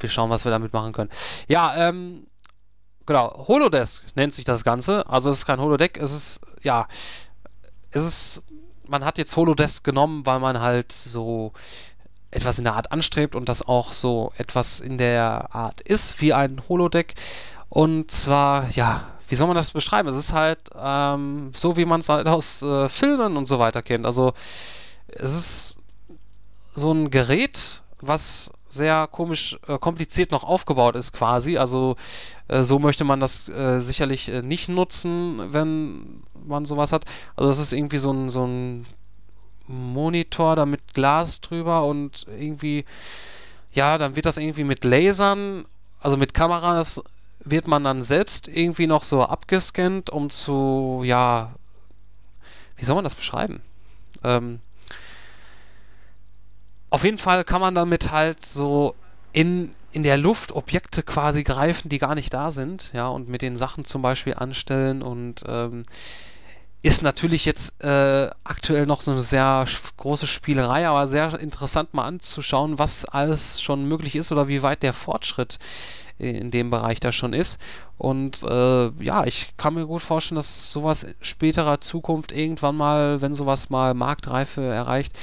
[0.00, 1.10] wir schauen, was wir damit machen können.
[1.48, 2.26] Ja, ähm,
[3.06, 5.08] genau, Holodesk nennt sich das Ganze.
[5.08, 6.88] Also es ist kein Holodeck, es ist, ja,
[7.90, 8.42] es ist,
[8.86, 11.52] man hat jetzt Holodesk genommen, weil man halt so
[12.30, 16.32] etwas in der Art anstrebt und das auch so etwas in der Art ist wie
[16.32, 17.14] ein Holodeck.
[17.68, 20.08] Und zwar, ja, wie soll man das beschreiben?
[20.08, 23.80] Es ist halt ähm, so, wie man es halt aus äh, Filmen und so weiter
[23.80, 24.04] kennt.
[24.04, 24.32] Also
[25.06, 25.78] es ist
[26.74, 31.58] so ein Gerät, was sehr komisch, äh, kompliziert noch aufgebaut ist quasi.
[31.58, 31.94] Also
[32.48, 37.04] äh, so möchte man das äh, sicherlich äh, nicht nutzen, wenn man sowas hat.
[37.36, 38.84] Also es ist irgendwie so ein, so ein
[39.68, 42.84] Monitor da mit Glas drüber und irgendwie,
[43.70, 45.66] ja, dann wird das irgendwie mit Lasern,
[46.00, 47.00] also mit Kameras
[47.44, 51.54] wird man dann selbst irgendwie noch so abgescannt, um zu, ja,
[52.76, 53.60] wie soll man das beschreiben?
[54.22, 54.60] Ähm,
[56.90, 58.94] auf jeden Fall kann man damit halt so
[59.32, 63.42] in, in der Luft Objekte quasi greifen, die gar nicht da sind, ja, und mit
[63.42, 65.86] den Sachen zum Beispiel anstellen und ähm,
[66.82, 69.66] ist natürlich jetzt äh, aktuell noch so eine sehr
[69.98, 74.82] große Spielerei, aber sehr interessant mal anzuschauen, was alles schon möglich ist oder wie weit
[74.82, 75.58] der Fortschritt
[76.20, 77.60] in dem Bereich da schon ist.
[77.98, 83.34] Und äh, ja, ich kann mir gut vorstellen, dass sowas späterer Zukunft irgendwann mal, wenn
[83.34, 85.18] sowas mal Marktreife erreicht,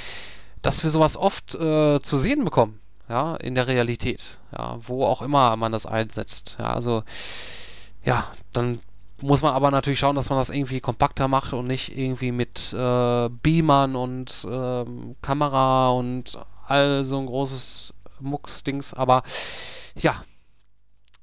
[0.62, 5.22] dass wir sowas oft äh, zu sehen bekommen, ja, in der Realität, ja, wo auch
[5.22, 6.56] immer man das einsetzt.
[6.58, 7.02] Ja, also
[8.04, 8.80] ja, dann
[9.22, 12.72] muss man aber natürlich schauen, dass man das irgendwie kompakter macht und nicht irgendwie mit
[12.72, 18.94] äh, Beamern und ähm, Kamera und all so ein großes Mucksdings.
[18.94, 19.22] Aber
[19.96, 20.22] ja,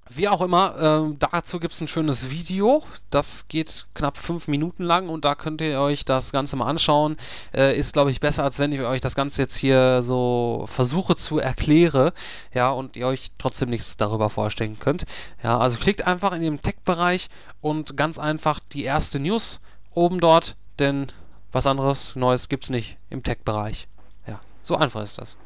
[0.10, 2.84] wie auch immer, äh, dazu gibt es ein schönes Video.
[3.10, 7.18] Das geht knapp fünf Minuten lang und da könnt ihr euch das Ganze mal anschauen.
[7.54, 11.16] Äh, ist, glaube ich, besser, als wenn ich euch das Ganze jetzt hier so versuche
[11.16, 12.12] zu erklären.
[12.54, 15.06] Ja, und ihr euch trotzdem nichts darüber vorstellen könnt.
[15.44, 17.30] Ja, also klickt einfach in den Tech-Bereich
[17.62, 19.60] und ganz einfach die erste News
[19.92, 21.08] oben dort, denn
[21.52, 23.88] was anderes Neues gibt's nicht im Tech-Bereich.
[24.28, 25.38] Ja, so einfach ist das.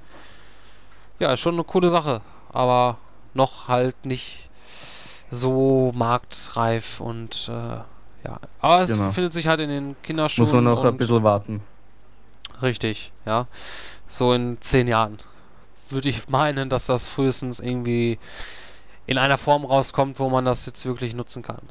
[1.19, 2.97] Ja, ist schon eine coole Sache, aber
[3.33, 4.48] noch halt nicht
[5.31, 7.51] so marktreif und äh,
[8.27, 8.39] ja.
[8.59, 9.11] Aber es Genau.
[9.11, 10.47] findet sich halt in den Kinderschuhen.
[10.49, 11.61] Muss man noch ein bisschen warten.
[12.61, 13.47] Richtig, ja.
[14.07, 15.17] So in zehn Jahren
[15.89, 18.19] würde ich meinen, dass das frühestens irgendwie
[19.05, 21.61] in einer Form rauskommt, wo man das jetzt wirklich nutzen kann.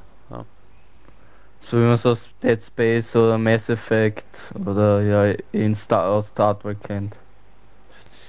[1.70, 6.24] So wie man es aus Dead Space oder Mass Effect oder ja in Star aus
[6.32, 7.14] Star Trek kennt.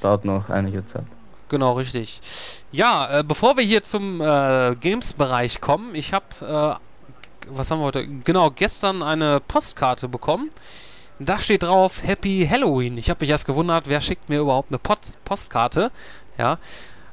[0.01, 1.05] Dauert noch einige Zeit.
[1.49, 2.21] Genau, richtig.
[2.71, 7.85] Ja, äh, bevor wir hier zum äh, Games-Bereich kommen, ich habe, äh, was haben wir
[7.85, 8.07] heute?
[8.07, 10.51] Genau, gestern eine Postkarte bekommen.
[11.17, 12.97] Da steht drauf Happy Halloween.
[12.97, 15.91] Ich habe mich erst gewundert, wer schickt mir überhaupt eine Pot Postkarte?
[16.37, 16.59] Ja.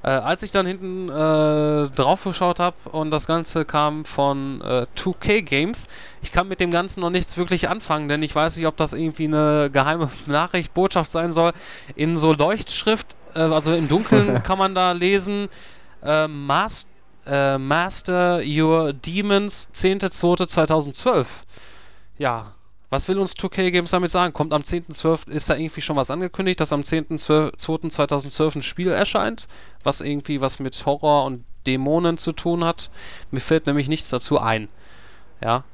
[0.03, 4.87] Äh, als ich dann hinten äh, drauf geschaut habe und das Ganze kam von äh,
[4.97, 5.89] 2K Games,
[6.23, 8.93] ich kann mit dem Ganzen noch nichts wirklich anfangen, denn ich weiß nicht, ob das
[8.93, 11.53] irgendwie eine geheime Nachricht, Botschaft sein soll.
[11.97, 15.49] In so Leuchtschrift, äh, also im Dunkeln kann man da lesen,
[16.03, 16.87] äh, Mas
[17.27, 21.27] äh, Master Your Demons 10.2.2012.
[22.19, 22.55] Ja,
[22.89, 24.33] was will uns 2K Games damit sagen?
[24.33, 25.31] Kommt am 10.12.
[25.31, 29.49] ist da irgendwie schon was angekündigt, dass am 10.2.2012 ein Spiel erscheint,
[29.83, 32.91] was irgendwie was mit Horror und Dämonen zu tun hat?
[33.33, 34.69] Mir fällt nämlich nichts dazu ein.
[35.43, 35.65] Ja.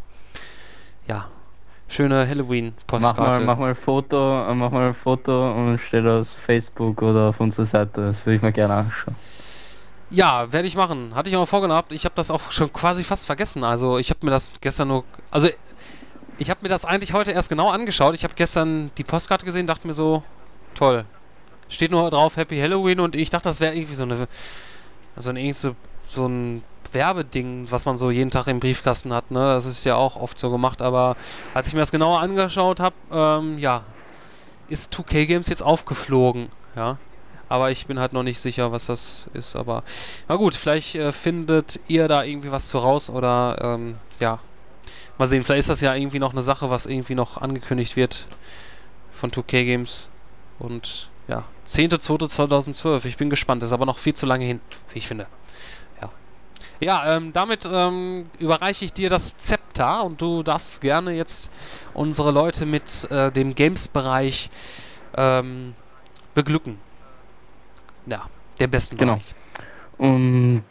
[1.07, 1.29] Ja,
[1.87, 3.21] schöne Halloween-Postkarte.
[3.21, 6.27] Mach mal, mach mal ein Foto, äh, mach mal ein Foto und stell das auf
[6.45, 8.13] Facebook oder auf unsere Seite.
[8.13, 9.15] Das würde ich mir gerne anschauen.
[10.09, 11.15] Ja, werde ich machen.
[11.15, 11.91] Hatte ich auch noch vorgehabt.
[11.91, 13.63] Ich habe das auch schon quasi fast vergessen.
[13.63, 15.03] Also ich habe mir das gestern nur...
[15.31, 15.49] Also
[16.37, 18.13] ich habe mir das eigentlich heute erst genau angeschaut.
[18.13, 20.23] Ich habe gestern die Postkarte gesehen, dachte mir so,
[20.75, 21.05] toll.
[21.69, 24.27] Steht nur drauf Happy Halloween und ich dachte, das wäre irgendwie so eine...
[25.17, 25.75] So ein, so,
[26.07, 26.61] so ein
[26.95, 29.29] Werbeding, was man so jeden Tag im Briefkasten hat.
[29.31, 29.39] Ne?
[29.39, 30.81] Das ist ja auch oft so gemacht.
[30.81, 31.15] Aber
[31.53, 33.83] als ich mir das genauer angeschaut habe, ähm, ja,
[34.67, 36.49] ist 2K Games jetzt aufgeflogen.
[36.75, 36.97] Ja.
[37.47, 39.55] Aber ich bin halt noch nicht sicher, was das ist.
[39.55, 39.83] Aber
[40.27, 44.39] na gut, vielleicht äh, findet ihr da irgendwie was zu raus oder ähm, ja.
[45.17, 48.27] Mal sehen, vielleicht ist das ja irgendwie noch eine Sache, was irgendwie noch angekündigt wird
[49.11, 50.09] von 2K Games.
[50.59, 53.05] Und ja, 10.2.2012.
[53.05, 53.63] Ich bin gespannt.
[53.63, 54.59] Ist aber noch viel zu lange hin,
[54.91, 55.27] wie ich finde.
[56.01, 56.09] Ja.
[56.79, 61.51] Ja, ähm, damit ähm, überreiche ich dir das Zepter und du darfst gerne jetzt
[61.93, 64.49] unsere Leute mit äh, dem Games-Bereich
[65.17, 65.73] ähm,
[66.33, 66.77] beglücken.
[68.05, 68.23] Ja,
[68.59, 69.13] dem besten Genau.
[69.13, 69.35] Bereich.
[69.97, 70.63] Und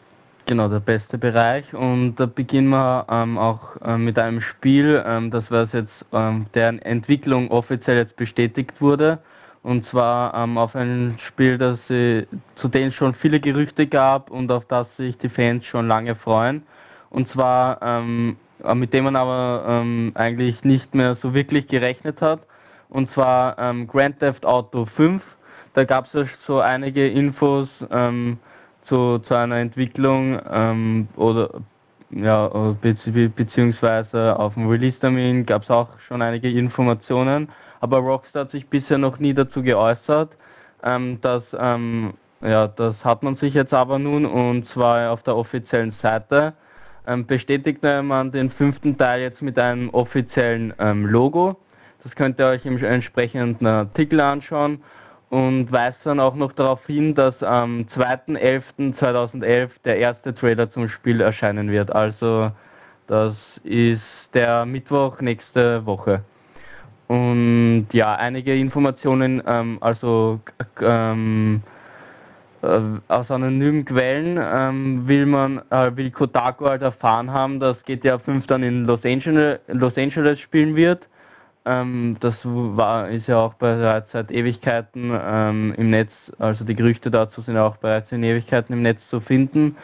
[0.47, 1.73] genau, der beste Bereich.
[1.75, 6.47] Und da beginnen wir ähm, auch ähm, mit einem Spiel, ähm, das was jetzt, ähm,
[6.55, 9.19] deren Entwicklung offiziell jetzt bestätigt wurde.
[9.65, 14.31] Und zwar ähm, auf ein Spiel, das äh, zu dem es schon viele Gerüchte gab
[14.31, 16.63] und auf das sich die Fans schon lange freuen.
[17.09, 22.21] Und zwar ähm, äh, mit dem man aber ähm, eigentlich nicht mehr so wirklich gerechnet
[22.21, 22.41] hat.
[22.89, 25.23] Und zwar ähm, Grand Theft Auto 5.
[25.73, 28.39] Da gab es ja so einige Infos ähm,
[28.87, 31.63] zu, zu einer Entwicklung ähm, oder
[32.11, 37.49] ja, äh, bezieh beziehungsweise auf dem Release-Termin gab es auch schon einige Informationen,
[37.85, 40.31] aber Rockstar hat sich bisher noch nie dazu geäußert.
[40.83, 45.37] Ähm, das, ähm, ja, das hat man sich jetzt aber nun und zwar auf der
[45.37, 46.55] offiziellen Seite.
[47.07, 51.59] Ähm, bestätigte man den fünften Teil jetzt mit einem offiziellen ähm, Logo.
[52.03, 54.83] Das könnt ihr euch im entsprechenden Artikel anschauen
[55.29, 61.21] und weist dann auch noch darauf hin, dass am 2.11.2011 der erste Trailer zum Spiel
[61.21, 61.95] erscheinen wird.
[61.95, 62.51] Also
[63.09, 64.01] das ist
[64.33, 66.25] der Mittwoch nächste Woche.
[67.07, 70.41] Und ja, einige Informationen, ähm, also
[70.81, 71.63] ähm,
[72.63, 78.19] äh, aus anonymen Quellen ähm, will man, äh, will Kotaku halt erfahren haben, dass GTA
[78.19, 81.07] 5 dann in Los Angeles, Los Angeles spielen wird.
[81.67, 87.11] Ähm, das war, ist ja auch bereits seit Ewigkeiten ähm, im Netz, also die Gerüchte
[87.11, 89.77] dazu sind auch bereits in Ewigkeiten im Netz zu finden.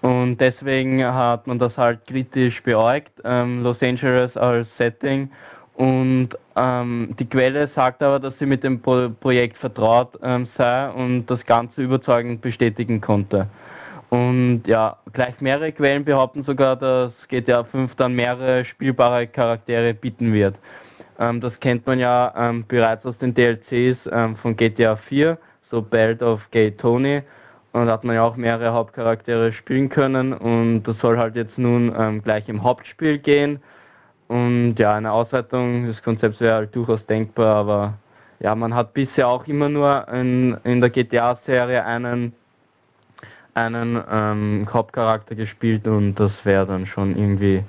[0.00, 5.30] Und deswegen hat man das halt kritisch beäugt, ähm, Los Angeles als Setting.
[5.74, 10.88] Und ähm, die Quelle sagt aber, dass sie mit dem Pro Projekt vertraut ähm, sei
[10.90, 13.48] und das Ganze überzeugend bestätigen konnte.
[14.10, 20.32] Und ja, gleich mehrere Quellen behaupten sogar, dass GTA 5 dann mehrere spielbare Charaktere bieten
[20.32, 20.54] wird.
[21.18, 25.36] Ähm, das kennt man ja ähm, bereits aus den DLCs ähm, von GTA 4,
[25.70, 27.22] so Belt of Gay Tony.
[27.72, 31.58] Und da hat man ja auch mehrere Hauptcharaktere spielen können und das soll halt jetzt
[31.58, 33.60] nun ähm, gleich im Hauptspiel gehen.
[34.28, 37.94] Und ja, eine Ausweitung des Konzepts wäre halt durchaus denkbar, aber
[38.40, 42.32] ja, man hat bisher auch immer nur in, in der GTA-Serie einen
[43.54, 47.62] einen ähm, Hauptcharakter gespielt und das wäre dann schon irgendwie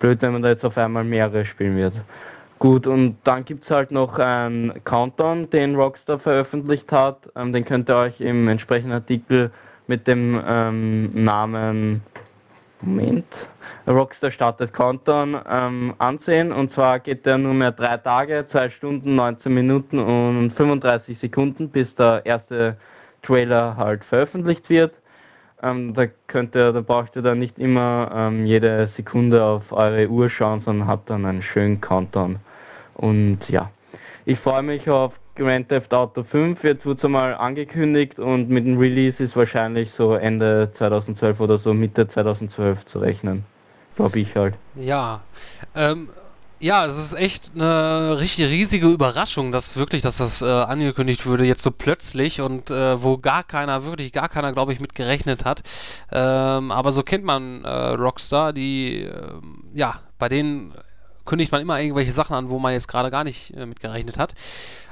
[0.00, 1.94] blöd, wenn man da jetzt auf einmal mehrere spielen wird.
[2.58, 7.18] Gut, und dann gibt es halt noch einen Countdown, den Rockstar veröffentlicht hat.
[7.36, 9.52] Ähm, den könnt ihr euch im entsprechenden Artikel
[9.86, 12.02] mit dem ähm, Namen
[12.80, 13.26] Moment,
[13.86, 16.52] Rockstar startet Countdown ähm, ansehen.
[16.52, 21.68] Und zwar geht der nur mehr drei Tage, zwei Stunden, 19 Minuten und 35 Sekunden,
[21.68, 22.76] bis der erste
[23.22, 24.92] Trailer halt veröffentlicht wird.
[25.62, 30.08] Ähm, da könnt ihr, da braucht ihr dann nicht immer ähm, jede Sekunde auf eure
[30.08, 32.36] Uhr schauen, sondern habt dann einen schönen Countdown.
[32.94, 33.70] Und ja,
[34.24, 36.62] ich freue mich auf Grand Theft Auto 5.
[36.64, 41.58] Jetzt wird es einmal angekündigt und mit dem Release ist wahrscheinlich so Ende 2012 oder
[41.58, 43.44] so Mitte 2012 zu rechnen.
[43.98, 44.54] Glaube ich halt.
[44.76, 45.22] Ja,
[45.74, 46.08] ähm,
[46.60, 51.44] ja, es ist echt eine richtig riesige Überraschung, dass wirklich, dass das äh, angekündigt wurde,
[51.44, 55.44] jetzt so plötzlich und äh, wo gar keiner, wirklich gar keiner, glaube ich, mit gerechnet
[55.44, 55.64] hat.
[56.12, 60.74] Ähm, aber so kennt man äh, Rockstar, die, ähm, ja, bei denen
[61.24, 64.16] kündigt man immer irgendwelche Sachen an, wo man jetzt gerade gar nicht äh, mit gerechnet
[64.16, 64.32] hat.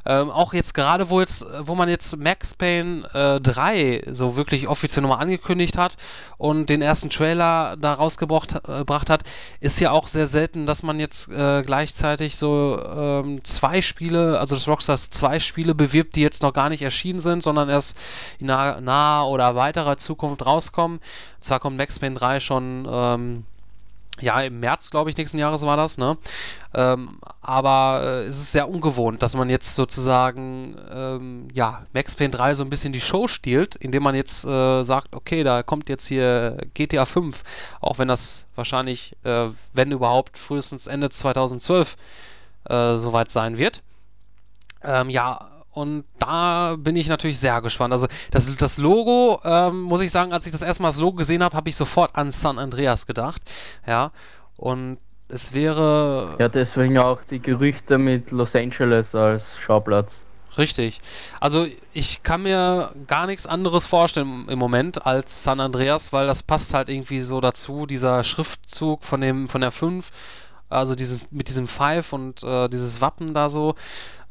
[0.07, 4.68] Ähm, auch jetzt gerade, wo jetzt, wo man jetzt Max Payne äh, 3 so wirklich
[4.68, 5.96] offiziell nochmal angekündigt hat
[6.38, 9.22] und den ersten Trailer da rausgebracht äh, hat,
[9.61, 14.54] ist ja auch sehr selten, dass man jetzt äh, gleichzeitig so ähm, zwei Spiele, also
[14.54, 17.98] das Rockstars zwei Spiele bewirbt, die jetzt noch gar nicht erschienen sind, sondern erst
[18.38, 21.00] in naher, oder weiterer Zukunft rauskommen.
[21.40, 23.44] Zwar kommt Max Payne 3 schon ähm,
[24.21, 26.17] ja, im März, glaube ich, nächsten Jahres war das, ne?
[26.75, 32.31] Ähm, aber äh, es ist sehr ungewohnt, dass man jetzt sozusagen, ähm, ja, Max Payne
[32.31, 35.89] 3 so ein bisschen die Show stiehlt, indem man jetzt äh, sagt, okay, da kommt
[35.89, 37.43] jetzt hier GTA 5,
[37.81, 41.97] auch wenn das wahrscheinlich, äh, wenn überhaupt, frühestens Ende 2012
[42.69, 43.83] äh, soweit sein wird.
[44.83, 47.93] Ähm, ja, und da bin ich natürlich sehr gespannt.
[47.93, 51.18] Also das, das Logo, ähm, muss ich sagen, als ich das erste Mal das Logo
[51.18, 53.43] gesehen habe, habe ich sofort an San Andreas gedacht.
[53.87, 54.11] Ja.
[54.57, 54.97] Und
[55.29, 56.37] es wäre.
[56.39, 60.09] Ja, deswegen auch die Gerüchte mit Los Angeles als Schauplatz.
[60.57, 61.03] Richtig.
[61.41, 66.43] Also ich kann mir gar nichts anderes vorstellen im Moment als San Andreas, weil das
[66.43, 70.11] passt halt irgendwie so dazu, dieser Schriftzug von dem von der 5,
[70.70, 73.74] also diesen, mit diesem Five und äh, dieses Wappen da so.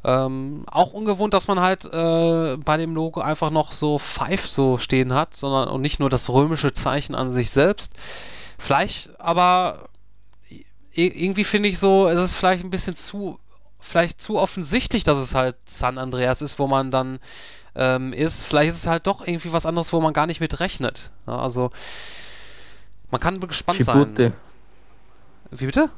[0.06, 4.78] Ähm, auch ungewohnt, dass man halt äh, bei dem Logo einfach noch so Five so
[4.78, 7.92] stehen hat, sondern und nicht nur das römische Zeichen an sich selbst.
[8.56, 9.88] Vielleicht, aber
[10.92, 13.40] irgendwie finde ich so, es ist vielleicht ein bisschen zu,
[13.80, 17.18] vielleicht zu offensichtlich, dass es halt San Andreas ist, wo man dann
[17.74, 18.44] ähm, ist.
[18.44, 21.10] Vielleicht ist es halt doch irgendwie was anderes, wo man gar nicht mit rechnet.
[21.26, 21.72] Ja, also
[23.10, 24.16] man kann gespannt Chibute.
[24.16, 24.32] sein.
[25.50, 25.90] Wie bitte?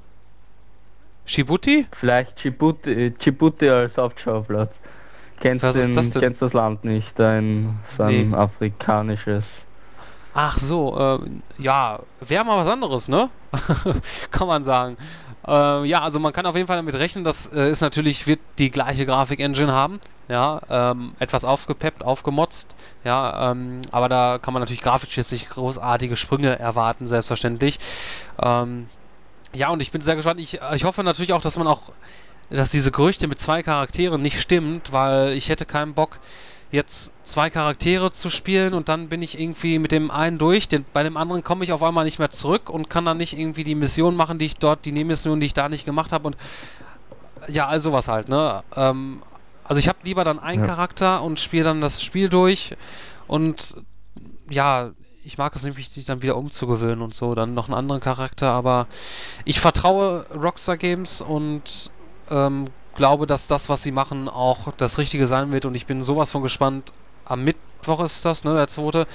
[1.29, 1.87] Djibouti?
[1.93, 4.73] Vielleicht Djibouti, Djibouti als Hauptschauplatz.
[5.41, 8.37] Kennst, Was den, das kennst das Land nicht, ein, ein nee.
[8.37, 9.45] afrikanisches.
[10.35, 13.31] Ach so, äh, ja, wäre mal was anderes, ne?
[14.31, 14.97] kann man sagen.
[15.47, 18.41] Äh, ja, also man kann auf jeden Fall damit rechnen, dass äh, es natürlich wird
[18.59, 20.01] die gleiche Grafik-Engine haben.
[20.29, 22.77] Ja, ähm, etwas aufgepeppt, aufgemotzt.
[23.03, 27.79] Ja, ähm, aber da kann man natürlich grafisch jetzt nicht großartige Sprünge erwarten, selbstverständlich.
[28.43, 28.89] Ähm,
[29.55, 30.41] ja, und ich bin sehr gespannt.
[30.41, 31.93] Ich, ich hoffe natürlich auch, dass man auch,
[32.51, 36.21] dass diese Gerüchte mit zwei Charakteren nicht stimmt, weil ich hätte keinen Bock,
[36.71, 40.85] jetzt zwei Charaktere zu spielen und dann bin ich irgendwie mit dem einen durch, den,
[40.93, 43.65] bei dem anderen komme ich auf einmal nicht mehr zurück und kann dann nicht irgendwie
[43.65, 46.37] die Mission machen, die ich dort, die Nebenmission, die ich da nicht gemacht habe und
[47.49, 48.63] ja, all sowas halt, ne?
[48.77, 49.23] Ähm,
[49.65, 50.67] also ich habe lieber dann einen ja.
[50.67, 52.77] Charakter und spiele dann das Spiel durch
[53.27, 53.77] und
[54.51, 54.91] ja,
[55.25, 58.51] ich mag es nämlich, sich dann wieder umzugewöhnen und so, dann noch einen anderen Charakter,
[58.51, 58.87] aber
[59.45, 61.91] ich vertraue Rockstar Games und
[62.31, 66.03] ähm, glaube, dass das, was sie machen, auch das Richtige sein wird und ich bin
[66.03, 66.93] sowas von gespannt.
[67.25, 69.07] Am Mittwoch ist das, ne, der zweite,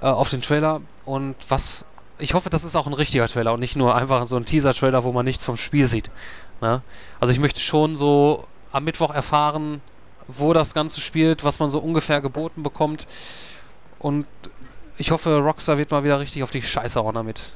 [0.00, 1.84] äh, auf den Trailer und was,
[2.18, 5.04] ich hoffe, das ist auch ein richtiger Trailer und nicht nur einfach so ein Teaser-Trailer,
[5.04, 6.10] wo man nichts vom Spiel sieht.
[6.60, 6.82] Ne?
[7.18, 9.80] Also ich möchte schon so am Mittwoch erfahren,
[10.28, 13.06] wo das Ganze spielt, was man so ungefähr geboten bekommt
[13.98, 14.26] und
[15.00, 17.54] ich hoffe, Rockstar wird mal wieder richtig auf die Scheiße hauen damit.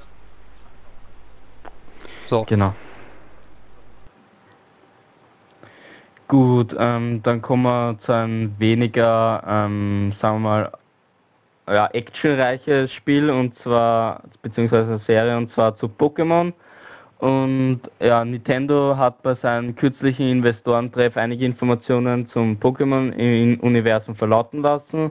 [2.27, 2.45] So.
[2.45, 2.75] Genau.
[6.27, 10.73] Gut, ähm, dann kommen wir zu einem weniger, ähm, sagen wir mal,
[11.69, 16.53] ja, actionreiches Spiel und zwar, beziehungsweise Serie und zwar zu Pokémon.
[17.19, 25.11] Und ja, Nintendo hat bei seinem kürzlichen Investorentreff einige Informationen zum Pokémon-Universum verlauten lassen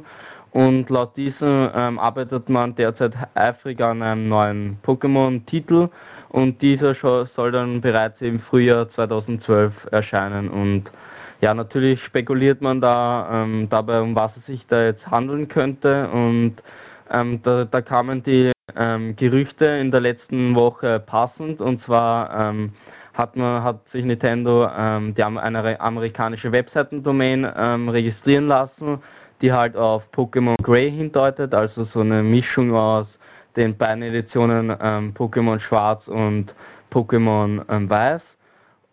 [0.54, 5.89] und laut diesem ähm, arbeitet man derzeit eifrig an einem neuen Pokémon-Titel.
[6.30, 10.49] Und dieser soll dann bereits im Frühjahr 2012 erscheinen.
[10.49, 10.91] Und
[11.41, 16.08] ja, natürlich spekuliert man da ähm, dabei, um was es sich da jetzt handeln könnte.
[16.10, 16.58] Und
[17.12, 21.62] ähm, da, da, kamen die ähm, Gerüchte in der letzten Woche passend.
[21.62, 22.74] Und zwar ähm,
[23.14, 28.99] hat, man, hat sich Nintendo ähm, die eine amerikanische Webseitendomain ähm, registrieren lassen,
[29.44, 33.08] die halt auf Pokémon Grey hindeutet, also so eine Mischung aus
[33.58, 34.72] den beiden Editionen
[35.14, 36.56] Pokémon Schwarz und
[36.89, 38.22] Pokémon Weiß.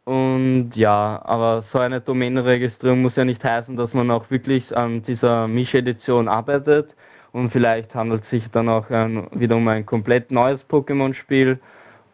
[0.04, 5.04] Und ja, aber so eine Domänenregistrierung muss ja nicht heißen, dass man auch wirklich an
[5.04, 6.96] dieser Misch-Edition arbeitet.
[7.30, 11.60] Und vielleicht handelt es sich dann auch ein, wieder um ein komplett neues Pokémon-Spiel.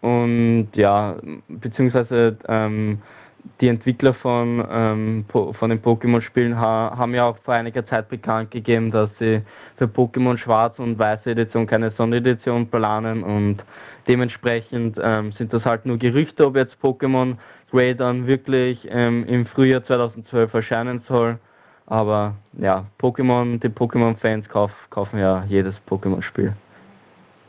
[0.03, 1.17] Und ja,
[1.49, 3.01] beziehungsweise ähm,
[3.61, 8.51] die Entwickler von, ähm, von den Pokémon-Spielen ha haben ja auch vor einiger Zeit bekannt
[8.51, 9.43] gegeben, dass sie
[9.77, 13.65] für Pokémon Schwarz und Weiße Edition keine Sonderedition planen und
[14.09, 17.37] dementsprechend ähm, sind das halt nur Gerüchte, ob jetzt Pokémon
[17.71, 21.39] Grey dann wirklich ähm, im Frühjahr 2012 erscheinen soll.
[21.87, 26.53] Aber ja, Pokémon, die Pokémon-Fans kauf, kaufen ja jedes Pokémon-Spiel.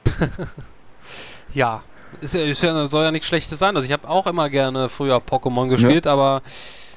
[1.53, 1.81] ja,
[2.21, 3.75] ist ja, ist ja, soll ja nichts Schlechtes sein.
[3.75, 6.13] Also ich habe auch immer gerne früher Pokémon gespielt, ja.
[6.13, 6.41] aber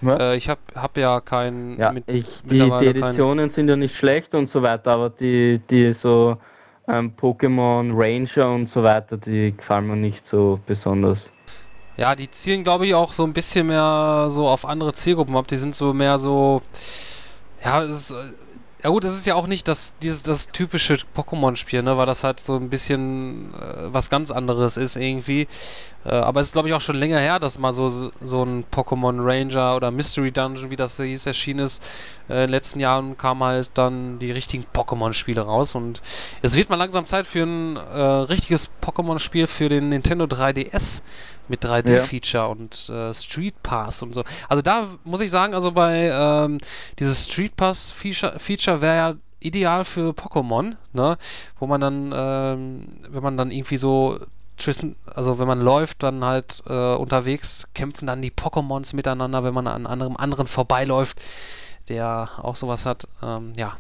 [0.03, 1.79] äh, ich habe hab ja kein...
[1.79, 5.11] Ja, mit, ich, die, die, Editionen kein sind ja nicht schlecht und so weiter, aber
[5.11, 6.37] die, die so
[6.89, 11.19] ähm, Pokémon Ranger und so weiter, die gefallen mir nicht so besonders.
[11.97, 15.47] Ja, die zielen, glaube ich, auch so ein bisschen mehr so auf andere Zielgruppen ab.
[15.49, 16.63] Die sind so mehr so...
[17.63, 18.17] Ja, es ist
[18.83, 22.25] ja gut, es ist ja auch nicht das, dieses, das typische Pokémon-Spiel, ne, weil das
[22.25, 25.47] halt so ein bisschen äh, was ganz anderes ist irgendwie.
[26.05, 28.65] Äh, aber es ist glaube ich auch schon länger her, dass mal so, so ein
[28.73, 31.83] Pokémon Ranger oder Mystery Dungeon, wie das hieß, erschienen ist.
[32.29, 36.01] Äh, in den letzten Jahren kamen halt dann die richtigen Pokémon-Spiele raus und
[36.43, 41.03] es wird mal langsam Zeit für ein äh, richtiges Pokémon-Spiel für den Nintendo 3DS
[41.51, 42.47] mit 3D-Feature ja.
[42.47, 44.25] und äh, Street Pass und so.
[44.49, 46.59] Also da muss ich sagen, also bei ähm,
[46.99, 51.19] dieses Street Pass-Feature Feature wäre ja ideal für Pokémon, ne?
[51.59, 54.21] Wo man dann, ähm, wenn man dann irgendwie so
[55.15, 59.67] also wenn man läuft, dann halt äh, unterwegs kämpfen dann die Pokémons miteinander, wenn man
[59.67, 61.19] an einem anderen vorbeiläuft,
[61.89, 63.09] der auch sowas hat.
[63.23, 63.79] Ähm, ja.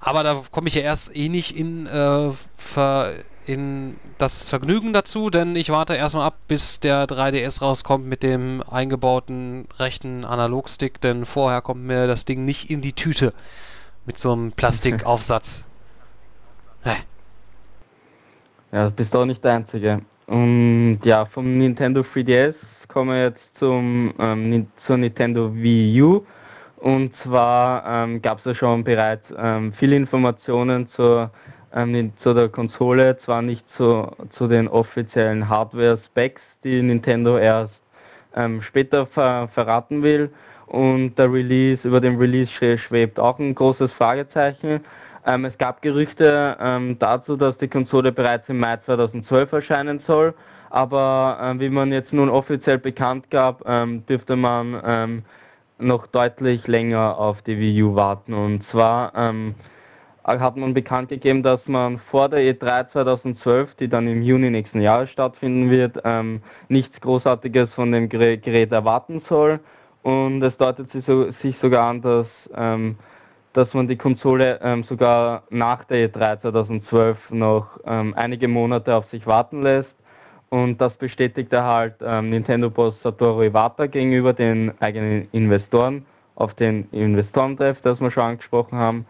[0.00, 3.12] Aber da komme ich ja erst eh nicht in äh, ver
[3.46, 8.62] in das Vergnügen dazu, denn ich warte erstmal ab, bis der 3DS rauskommt mit dem
[8.70, 13.32] eingebauten rechten Analogstick, denn vorher kommt mir das Ding nicht in die Tüte
[14.06, 15.66] mit so einem Plastikaufsatz.
[16.82, 16.98] hey.
[18.72, 20.00] Ja, das bist auch nicht der Einzige.
[20.26, 22.54] Und ja, vom Nintendo 3DS
[22.86, 26.24] kommen wir jetzt zum, ähm, zur Nintendo Wii U.
[26.76, 31.30] Und zwar ähm, gab es ja schon bereits ähm, viele Informationen zur
[31.74, 37.74] ähm, zu der Konsole, zwar nicht zu, zu den offiziellen Hardware-Specs, die Nintendo erst
[38.34, 40.30] ähm, später ver verraten will.
[40.66, 44.80] Und der Release, über den Release schwebt auch ein großes Fragezeichen.
[45.26, 50.34] Ähm, es gab Gerüchte ähm, dazu, dass die Konsole bereits im Mai 2012 erscheinen soll,
[50.70, 55.22] aber äh, wie man jetzt nun offiziell bekannt gab, ähm, dürfte man ähm,
[55.78, 58.32] noch deutlich länger auf die Wii U warten.
[58.32, 59.54] Und zwar ähm,
[60.38, 64.80] hat man bekannt gegeben, dass man vor der E3 2012, die dann im Juni nächsten
[64.80, 69.58] Jahres stattfinden wird, ähm, nichts Großartiges von dem Gerät erwarten soll.
[70.02, 72.96] Und es deutet sich, so, sich sogar an, dass, ähm,
[73.52, 79.10] dass man die Konsole ähm, sogar nach der E3 2012 noch ähm, einige Monate auf
[79.10, 79.94] sich warten lässt.
[80.50, 86.04] Und das bestätigte halt ähm, Nintendo-Boss Satoru Iwata gegenüber den eigenen Investoren
[86.34, 89.06] auf den Investorentreff, das wir schon angesprochen haben.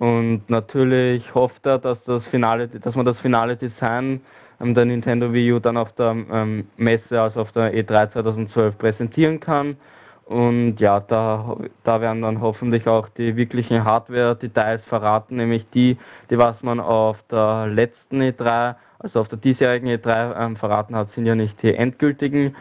[0.00, 4.22] Und natürlich hofft er, dass das finale, dass man das finale Design
[4.58, 8.78] ähm, der Nintendo Wii U dann auf der ähm, Messe, also auf der E3 2012
[8.78, 9.76] präsentieren kann.
[10.24, 15.98] Und ja, da, da werden dann hoffentlich auch die wirklichen Hardware-Details verraten, nämlich die,
[16.30, 21.12] die was man auf der letzten E3, also auf der diesjährigen E3 ähm, verraten hat,
[21.12, 22.56] sind ja nicht die endgültigen.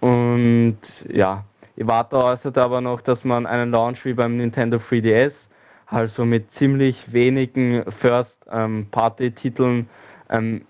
[0.00, 0.78] Und
[1.08, 1.44] ja,
[1.76, 5.32] Iwata äußerte aber noch, dass man einen Launch wie beim Nintendo 3DS
[5.90, 9.88] also mit ziemlich wenigen First-Party-Titeln
[10.30, 10.62] ähm,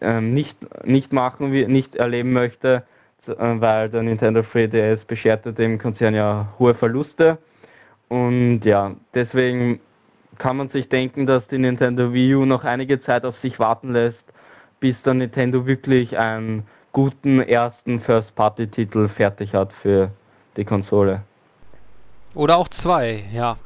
[0.00, 2.84] ähm, nicht, nicht machen, nicht erleben möchte,
[3.26, 7.38] äh, weil der Nintendo 3DS bescherte dem Konzern ja hohe Verluste.
[8.08, 9.80] Und ja, deswegen
[10.38, 13.92] kann man sich denken, dass die Nintendo Wii U noch einige Zeit auf sich warten
[13.92, 14.24] lässt,
[14.80, 20.10] bis der Nintendo wirklich einen guten ersten First-Party-Titel fertig hat für
[20.56, 21.22] die Konsole.
[22.34, 23.56] Oder auch zwei, ja.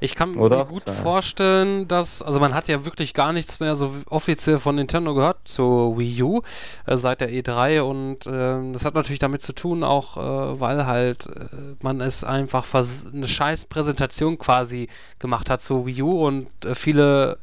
[0.00, 0.92] Ich kann Oder mir gut zwei.
[0.92, 5.38] vorstellen, dass, also man hat ja wirklich gar nichts mehr so offiziell von Nintendo gehört
[5.44, 6.42] zur Wii U
[6.86, 10.86] äh, seit der E3 und ähm, das hat natürlich damit zu tun, auch äh, weil
[10.86, 14.88] halt äh, man es einfach eine scheiß Präsentation quasi
[15.18, 17.38] gemacht hat zur Wii U und äh, viele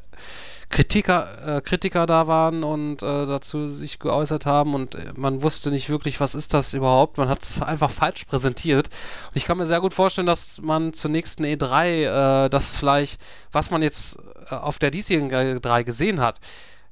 [0.70, 5.70] Kritiker, äh, Kritiker da waren und äh, dazu sich geäußert haben und äh, man wusste
[5.70, 7.18] nicht wirklich, was ist das überhaupt.
[7.18, 8.88] Man hat es einfach falsch präsentiert.
[9.28, 13.20] Und ich kann mir sehr gut vorstellen, dass man zur nächsten E3 äh, das vielleicht,
[13.50, 14.18] was man jetzt
[14.48, 16.38] äh, auf der diesjährigen E3 gesehen hat,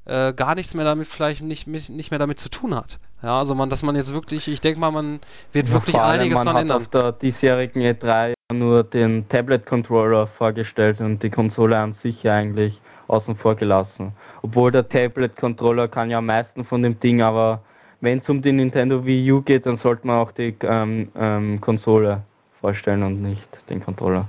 [0.06, 2.98] äh, gar nichts mehr damit, vielleicht nicht, nicht mehr damit zu tun hat.
[3.22, 5.20] Ja, also man, dass man jetzt wirklich, ich denke mal, man
[5.52, 6.82] wird Ja, wirklich einiges hat ändern.
[6.82, 13.36] auf der diesjährigen E3 nur den Tablet-Controller vorgestellt und die Konsole an sich eigentlich außen
[13.36, 14.12] vor gelassen.
[14.42, 17.62] Obwohl der Tablet-Controller kann ja am meisten von dem Ding, aber
[18.00, 21.60] wenn es um die Nintendo Wii U geht, dann sollte man auch die ähm, ähm,
[21.60, 22.22] Konsole
[22.60, 24.28] vorstellen und nicht den Controller.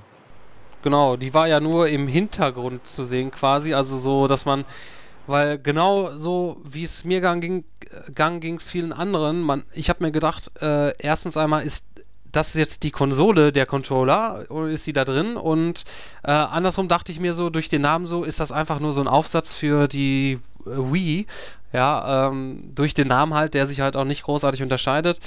[0.81, 4.63] Genau, die war ja nur im Hintergrund zu sehen quasi, also so, dass man,
[5.27, 7.65] weil genau so, wie es mir gang ging,
[8.39, 11.88] ging es vielen anderen, man, ich habe mir gedacht, äh, erstens einmal ist
[12.31, 15.35] das jetzt die Konsole, der Controller, oder ist sie da drin?
[15.37, 15.83] Und
[16.23, 19.01] äh, andersrum dachte ich mir so, durch den Namen so, ist das einfach nur so
[19.01, 21.27] ein Aufsatz für die äh, Wii.
[21.71, 25.19] Ja, ähm, durch den Namen halt, der sich halt auch nicht großartig unterscheidet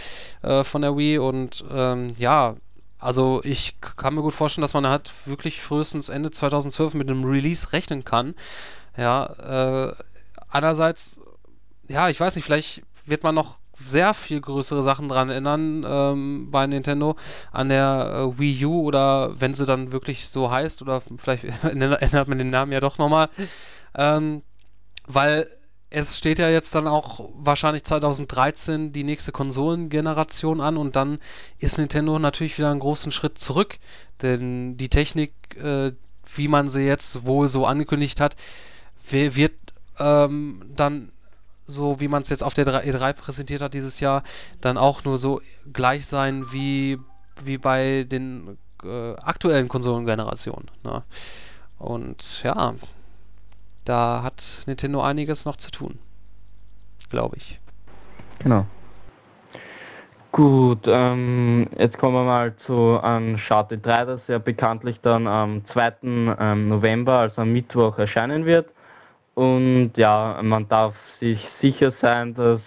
[0.43, 1.19] äh, von der Wii.
[1.19, 2.57] Und ähm, ja,
[2.99, 7.25] also ich kann mir gut vorstellen, dass man halt wirklich frühestens Ende 2012 mit einem
[7.25, 8.35] Release rechnen kann.
[8.97, 9.95] Ja, äh,
[10.49, 11.21] andererseits,
[11.89, 16.51] ja, ich weiß nicht, vielleicht wird man noch sehr viel größere Sachen dran ändern ähm,
[16.51, 17.17] bei Nintendo
[17.53, 22.29] an der äh, Wii U oder wenn sie dann wirklich so heißt oder vielleicht ändert
[22.29, 23.29] man den Namen ja doch nochmal.
[23.95, 24.43] Ähm,
[25.07, 25.49] weil
[25.91, 31.19] es steht ja jetzt dann auch wahrscheinlich 2013 die nächste Konsolengeneration an und dann
[31.59, 33.79] ist Nintendo natürlich wieder einen großen Schritt zurück.
[34.23, 35.93] Denn die Technik, äh,
[36.35, 38.37] wie man sie jetzt wohl so angekündigt hat,
[39.11, 39.53] wi- wird
[39.99, 41.12] ähm, dann
[41.73, 44.23] so, wie man es jetzt auf der 3 E3 präsentiert hat dieses Jahr,
[44.61, 45.41] dann auch nur so
[45.73, 46.99] gleich sein wie,
[47.43, 50.71] wie bei den äh, aktuellen Konsolengenerationen.
[50.85, 51.03] Ne?
[51.79, 52.75] Und ja,
[53.85, 55.99] da hat Nintendo einiges noch zu tun.
[57.11, 57.61] Glaube ich.
[58.39, 58.67] Genau.
[60.33, 65.93] Gut, ähm, jetzt kommen wir mal zu Uncharted 3, das ja bekanntlich dann am 2.
[66.03, 68.71] Ähm, November, also am Mittwoch, erscheinen wird.
[69.35, 72.61] Und ja, man darf sich sicher sein, dass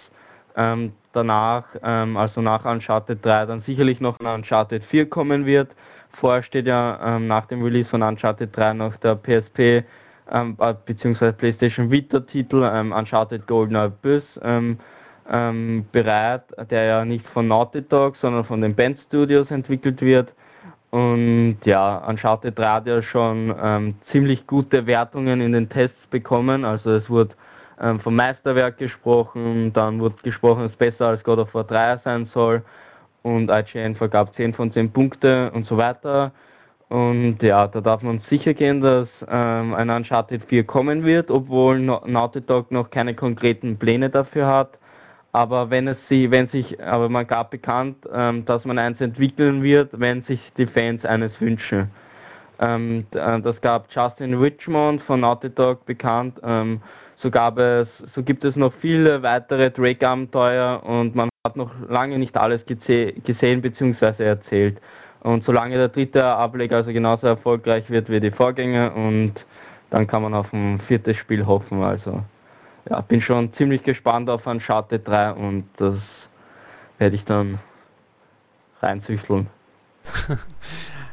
[0.56, 5.70] ähm, danach, ähm, also nach Uncharted 3, dann sicherlich noch ein Uncharted 4 kommen wird.
[6.12, 9.84] Vorher steht ja ähm, nach dem Release von Uncharted 3 noch der PSP
[10.32, 11.32] ähm, äh, bzw.
[11.32, 14.78] PlayStation Vita Titel ähm, Uncharted Golden Abyss ähm,
[15.30, 20.32] ähm, bereit, der ja nicht von Naughty Dog, sondern von den Band Studios entwickelt wird.
[20.96, 26.64] Und ja, Uncharted 3 hat ja schon ähm, ziemlich gute Wertungen in den Tests bekommen.
[26.64, 27.34] Also es wurde
[27.78, 32.00] ähm, vom Meisterwerk gesprochen, dann wurde gesprochen, dass es besser als God of War 3
[32.02, 32.62] sein soll.
[33.20, 36.32] Und IGN vergab 10 von 10 Punkte und so weiter.
[36.88, 41.78] Und ja, da darf man sicher gehen, dass ähm, ein Uncharted 4 kommen wird, obwohl
[41.78, 44.78] Naughty Dog noch keine konkreten Pläne dafür hat.
[45.36, 49.62] Aber wenn es sie, wenn sich, aber man gab bekannt, ähm, dass man eins entwickeln
[49.62, 51.90] wird, wenn sich die Fans eines wünschen.
[52.58, 56.40] Ähm, äh, das gab Justin Richmond von Naughty Dog bekannt.
[56.42, 56.80] Ähm,
[57.18, 62.18] so gab es, so gibt es noch viele weitere Drake-Abenteuer und man hat noch lange
[62.18, 64.24] nicht alles gesehen bzw.
[64.24, 64.78] erzählt.
[65.20, 69.34] Und solange der dritte Ableger also genauso erfolgreich wird wie die Vorgänger und
[69.90, 71.82] dann kann man auf ein viertes Spiel hoffen.
[71.82, 72.22] Also
[72.88, 75.98] ja, bin schon ziemlich gespannt auf Uncharted 3 und das
[76.98, 77.58] werde ich dann
[78.80, 79.48] reinzüchteln.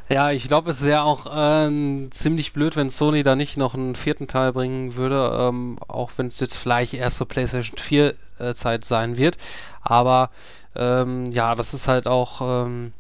[0.10, 3.96] Ja, ich glaube, es wäre auch ähm, ziemlich blöd, wenn Sony da nicht noch einen
[3.96, 8.54] vierten Teil bringen würde, ähm, auch wenn es jetzt vielleicht erst so PlayStation 4 äh,
[8.54, 9.38] Zeit sein wird.
[9.82, 10.30] Aber
[10.76, 12.94] ähm, ja, das ist halt auch ähm,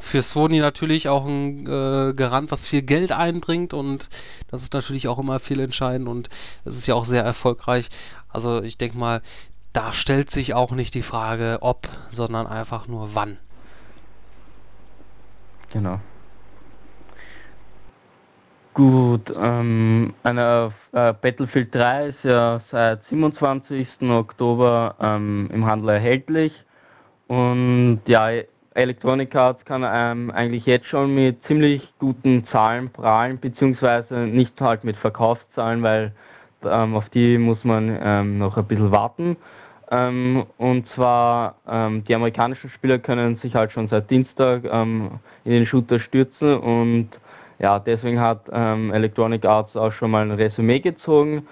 [0.00, 4.08] für Sony natürlich auch ein äh, Garant, was viel Geld einbringt und
[4.48, 6.28] das ist natürlich auch immer viel entscheidend und
[6.64, 7.88] es ist ja auch sehr erfolgreich.
[8.28, 9.20] Also ich denke mal,
[9.72, 13.38] da stellt sich auch nicht die Frage ob, sondern einfach nur wann.
[15.72, 16.00] Genau.
[18.74, 23.86] Gut, ähm, eine, äh, Battlefield 3 ist ja seit 27.
[24.02, 26.52] Oktober ähm, im Handel erhältlich
[27.28, 28.30] und ja,
[28.74, 34.84] Electronic Arts kann ähm, eigentlich jetzt schon mit ziemlich guten Zahlen prahlen, beziehungsweise nicht halt
[34.84, 36.12] mit Verkaufszahlen, weil
[36.64, 39.36] ähm, auf die muss man ähm, noch ein bisschen warten.
[39.90, 45.52] Ähm, und zwar ähm, die amerikanischen Spieler können sich halt schon seit Dienstag ähm, in
[45.52, 47.10] den Shooter stürzen und
[47.58, 51.46] ja, deswegen hat Electronic Arts auch schon mal ein Resümee gezogen.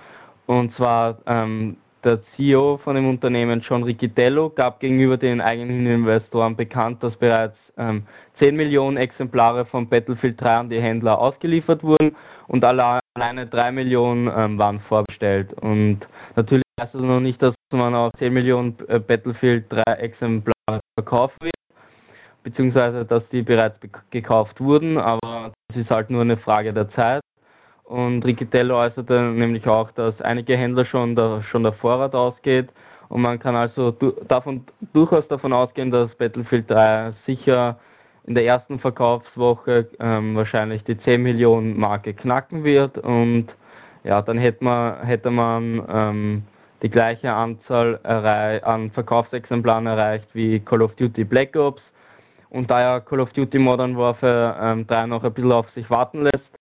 [0.47, 6.57] Und zwar ähm, der CEO von dem Unternehmen, John Riccitello, gab gegenüber den eigenen Investoren
[6.57, 8.07] bekannt, dass bereits ähm,
[8.39, 12.17] 10 Millionen Exemplare von Battlefield 3 an die Händler ausgeliefert wurden
[12.49, 15.53] und alleine 3 Millionen ähm, waren vorbestellt.
[15.55, 16.01] Und
[16.37, 21.37] natürlich heißt das noch nicht, dass man auch 10 Millionen äh, Battlefield 3 Exemplare verkaufen
[21.43, 21.55] wird,
[22.43, 23.77] beziehungsweise dass die bereits
[24.11, 27.21] gekauft wurden, aber das ist halt nur eine Frage der Zeit.
[27.91, 32.69] Und Riccitello äußerte nämlich auch, dass einige Händler schon der, schon der Vorrat ausgeht
[33.09, 37.81] und man kann also du, davon, durchaus davon ausgehen, dass Battlefield 3 sicher
[38.29, 43.49] in der ersten Verkaufswoche ähm, wahrscheinlich die 10 Millionen Marke knacken wird und
[44.05, 46.43] ja, dann hätte man, hätte man ähm,
[46.85, 47.99] die gleiche Anzahl
[48.63, 51.83] an Verkaufsexemplaren erreicht wie Call of Duty Black Ops.
[52.51, 55.91] Und da ja Call of Duty Modern Warfare ähm, 3 noch ein bisschen auf sich
[55.91, 56.60] warten lässt,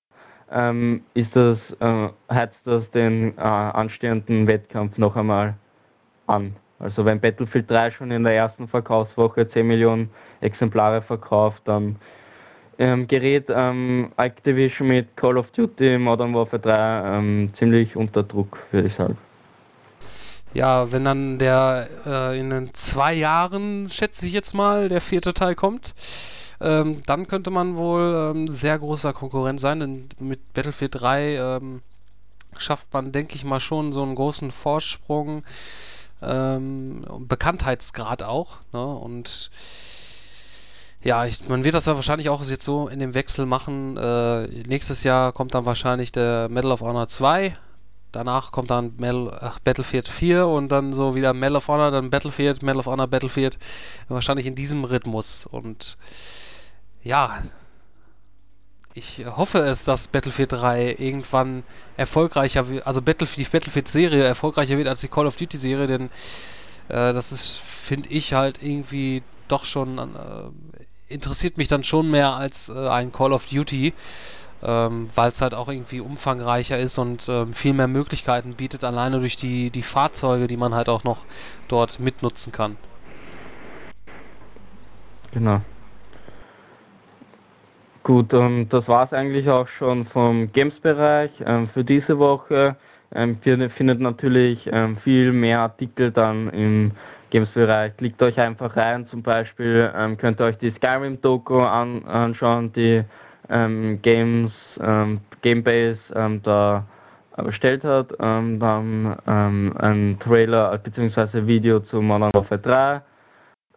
[0.52, 5.56] ähm, ist das, äh, heizt das den äh, anstehenden Wettkampf noch einmal
[6.28, 6.56] an.
[6.80, 10.10] Also wenn Battlefield 3 schon in der ersten Verkaufswoche 10 Millionen
[10.42, 11.98] Exemplare verkauft, dann
[12.78, 18.58] ähm, gerät ähm, Activision mit Call of Duty Modern Warfare 3 ähm, ziemlich unter Druck,
[18.72, 19.18] würde ich sagen.
[20.54, 25.54] Ja, wenn dann der äh, in zwei Jahren, schätze ich jetzt mal, der vierte Teil
[25.54, 25.94] kommt,
[26.62, 31.82] ähm, dann könnte man wohl ähm, sehr großer Konkurrent sein, denn mit Battlefield 3 ähm,
[32.58, 35.44] schafft man, denke ich mal, schon so einen großen Vorsprung,
[36.22, 38.86] ähm, Bekanntheitsgrad auch, ne?
[38.86, 39.52] und
[41.02, 43.96] ja, ich, man wird das ja wahrscheinlich auch jetzt so in dem Wechsel machen.
[43.96, 47.56] Äh, nächstes Jahr kommt dann wahrscheinlich der Medal of Honor 2
[48.12, 52.10] Danach kommt dann Medal, ach, Battlefield 4 und dann so wieder Medal of Honor, dann
[52.10, 53.60] Battlefield, Medal of Honor, Battlefield.
[54.08, 55.46] Wahrscheinlich in diesem Rhythmus.
[55.46, 55.98] Und
[57.04, 57.42] ja,
[58.94, 61.64] ich hoffe es, dass Battlefield 3 irgendwann
[61.96, 66.06] erfolgreicher wird, also Battlefield, die Battlefield-Serie erfolgreicher wird als die Call of Duty-Serie, denn
[66.90, 72.34] äh, das ist, finde ich, halt irgendwie doch schon, äh, interessiert mich dann schon mehr
[72.34, 73.94] als äh, ein Call of Duty
[74.62, 79.20] ähm, weil es halt auch irgendwie umfangreicher ist und ähm, viel mehr Möglichkeiten bietet, alleine
[79.20, 81.26] durch die, die Fahrzeuge, die man halt auch noch
[81.68, 82.78] dort mitnutzen kann.
[85.32, 85.62] Genau.
[88.10, 92.76] Gut, ähm, das war es eigentlich auch schon vom Games-Bereich ähm, für diese Woche.
[93.14, 96.92] Ähm, ihr findet natürlich ähm, viel mehr Artikel dann im
[97.30, 97.96] Games-Bereich.
[97.98, 103.04] Klickt euch einfach rein, zum Beispiel ähm, könnt ihr euch die Skyrim-Doku an, anschauen, die
[103.48, 106.00] ähm, Games, ähm, Gamebase
[106.42, 106.88] da
[107.38, 111.46] erstellt hat, dann ein Trailer bzw.
[111.46, 113.02] Video zu Modern Warfare 3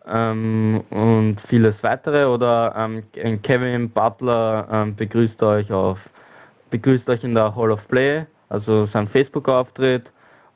[0.06, 3.02] ähm, und vieles weitere oder ähm,
[3.42, 5.98] Kevin Butler ähm, begrüßt euch auf
[6.70, 10.10] begrüßt euch in der Hall of Play, also sein Facebook-Auftritt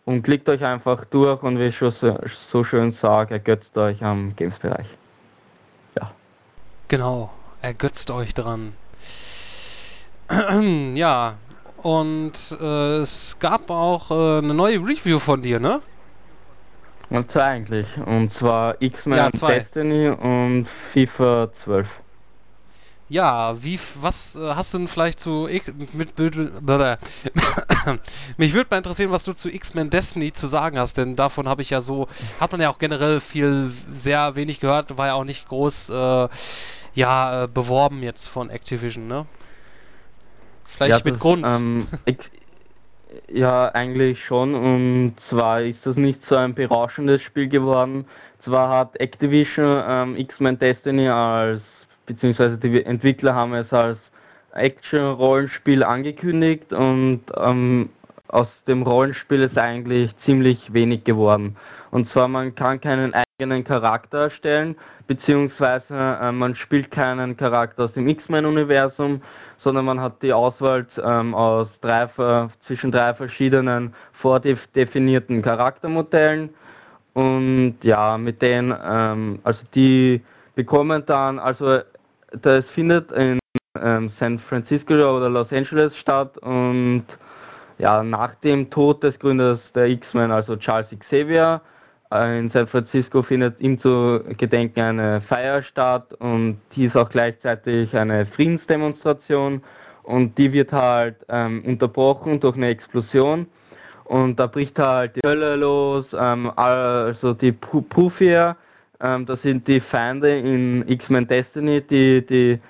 [0.06, 2.18] und klickt euch einfach durch und wie ich schon so,
[2.50, 4.86] so schön sage, ergötzt euch am Games-Bereich.
[6.00, 6.10] Ja.
[6.88, 7.30] Genau,
[7.60, 8.72] ergötzt euch dran.
[10.94, 11.34] ja,
[11.82, 15.80] und äh, es gab auch äh, eine neue Review von dir, ne?
[17.10, 17.86] Und zwar eigentlich.
[18.04, 21.86] Und zwar X-Men ja, Destiny und FIFA 12.
[23.08, 26.18] Ja, wie, was äh, hast du denn vielleicht zu X mit, mit,
[28.36, 31.62] Mich würde mal interessieren, was du zu X-Men Destiny zu sagen hast, denn davon habe
[31.62, 32.08] ich ja so,
[32.40, 36.28] hat man ja auch generell viel, sehr wenig gehört, war ja auch nicht groß, äh,
[36.94, 39.26] ja, äh, beworben jetzt von Activision, ne?
[40.64, 41.46] Vielleicht ja, mit das, Grund.
[41.46, 41.86] Ähm,
[43.32, 44.54] ja, eigentlich schon.
[44.54, 48.04] Und zwar ist das nicht so ein berauschendes Spiel geworden.
[48.44, 51.62] Zwar hat Activision ähm, X-Men Destiny als,
[52.06, 53.98] beziehungsweise die Entwickler haben es als
[54.52, 57.90] Action-Rollenspiel angekündigt und ähm,
[58.28, 61.56] aus dem Rollenspiel ist eigentlich ziemlich wenig geworden.
[61.90, 65.84] Und zwar man kann keinen eigenen Charakter erstellen, beziehungsweise
[66.20, 69.22] äh, man spielt keinen Charakter aus dem X-Men-Universum,
[69.66, 72.08] sondern man hat die Auswahl ähm, aus drei,
[72.68, 76.50] zwischen drei verschiedenen vordefinierten Charaktermodellen.
[77.14, 80.22] Und ja, mit denen, ähm, also die
[80.54, 81.80] bekommen dann, also
[82.30, 83.40] das findet in
[83.82, 87.04] ähm, San Francisco oder Los Angeles statt und
[87.78, 91.60] ja, nach dem Tod des Gründers der X-Men, also Charles Xavier,
[92.24, 97.96] in San Francisco findet ihm zu Gedenken eine Feier statt und die ist auch gleichzeitig
[97.96, 99.62] eine Friedensdemonstration
[100.02, 103.46] und die wird halt ähm, unterbrochen durch eine Explosion
[104.04, 108.56] und da bricht halt die Hölle los, ähm, also die Pufia,
[109.00, 112.60] ähm, das sind die Feinde in X-Men Destiny, die die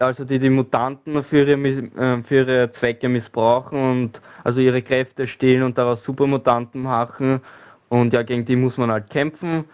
[0.00, 5.26] also die die Mutanten für ihre, äh, für ihre Zwecke missbrauchen und also ihre Kräfte
[5.26, 7.40] stehlen und daraus Supermutanten machen
[7.88, 9.64] und ja gegen die muss man halt kämpfen.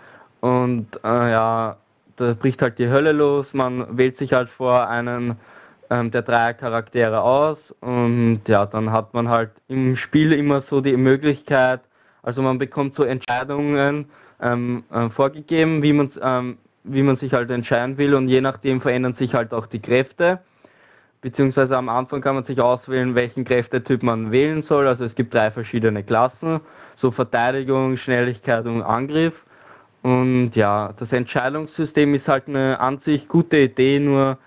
[0.40, 1.76] Und äh, ja
[2.16, 5.36] da bricht halt die Hölle los, man wählt sich halt vor einen
[5.90, 7.58] ähm, der drei Charaktere aus.
[7.80, 11.80] Und ja, dann hat man halt im Spiel immer so die Möglichkeit,
[12.22, 14.06] also man bekommt so Entscheidungen
[14.40, 18.14] ähm, äh, vorgegeben, wie man, ähm, wie man sich halt entscheiden will.
[18.14, 20.40] Und je nachdem verändern sich halt auch die Kräfte.
[21.20, 24.86] Beziehungsweise am Anfang kann man sich auswählen, welchen Kräftetyp man wählen soll.
[24.86, 26.60] Also es gibt drei verschiedene Klassen,
[27.04, 29.34] so Verteidigung, Schnelligkeit und Angriff.
[30.02, 34.38] Und ja, das Entscheidungssystem ist halt eine an sich gute Idee, nur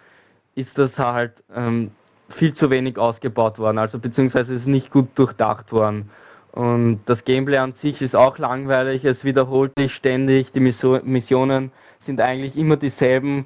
[0.56, 1.92] ist das halt ähm,
[2.36, 6.10] viel zu wenig ausgebaut worden, also beziehungsweise ist nicht gut durchdacht worden.
[6.52, 11.72] Und das Gameplay an sich ist auch langweilig, es wiederholt sich ständig, die Missionen
[12.08, 13.46] sind eigentlich immer dieselben.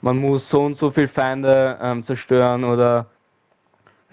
[0.00, 3.06] Man muss so und so viele Feinde ähm, zerstören oder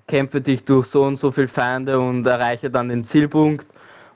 [0.08, 3.66] kämpfe dich durch so und so viele Feinde und erreiche dann den Zielpunkt.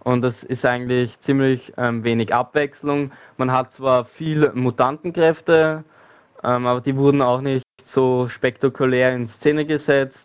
[0.09, 3.11] Und das ist eigentlich ziemlich ähm, wenig Abwechslung.
[3.37, 5.83] Man hat zwar viel Mutantenkräfte,
[6.43, 7.63] ähm, aber die wurden auch nicht
[7.93, 10.17] so spektakulär in Szene gesetzt.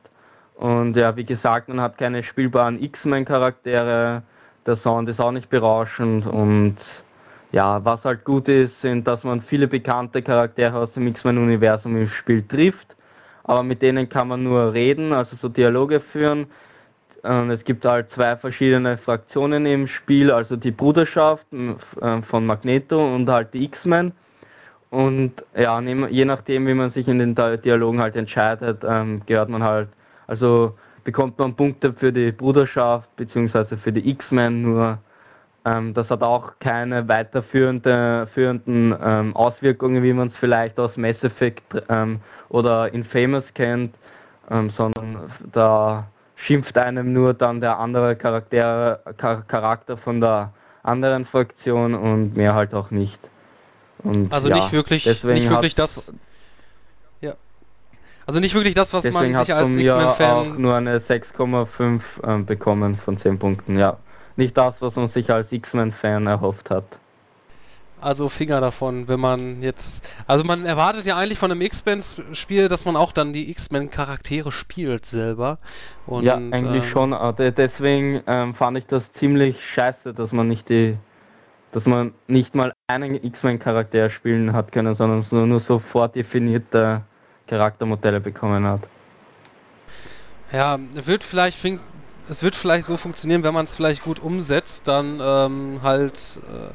[0.54, 4.22] Und ja, wie gesagt, man hat keine spielbaren X-Men-Charaktere.
[4.64, 6.78] Der Sound ist auch nicht berauschend und
[7.52, 12.08] ja, was halt gut ist, sind, dass man viele bekannte Charaktere aus dem X-Men-Universum im
[12.08, 12.96] Spiel trifft,
[13.42, 16.46] aber mit denen kann man nur reden, also so Dialoge führen.
[17.24, 23.14] Und es gibt halt zwei verschiedene Fraktionen im Spiel, also die Bruderschaft äh, von Magneto
[23.14, 24.12] und halt die X-Men.
[24.90, 29.62] Und ja, je nachdem, wie man sich in den Dialogen halt entscheidet, ähm, gehört man
[29.62, 29.88] halt,
[30.26, 33.76] also bekommt man Punkte für die Bruderschaft bzw.
[33.76, 34.98] für die X-Men, nur
[35.64, 41.22] ähm, das hat auch keine weiterführende, führenden ähm, Auswirkungen, wie man es vielleicht aus Mass
[41.22, 42.20] Effect ähm,
[42.50, 43.94] oder Infamous kennt,
[44.50, 46.06] ähm, sondern da
[46.44, 49.00] schimpft einem nur dann der andere Charakter,
[49.48, 50.52] Charakter von der
[50.82, 53.18] anderen Fraktion und mehr halt auch nicht.
[54.00, 56.12] Und also ja, nicht wirklich, nicht wirklich das.
[57.22, 57.32] Ja.
[58.26, 60.30] Also nicht wirklich das, was man sich als X-Men-Fan.
[60.30, 63.96] auch nur eine 6,5 ähm, bekommen von 10 Punkten, ja.
[64.36, 66.84] Nicht das, was man sich als X-Men-Fan erhofft hat.
[68.04, 70.06] Also Finger davon, wenn man jetzt.
[70.26, 75.06] Also man erwartet ja eigentlich von einem X-Men-Spiel, dass man auch dann die X-Men-Charaktere spielt
[75.06, 75.58] selber.
[76.06, 77.16] Und, ja, eigentlich ähm, schon.
[77.38, 80.98] Deswegen ähm, fand ich das ziemlich scheiße, dass man nicht die
[81.72, 87.02] dass man nicht mal einen X-Men-Charakter spielen hat können, sondern nur, nur so vordefinierte
[87.48, 88.82] Charaktermodelle bekommen hat.
[90.52, 91.58] Ja, wird vielleicht
[92.28, 96.70] es wird vielleicht so funktionieren, wenn man es vielleicht gut umsetzt, dann ähm, halt, äh,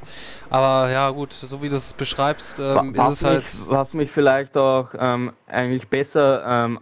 [0.49, 3.45] aber ja gut, so wie du es beschreibst, ähm, ist es halt...
[3.67, 6.79] was mich vielleicht auch ähm, eigentlich besser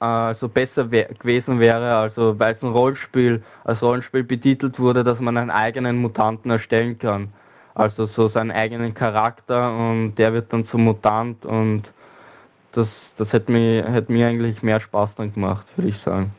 [0.00, 5.20] also besser wär, gewesen wäre, also weil es ein Rollenspiel als Rollenspiel betitelt wurde, dass
[5.20, 7.32] man einen eigenen Mutanten erstellen kann.
[7.74, 11.82] Also so seinen eigenen Charakter und der wird dann zum Mutant und
[12.72, 12.88] das,
[13.18, 16.32] das hätte mir, hätte mir eigentlich mehr Spaß dann gemacht, würde ich sagen.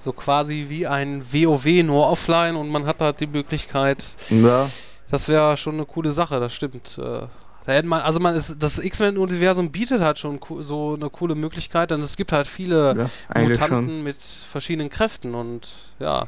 [0.00, 4.16] So quasi wie ein WoW nur offline und man hat halt die Möglichkeit.
[4.30, 4.70] Ja.
[5.10, 6.98] Das wäre schon eine coole Sache, das stimmt.
[6.98, 7.26] Äh.
[7.66, 11.90] Da hätte man, also man ist, das X-Men-Universum bietet halt schon so eine coole Möglichkeit,
[11.90, 14.02] denn es gibt halt viele ja, Mutanten schon.
[14.02, 15.68] mit verschiedenen Kräften und
[15.98, 16.26] ja.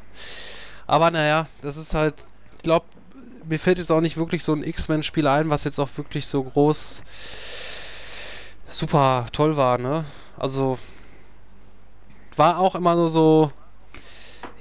[0.86, 2.26] Aber naja, das ist halt,
[2.58, 2.84] ich glaube,
[3.48, 6.42] mir fällt jetzt auch nicht wirklich so ein X-Men-Spiel ein, was jetzt auch wirklich so
[6.42, 7.02] groß
[8.68, 10.04] super toll war, ne?
[10.38, 10.78] Also
[12.36, 13.52] war auch immer nur so,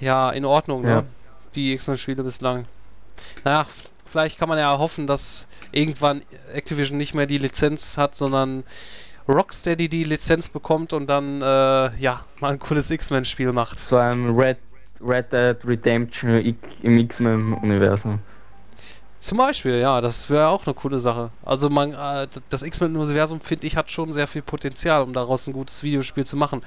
[0.02, 0.90] ja, in Ordnung, ne?
[0.90, 0.96] ja.
[1.02, 1.08] ne?
[1.56, 2.66] Die X-Men-Spiele bislang.
[3.44, 3.66] Naja,
[4.12, 6.22] Vielleicht kann man ja hoffen, dass irgendwann
[6.54, 8.66] Activision nicht mehr die Lizenz hat, sondern
[9.26, 11.46] Rocksteady die Lizenz bekommt und dann äh,
[11.96, 13.80] ja mal ein cooles X-Men-Spiel macht.
[13.80, 14.58] So ein Red,
[15.00, 18.20] Red Dead Redemption im X-Men-Universum.
[19.20, 21.32] Zum Beispiel, ja, das wäre auch eine coole Sache.
[21.46, 25.54] Also man, äh, das X-Men-Universum, finde ich, hat schon sehr viel Potenzial, um daraus ein
[25.54, 26.64] gutes Videospiel zu machen.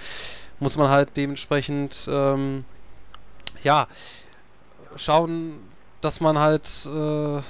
[0.61, 2.65] Muss man halt dementsprechend, ähm,
[3.65, 3.89] ja,
[4.97, 5.59] schauen,
[6.01, 7.41] dass man halt äh,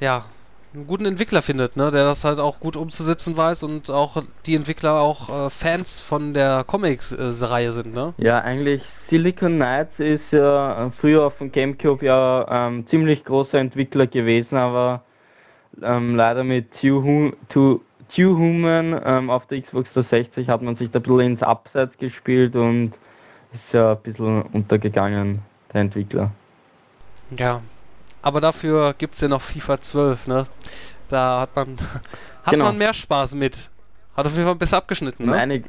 [0.00, 0.24] ja
[0.72, 4.54] einen guten Entwickler findet, ne, der das halt auch gut umzusetzen weiß und auch die
[4.54, 8.14] Entwickler auch äh, Fans von der Comics-Reihe sind, ne?
[8.18, 13.58] Ja, eigentlich Silicon Knights ist ja äh, früher auf dem Gamecube ja ähm, ziemlich großer
[13.58, 15.02] Entwickler gewesen, aber
[15.82, 17.02] ähm, leider mit Two
[18.16, 22.54] Human ähm, auf der Xbox 360 hat man sich da ein bisschen ins Abseits gespielt
[22.54, 22.92] und
[23.52, 25.40] ist ja ein bisschen untergegangen,
[25.72, 26.30] der Entwickler.
[27.30, 27.62] Ja,
[28.22, 30.46] aber dafür gibt es ja noch FIFA 12, ne?
[31.08, 31.76] Da hat man,
[32.44, 32.66] hat Genau.
[32.66, 33.70] man mehr Spaß mit.
[34.16, 35.36] Hat auf jeden Fall besser abgeschnitten, Um, ne?
[35.36, 35.64] einig,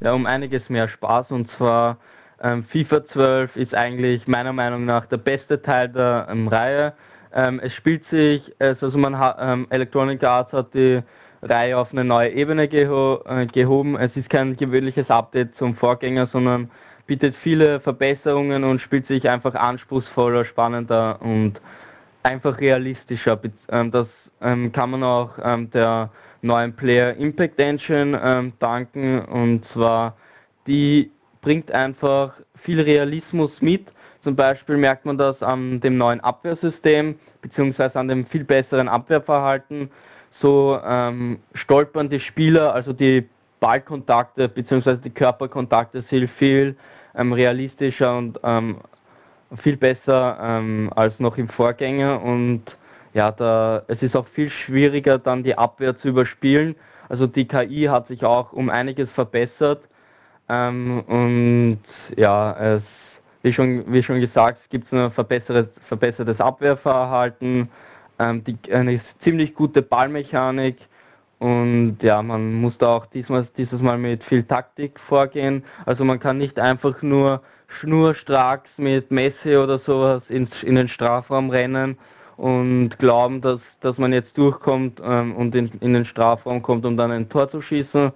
[0.00, 1.96] ja, um einiges mehr Spaß und zwar
[2.42, 6.92] ähm, FIFA 12 ist eigentlich meiner Meinung nach der beste Teil der ähm, Reihe.
[7.32, 11.00] Ähm, es spielt sich, es, also man hat, ähm, Electronic Arts hat die
[11.42, 13.96] Reihe auf eine neue Ebene geho äh, gehoben.
[13.96, 16.70] Es ist kein gewöhnliches Update zum Vorgänger, sondern
[17.06, 21.60] bietet viele Verbesserungen und spielt sich einfach anspruchsvoller, spannender und
[22.22, 23.40] einfach realistischer.
[23.70, 24.08] Ähm, das
[24.40, 26.10] ähm, kann man auch ähm, der
[26.42, 30.16] neuen Player Impact Engine danken und zwar
[30.66, 31.10] die
[31.40, 33.86] bringt einfach viel Realismus mit.
[34.22, 39.90] Zum Beispiel merkt man das an dem neuen Abwehrsystem beziehungsweise an dem viel besseren Abwehrverhalten.
[40.40, 40.78] So
[41.54, 43.28] stolpern die Spieler, also die
[43.58, 46.76] Ballkontakte beziehungsweise die Körperkontakte sind viel
[47.16, 48.78] realistischer und ähm,
[49.58, 52.22] viel besser ähm, als noch im Vorgänger.
[52.22, 52.62] Und
[53.14, 56.76] ja, da, es ist auch viel schwieriger dann die Abwehr zu überspielen.
[57.08, 59.82] Also die KI hat sich auch um einiges verbessert.
[60.48, 61.80] Ähm, und
[62.16, 62.82] ja, es,
[63.42, 67.68] wie, schon, wie schon gesagt, es gibt ein verbessertes, verbessertes Abwehrverhalten,
[68.18, 70.76] ähm, die, eine ziemlich gute Ballmechanik
[71.38, 75.64] und ja, man muss da auch diesmal, dieses Mal mit viel Taktik vorgehen.
[75.84, 81.50] Also man kann nicht einfach nur schnurstracks mit Messi oder sowas ins, in den Strafraum
[81.50, 81.98] rennen
[82.36, 86.96] und glauben, dass, dass man jetzt durchkommt ähm, und in, in den Strafraum kommt, um
[86.96, 88.12] dann ein Tor zu schießen,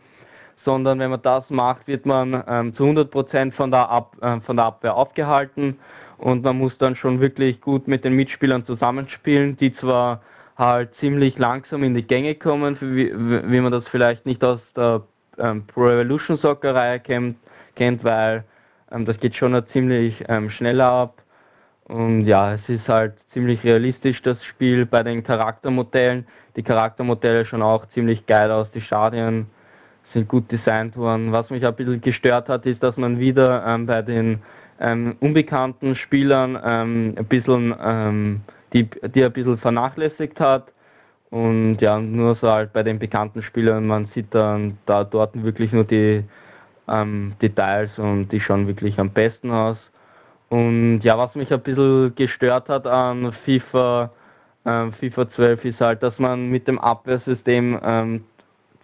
[0.64, 4.56] sondern wenn man das macht, wird man ähm, zu 100% von der, Ab, äh, von
[4.56, 5.78] der Abwehr aufgehalten
[6.18, 10.20] und man muss dann schon wirklich gut mit den Mitspielern zusammenspielen, die zwar
[10.60, 15.02] halt ziemlich langsam in die Gänge kommen, wie, wie man das vielleicht nicht aus der
[15.38, 17.38] ähm, Pro Evolution Soccer Reihe kennt,
[17.74, 18.44] kennt weil
[18.92, 21.22] ähm, das geht schon ziemlich ähm, schneller ab.
[21.84, 26.26] Und ja, es ist halt ziemlich realistisch das Spiel bei den Charaktermodellen.
[26.56, 29.46] Die Charaktermodelle schon auch ziemlich geil aus, die Stadien
[30.12, 31.32] sind gut designt worden.
[31.32, 34.42] Was mich ein bisschen gestört hat, ist, dass man wieder ähm, bei den
[34.78, 37.74] ähm, unbekannten Spielern ähm, ein bisschen
[38.72, 40.72] die, die ein bisschen vernachlässigt hat.
[41.30, 45.72] Und ja, nur so halt bei den bekannten Spielern, man sieht dann da dort wirklich
[45.72, 46.24] nur die
[46.88, 49.78] ähm, Details und die schauen wirklich am besten aus.
[50.48, 54.10] Und ja, was mich ein bisschen gestört hat an FIFA,
[54.66, 58.24] ähm, FIFA 12 ist halt, dass man mit dem Abwehrsystem ähm,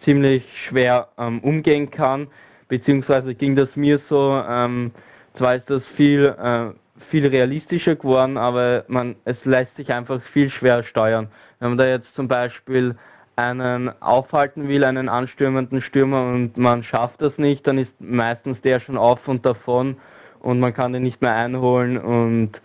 [0.03, 2.27] ziemlich schwer ähm, umgehen kann,
[2.69, 4.91] beziehungsweise ging das mir so, ähm,
[5.37, 6.69] zwar ist das viel, äh,
[7.09, 11.27] viel realistischer geworden, aber man, es lässt sich einfach viel schwer steuern.
[11.59, 12.95] Wenn man da jetzt zum Beispiel
[13.35, 18.79] einen aufhalten will, einen anstürmenden Stürmer und man schafft das nicht, dann ist meistens der
[18.79, 19.97] schon auf und davon
[20.39, 22.59] und man kann den nicht mehr einholen und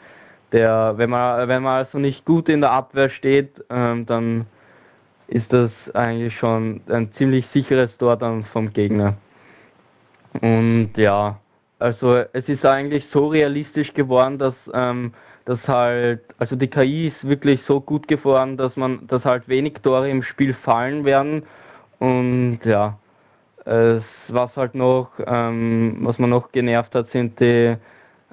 [0.53, 4.47] der, wenn man, wenn man also nicht gut in der Abwehr steht, ähm, dann
[5.27, 9.17] ist das eigentlich schon ein ziemlich sicheres Tor dann vom Gegner.
[10.41, 11.39] Und ja,
[11.83, 15.13] also es ist eigentlich so realistisch geworden, dass ähm,
[15.45, 19.75] dass halt, also die KI ist wirklich so gut geworden, dass man, dass halt wenig
[19.83, 21.43] Tore im Spiel fallen werden
[21.99, 22.99] und ja,
[23.65, 27.77] es, was halt noch, ähm, was man noch genervt hat, sind die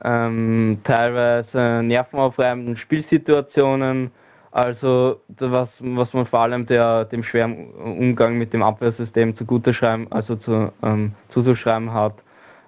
[0.04, 4.12] ähm, teilweise nervenaufreibenden Spielsituationen.
[4.52, 10.08] Also was, was man vor allem der, dem schweren Umgang mit dem Abwehrsystem zugute schreiben,
[10.10, 12.16] also zu, ähm, zuzuschreiben hat,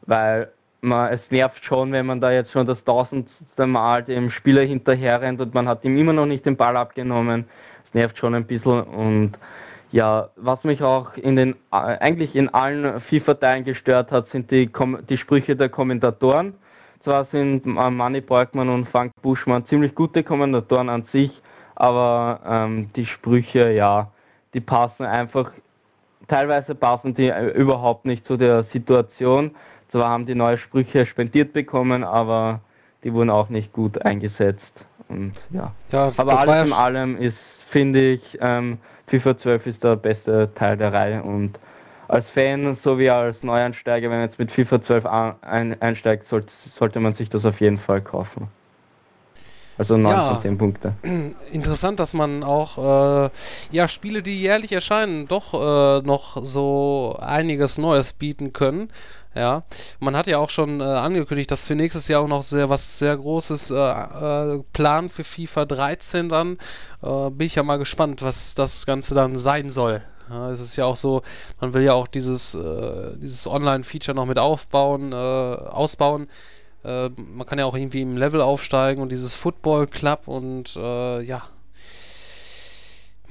[0.05, 0.51] weil
[0.81, 5.21] man, es nervt schon, wenn man da jetzt schon das tausendste Mal dem Spieler hinterher
[5.21, 7.45] rennt und man hat ihm immer noch nicht den Ball abgenommen.
[7.87, 9.37] Es nervt schon ein bisschen und
[9.91, 14.69] ja, was mich auch in den äh, eigentlich in allen FIFA-Teilen gestört hat, sind die,
[15.09, 16.53] die Sprüche der Kommentatoren.
[17.03, 21.41] Zwar sind äh, Manny Borgmann und Frank Buschmann ziemlich gute Kommentatoren an sich,
[21.75, 24.11] aber ähm, die Sprüche, ja,
[24.53, 25.51] die passen einfach,
[26.27, 29.51] teilweise passen die äh, überhaupt nicht zu der Situation.
[29.91, 32.61] Zwar haben die neue Sprüche spendiert bekommen, aber
[33.03, 34.71] die wurden auch nicht gut eingesetzt.
[35.09, 35.73] Und ja.
[35.91, 37.37] Ja, Aber alles in allem ist,
[37.69, 38.77] finde ich, ähm,
[39.07, 41.59] FIFA 12 ist der beste Teil der Reihe und
[42.07, 46.49] als Fan sowie als Neueinsteiger, wenn man jetzt mit FIFA 12 ein, ein, einsteigt, sollte,
[46.77, 48.47] sollte man sich das auf jeden Fall kaufen.
[49.77, 50.33] Also 9 Ja.
[50.33, 50.93] von 10 Punkte.
[51.51, 53.29] interessant, dass man auch äh,
[53.71, 58.89] ja Spiele, die jährlich erscheinen, doch äh, noch so einiges Neues bieten können.
[59.33, 59.63] Ja,
[60.01, 62.99] man hat ja auch schon äh, angekündigt, dass für nächstes Jahr auch noch sehr was
[62.99, 66.57] sehr Großes äh, äh, plant für FIFA 13 dann.
[67.01, 70.01] Äh, bin ich ja mal gespannt, was das Ganze dann sein soll.
[70.29, 71.21] Ja, es ist ja auch so,
[71.61, 76.27] man will ja auch dieses, äh, dieses Online-Feature noch mit aufbauen, äh, ausbauen.
[76.83, 81.43] Man kann ja auch irgendwie im Level aufsteigen und dieses Football Club und ja.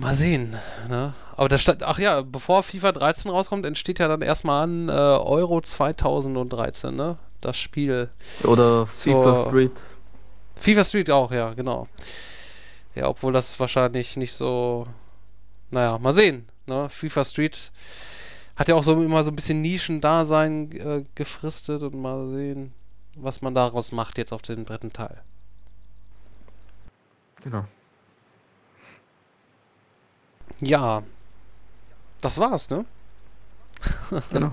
[0.01, 0.57] Mal sehen.
[0.89, 1.13] Ne?
[1.37, 4.93] Aber da stand, ach ja, bevor FIFA 13 rauskommt, entsteht ja dann erstmal an äh,
[4.93, 7.19] Euro 2013, ne?
[7.43, 8.09] Das Spiel.
[8.45, 9.73] Oder FIFA Street.
[10.57, 11.87] FIFA Street auch, ja, genau.
[12.95, 14.87] Ja, obwohl das wahrscheinlich nicht so.
[15.71, 16.49] Naja, mal sehen.
[16.67, 16.89] Ne?
[16.89, 17.71] FIFA Street
[18.57, 22.73] hat ja auch so immer so ein bisschen Nischendasein äh, gefristet und mal sehen,
[23.17, 25.23] was man daraus macht jetzt auf den dritten Teil.
[27.43, 27.65] Genau.
[30.61, 31.03] Ja,
[32.21, 32.85] das war's, ne?
[34.33, 34.53] Genau.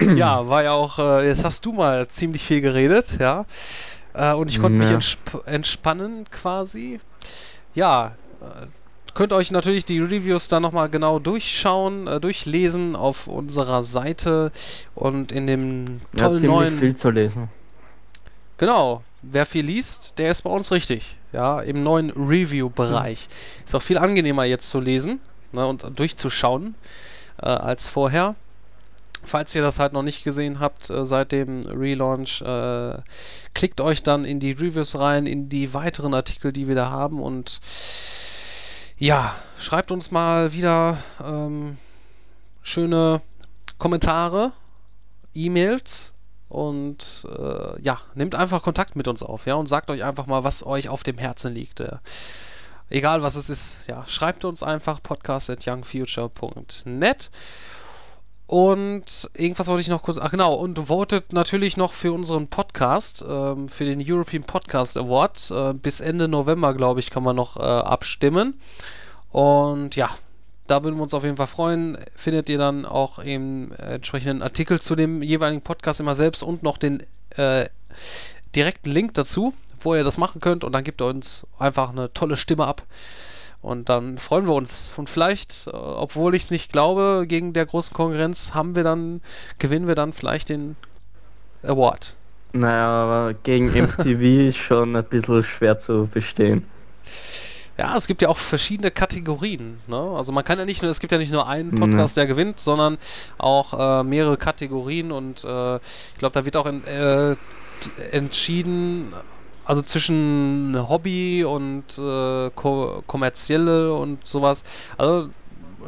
[0.16, 3.46] ja, war ja auch, äh, jetzt hast du mal ziemlich viel geredet, ja.
[4.12, 4.94] Äh, und ich konnte mich Ja.
[4.94, 7.00] entsp entspannen quasi.
[7.74, 8.66] Ja, äh,
[9.14, 14.52] könnt euch natürlich die Reviews dann nochmal genau durchschauen, äh, durchlesen auf unserer Seite
[14.94, 16.78] und in dem Ja, tollen ziemlich neuen.
[16.78, 17.48] viel zu lesen.
[18.58, 21.18] Genau, wer viel liest, der ist bei uns richtig.
[21.32, 23.28] Ja, im neuen Review-Bereich.
[23.64, 25.20] Ist auch viel angenehmer jetzt zu lesen
[25.52, 26.74] ne, und durchzuschauen
[27.42, 28.36] äh, als vorher.
[29.26, 32.98] Falls ihr das halt noch nicht gesehen habt äh, seit dem Relaunch, äh,
[33.54, 37.20] klickt euch dann in die Reviews rein, in die weiteren Artikel, die wir da haben
[37.20, 37.60] und
[38.96, 41.78] ja, schreibt uns mal wieder ähm,
[42.62, 43.22] schöne
[43.78, 44.52] Kommentare,
[45.34, 46.13] E-Mails
[46.54, 50.44] und äh, ja, nehmt einfach Kontakt mit uns auf, ja, und sagt euch einfach mal,
[50.44, 51.80] was euch auf dem Herzen liegt.
[51.80, 51.96] Äh,
[52.90, 57.30] egal was es ist, ja, schreibt uns einfach podcast at youngfuture.net.
[58.46, 60.18] Und irgendwas wollte ich noch kurz.
[60.18, 65.50] Ach genau, und votet natürlich noch für unseren Podcast, ähm, für den European Podcast Award.
[65.50, 68.60] Äh, bis Ende November, glaube ich, kann man noch äh, abstimmen.
[69.32, 70.10] Und ja,
[70.66, 71.98] da würden wir uns auf jeden Fall freuen.
[72.14, 76.78] Findet ihr dann auch im entsprechenden Artikel zu dem jeweiligen Podcast immer selbst und noch
[76.78, 77.66] den äh,
[78.54, 80.64] direkten Link dazu, wo ihr das machen könnt.
[80.64, 82.82] Und dann gebt ihr uns einfach eine tolle Stimme ab.
[83.60, 84.94] Und dann freuen wir uns.
[84.96, 89.20] Und vielleicht, äh, obwohl ich es nicht glaube, gegen der großen Konkurrenz haben wir dann,
[89.58, 90.76] gewinnen wir dann vielleicht den
[91.62, 92.16] Award.
[92.52, 96.64] Naja, aber gegen MTV ist schon ein bisschen schwer zu bestehen.
[97.76, 99.80] Ja, es gibt ja auch verschiedene Kategorien.
[99.88, 99.96] Ne?
[99.96, 101.80] Also man kann ja nicht nur, es gibt ja nicht nur einen Mhm.
[101.80, 102.98] Podcast, der gewinnt, sondern
[103.36, 107.34] auch äh, mehrere Kategorien und äh, ich glaube, da wird auch in, äh,
[108.12, 109.12] entschieden,
[109.64, 114.62] also zwischen Hobby und äh, ko kommerzielle und sowas.
[114.96, 115.30] Also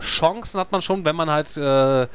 [0.00, 2.06] Chancen hat man schon, wenn man halt äh,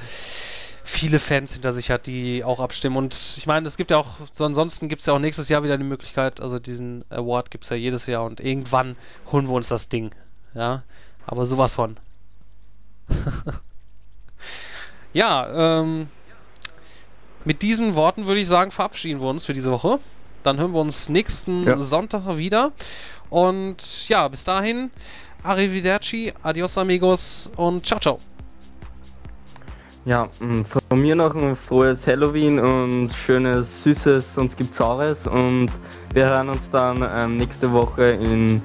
[0.83, 2.97] viele Fans hinter sich hat, die auch abstimmen.
[2.97, 5.63] Und ich meine, es gibt ja auch, so ansonsten gibt es ja auch nächstes Jahr
[5.63, 8.95] wieder die Möglichkeit, also diesen Award gibt es ja jedes Jahr und irgendwann
[9.31, 10.11] holen wir uns das Ding.
[10.53, 10.83] Ja,
[11.25, 11.97] aber sowas von.
[15.13, 16.07] ja, ähm,
[17.45, 19.99] mit diesen Worten würde ich sagen, verabschieden wir uns für diese Woche.
[20.43, 21.79] Dann hören wir uns nächsten Ja.
[21.79, 22.71] Sonntag wieder.
[23.29, 24.91] Und ja, bis dahin,
[25.43, 28.19] arrivederci, adios amigos und ciao, ciao.
[30.05, 35.69] Ja, und von mir noch ein frohes Halloween und schönes Süßes und gibt's Saures und
[36.15, 38.59] wir hören uns dann ähm, nächste Woche in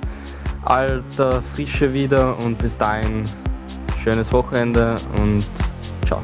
[0.64, 3.24] alter Frische wieder und bis dahin
[4.02, 5.44] schönes Wochenende und
[6.06, 6.22] ciao.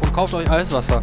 [0.00, 1.02] Und kauft euch Eiswasser.